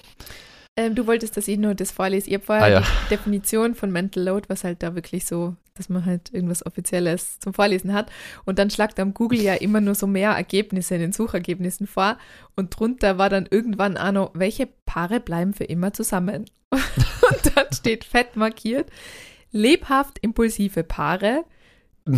[0.77, 2.29] Ähm, du wolltest, dass ich nur das vorlese.
[2.29, 2.79] Ich habe vorher Ah, ja.
[2.81, 7.39] die Definition von Mental Load, was halt da wirklich so, dass man halt irgendwas Offizielles
[7.39, 8.09] zum Vorlesen hat.
[8.45, 12.17] Und dann schlagt am Google ja immer nur so mehr Ergebnisse in den Suchergebnissen vor.
[12.55, 16.45] Und drunter war dann irgendwann auch noch, welche Paare bleiben für immer zusammen?
[16.71, 18.89] Und dann steht fett markiert,
[19.51, 21.45] lebhaft impulsive Paare.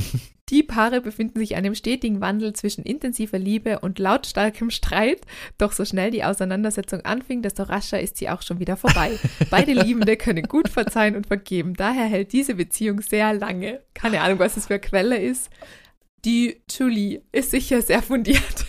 [0.49, 5.21] Die Paare befinden sich in einem stetigen Wandel zwischen intensiver Liebe und lautstarkem Streit.
[5.57, 9.17] Doch so schnell die Auseinandersetzung anfing, desto rascher ist sie auch schon wieder vorbei.
[9.49, 11.75] Beide Liebende können gut verzeihen und vergeben.
[11.75, 13.79] Daher hält diese Beziehung sehr lange.
[13.93, 15.49] Keine Ahnung, was es für eine Quelle ist.
[16.25, 18.65] Die Julie ist sicher sehr fundiert.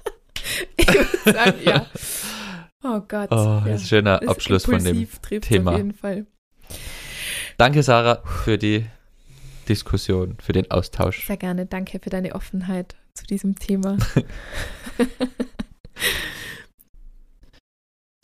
[0.76, 1.86] ich würde sagen, ja.
[2.84, 3.28] Oh Gott.
[3.32, 3.62] Oh, ja.
[3.66, 5.08] das ist ein schöner Abschluss von dem.
[5.40, 5.72] Thema.
[5.72, 6.26] Auf jeden Fall.
[7.62, 8.86] Danke, Sarah, für die
[9.68, 11.24] Diskussion, für den Austausch.
[11.24, 11.64] Sehr gerne.
[11.64, 13.98] Danke für deine Offenheit zu diesem Thema.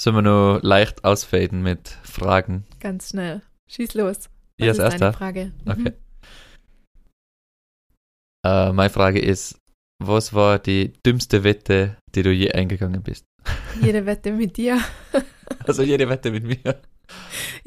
[0.01, 2.66] Sollen wir nur leicht ausfaden mit Fragen?
[2.80, 3.43] Ganz schnell.
[3.70, 4.28] Schieß los.
[4.59, 5.12] Was als ist erster?
[5.12, 5.53] Frage?
[5.64, 5.70] Mhm.
[5.70, 5.93] Okay.
[8.45, 9.57] Äh, meine Frage ist,
[10.03, 13.24] was war die dümmste Wette, die du je eingegangen bist?
[13.80, 14.80] Jede Wette mit dir.
[15.66, 16.80] Also jede Wette mit mir.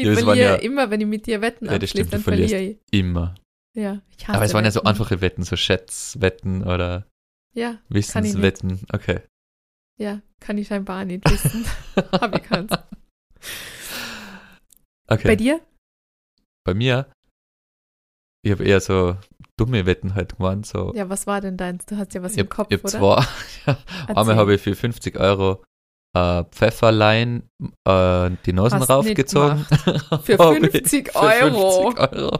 [0.01, 2.21] Ich Ja, verliere ja- immer, wenn ich mit dir Wetten Ja, das abschließe, stimmt, dann
[2.21, 2.77] verliere ich.
[2.91, 3.35] Immer.
[3.73, 7.07] Ja, ich hasse Aber es waren ja so einfache Wetten, so Schätzwetten oder
[7.53, 8.81] Ja, Wissenswetten.
[8.91, 9.21] Okay.
[9.99, 11.65] ja, kann ich scheinbar nicht wissen.
[12.11, 12.71] Aber ich kann's.
[15.07, 15.27] Okay.
[15.27, 15.61] Bei dir?
[16.63, 17.11] Bei mir,
[18.43, 19.17] ich habe eher so
[19.57, 20.65] dumme Wetten halt gemacht.
[20.65, 20.93] So.
[20.95, 21.85] Ja, was war denn deins?
[21.85, 23.25] Du hast ja was ich im hab, Kopf, ich hab oder?
[23.25, 23.25] zwei.
[23.71, 23.77] ja.
[24.15, 25.63] Einmal habe ich für 50 Euro
[26.13, 27.49] äh, Pfefferlein
[27.87, 29.65] äh, die Nosen raufgezogen.
[30.23, 31.91] Für Hab ich 50 für Euro.
[31.91, 32.39] 50 Euro.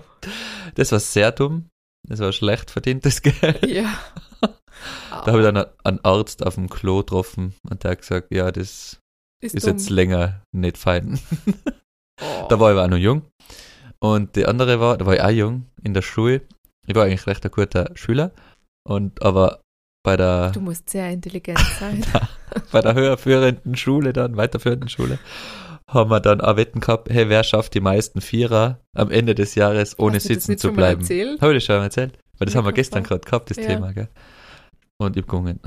[0.76, 1.70] Das war sehr dumm.
[2.08, 3.66] Das war schlecht verdientes Geld.
[3.66, 3.94] Ja.
[5.12, 8.52] Da habe ich dann einen Arzt auf dem Klo getroffen und der hat gesagt, ja,
[8.52, 9.00] das
[9.42, 11.20] ist, ist jetzt länger nicht fein.
[12.24, 12.46] Oh.
[12.50, 13.26] Da war ich aber auch noch jung.
[14.00, 16.42] Und die andere war, da war ich auch jung in der Schule.
[16.86, 18.32] Ich war eigentlich recht ein guter Schüler.
[18.88, 19.61] Und aber
[20.04, 22.04] bei der, Du musst sehr intelligent sein.
[22.72, 25.20] bei der höherführenden Schule dann, weiterführenden Schule,
[25.88, 29.56] haben wir dann auch Wetten gehabt, hey, wer schafft die meisten Vierer am Ende des
[29.56, 31.02] Jahres, ohne Hast sitzen zu bleiben?
[31.02, 31.42] erzählt?
[31.42, 32.18] Habe ich das schon mal erzählt?
[32.38, 33.64] Weil das Ja, haben wir gestern gerade gehabt, das Ja.
[33.66, 34.08] Thema, gell?
[34.98, 35.60] Und ich gewonnen.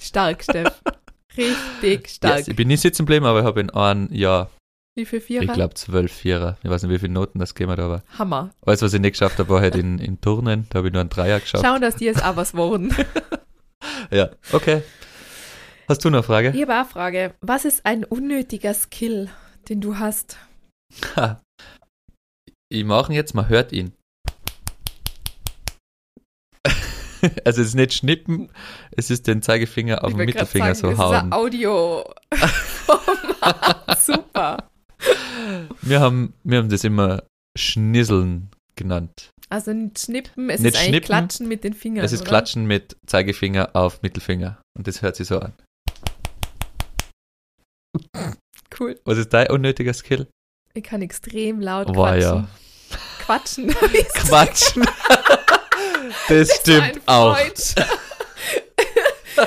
[0.00, 0.80] Stark, Steff.
[1.36, 2.38] Richtig stark.
[2.38, 4.50] Yes, ich bin nicht sitzen geblieben, aber ich habe in einem Jahr,
[4.96, 5.44] Wie viel Vierer?
[5.44, 6.58] ich glaube, zwölf Vierer.
[6.62, 8.50] Ich weiß nicht, wie viele Noten das gegeben hat, aber Hammer.
[8.66, 10.66] alles, was ich nicht geschafft habe, war halt in, in Turnen.
[10.70, 11.64] Da habe ich nur einen Dreier geschafft.
[11.64, 12.94] Schauen, dass die jetzt auch was wurden.
[14.10, 14.82] Ja, okay.
[15.88, 16.52] Hast du noch eine Frage?
[16.54, 17.34] Ich habe auch eine Frage.
[17.40, 19.30] Was ist ein unnötiger Skill,
[19.70, 20.36] den du hast?
[21.16, 21.40] Ha.
[22.68, 23.92] Ich mache ihn jetzt, man hört ihn.
[27.44, 28.50] also es ist nicht schnippen,
[28.90, 31.14] es ist den Zeigefinger auf den Mittelfinger sagen, so das hauen.
[31.14, 32.14] Ist ein Audio.
[33.98, 34.69] Super.
[35.82, 37.22] Wir haben, wir haben das immer
[37.56, 39.30] Schnisseln genannt.
[39.48, 42.04] Also nicht schnippen, es Nicht ist schnippen, klatschen mit den Fingern.
[42.04, 42.28] Es ist oder?
[42.28, 44.60] Klatschen mit Zeigefinger auf Mittelfinger.
[44.76, 45.52] Und das hört sich so an.
[48.78, 49.00] Cool.
[49.04, 50.28] Was ist dein unnötiger Skill?
[50.74, 52.20] Ich kann extrem laut War quatschen.
[52.20, 52.48] ja.
[53.24, 53.68] Quatschen.
[54.14, 54.84] Quatschen.
[56.28, 57.36] Das stimmt ein auch.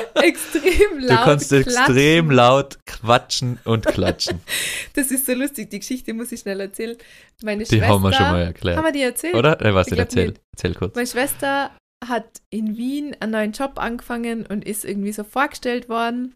[0.16, 1.10] Extrem laut.
[1.20, 1.74] Du kannst klatschen.
[1.74, 4.42] extrem laut quatschen und klatschen.
[4.96, 5.70] Das ist so lustig.
[5.70, 6.96] Die Geschichte muss ich schnell erzählen.
[7.44, 7.88] Meine Die Schwester.
[7.88, 8.78] haben wir schon mal erklärt.
[8.78, 9.36] Haben wir die erzählt?
[9.36, 9.62] Oder?
[9.62, 10.42] Äh, was Ich erzähl, nicht.
[10.54, 10.96] erzähl kurz.
[10.96, 11.72] Meine Schwester
[12.08, 16.36] hat in Wien einen neuen Job angefangen und ist irgendwie so vorgestellt worden.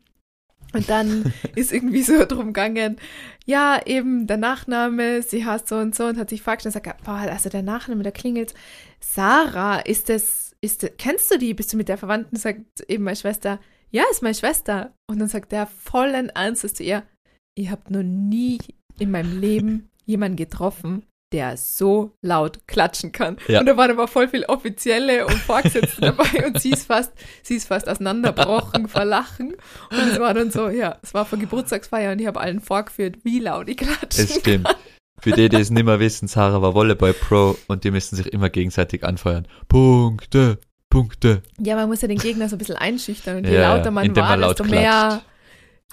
[0.73, 2.97] Und dann ist irgendwie so drum gegangen,
[3.45, 7.03] ja, eben der Nachname, sie heißt so und so und hat sich vorgestellt und sagt,
[7.03, 8.53] boah, also der Nachname, da klingelt
[8.99, 11.53] Sarah, ist das, ist kennst du die?
[11.53, 12.35] Bist du mit der Verwandten?
[12.37, 13.59] Sagt eben meine Schwester,
[13.89, 14.93] ja, ist meine Schwester.
[15.09, 17.03] Und dann sagt der vollen Ernstes zu ihr,
[17.55, 18.59] ich habe noch nie
[18.99, 23.37] in meinem Leben jemanden getroffen, der so laut klatschen kann.
[23.47, 23.59] Ja.
[23.59, 27.11] Und da waren aber voll viel Offizielle und Vorgesetzte dabei und sie ist fast,
[27.43, 29.55] sie ist fast auseinanderbrochen vor Lachen.
[29.89, 33.17] Und es war dann so, ja, es war vor Geburtstagsfeier und ich habe allen vorgeführt,
[33.23, 34.21] wie laut ich klatsche.
[34.21, 34.73] Es stimmt.
[35.19, 38.27] Für die, die es nicht mehr wissen, Sarah war Volleyball Pro und die müssen sich
[38.33, 39.47] immer gegenseitig anfeuern.
[39.67, 41.41] Punkte, Punkte.
[41.59, 44.15] Ja, man muss ja den Gegner so ein bisschen einschüchtern und je Ja, lauter man
[44.15, 45.25] war, man laut desto mehr klatscht.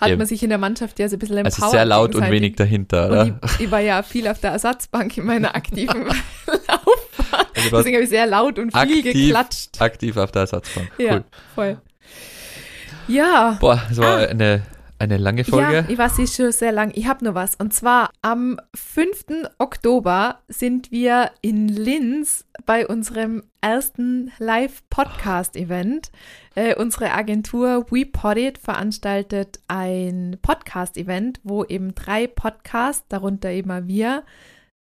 [0.00, 0.18] hat Eben.
[0.18, 1.58] man sich in der Mannschaft ja so ein bisschen empowert.
[1.62, 3.22] Also sehr laut und wenig dahinter, oder?
[3.22, 6.04] Und ich, ich war ja viel auf der Ersatzbank in meiner aktiven
[6.46, 7.46] Laufbahn.
[7.56, 9.04] Also Deswegen habe ich sehr laut und viel Aktiv.
[9.04, 9.80] geklatscht.
[9.80, 10.90] aktiv auf der Ersatzbank.
[10.98, 11.24] Ja, Cool.
[11.54, 11.78] voll.
[13.08, 14.24] Ja, Boah, es war Ah.
[14.26, 14.62] eine,
[14.98, 15.72] eine lange Folge.
[15.72, 16.92] ja, ich weiß, sie ist schon sehr lang.
[16.94, 17.56] Ich habe nur was.
[17.56, 19.48] Und zwar am 5.
[19.58, 26.10] Oktober sind wir in Linz bei unserem ersten Live-Podcast-Event.
[26.54, 34.24] Äh, unsere Agentur WePodit veranstaltet ein Podcast-Event, wo eben drei Podcasts, darunter eben wir,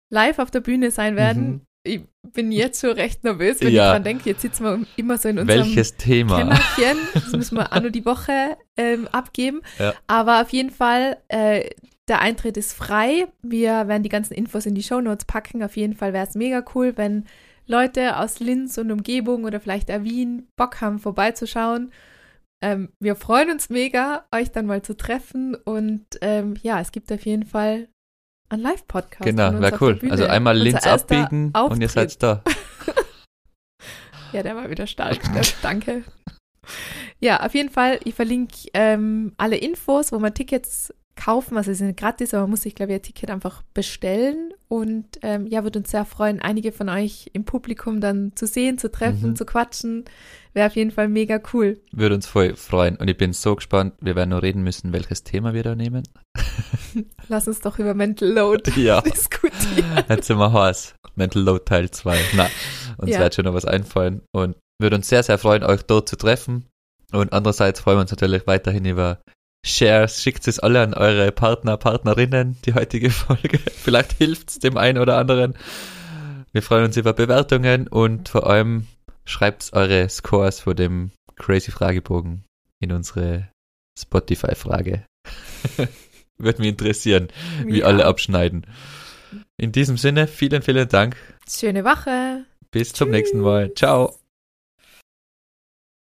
[0.09, 1.43] live auf der Bühne sein werden.
[1.43, 1.61] Mhm.
[1.83, 2.01] Ich
[2.33, 3.87] bin jetzt schon recht nervös, wenn Ja.
[3.87, 4.29] ich dran denke.
[4.29, 6.37] Jetzt sitzen wir immer so in unserem Welches Thema?
[6.37, 6.97] Kämmerchen.
[7.13, 9.61] Das müssen wir auch nur die Woche ähm, abgeben.
[9.79, 9.93] Ja.
[10.07, 11.69] Aber auf jeden Fall, äh,
[12.07, 13.27] der Eintritt ist frei.
[13.41, 15.63] Wir werden die ganzen Infos in die Shownotes packen.
[15.63, 17.25] Auf jeden Fall wäre es mega cool, wenn
[17.65, 21.91] Leute aus Linz und Umgebung oder vielleicht auch Wien Bock haben, vorbeizuschauen.
[22.63, 25.55] Ähm, wir freuen uns mega, euch dann mal zu treffen.
[25.55, 27.87] Und ähm, ja, es gibt auf jeden Fall
[28.51, 29.23] einen Live-Podcast.
[29.23, 29.99] Genau, wäre cool.
[30.09, 31.91] Also einmal Unser links abbiegen und ihr Auftritt.
[31.91, 32.43] seid da.
[34.33, 35.19] Ja, der war wieder stark.
[35.61, 36.03] Danke.
[37.19, 41.57] Ja, auf jeden Fall, ich verlinke ähm, alle Infos, wo man Tickets kaufen.
[41.57, 44.53] Also, sie sind gratis, aber man muss sich, glaube ich, ein Ticket einfach bestellen.
[44.71, 48.77] Und ähm, ja, würde uns sehr freuen, einige von euch im Publikum dann zu sehen,
[48.77, 49.35] zu treffen, Mhm.
[49.35, 50.05] zu quatschen.
[50.53, 51.81] Wäre auf jeden Fall mega cool.
[51.91, 52.95] Würde uns voll freuen.
[52.95, 53.95] Und ich bin so gespannt.
[53.99, 56.03] Wir werden nur reden müssen, welches Thema wir da nehmen.
[57.27, 59.01] Lass uns doch über Mental Load Ja.
[59.01, 60.05] diskutieren.
[60.07, 60.93] Jetzt sind wir Horse.
[61.15, 62.17] Mental Load Teil 2.
[62.37, 62.47] Na,
[62.97, 63.19] uns Ja.
[63.19, 64.21] wird schon noch was einfallen.
[64.33, 66.65] Und würde uns sehr, sehr freuen, euch dort zu treffen.
[67.11, 69.19] Und andererseits freuen wir uns natürlich weiterhin über
[69.65, 70.21] Shares.
[70.21, 73.59] Schickt es alle an eure Partner, Partnerinnen, die heutige Folge.
[73.59, 75.55] Vielleicht hilft es dem einen oder anderen.
[76.51, 78.87] Wir freuen uns über Bewertungen und vor allem
[79.25, 82.43] schreibt eure Scores vor dem Crazy Fragebogen
[82.79, 83.47] in unsere
[83.97, 85.05] Spotify-Frage.
[86.37, 87.27] Würde mich interessieren,
[87.65, 87.85] wie Ja.
[87.85, 88.65] alle abschneiden.
[89.57, 91.15] In diesem Sinne, vielen, vielen Dank.
[91.47, 92.45] Schöne Woche.
[92.71, 93.73] Bis zum nächsten Mal.
[93.75, 94.15] Ciao.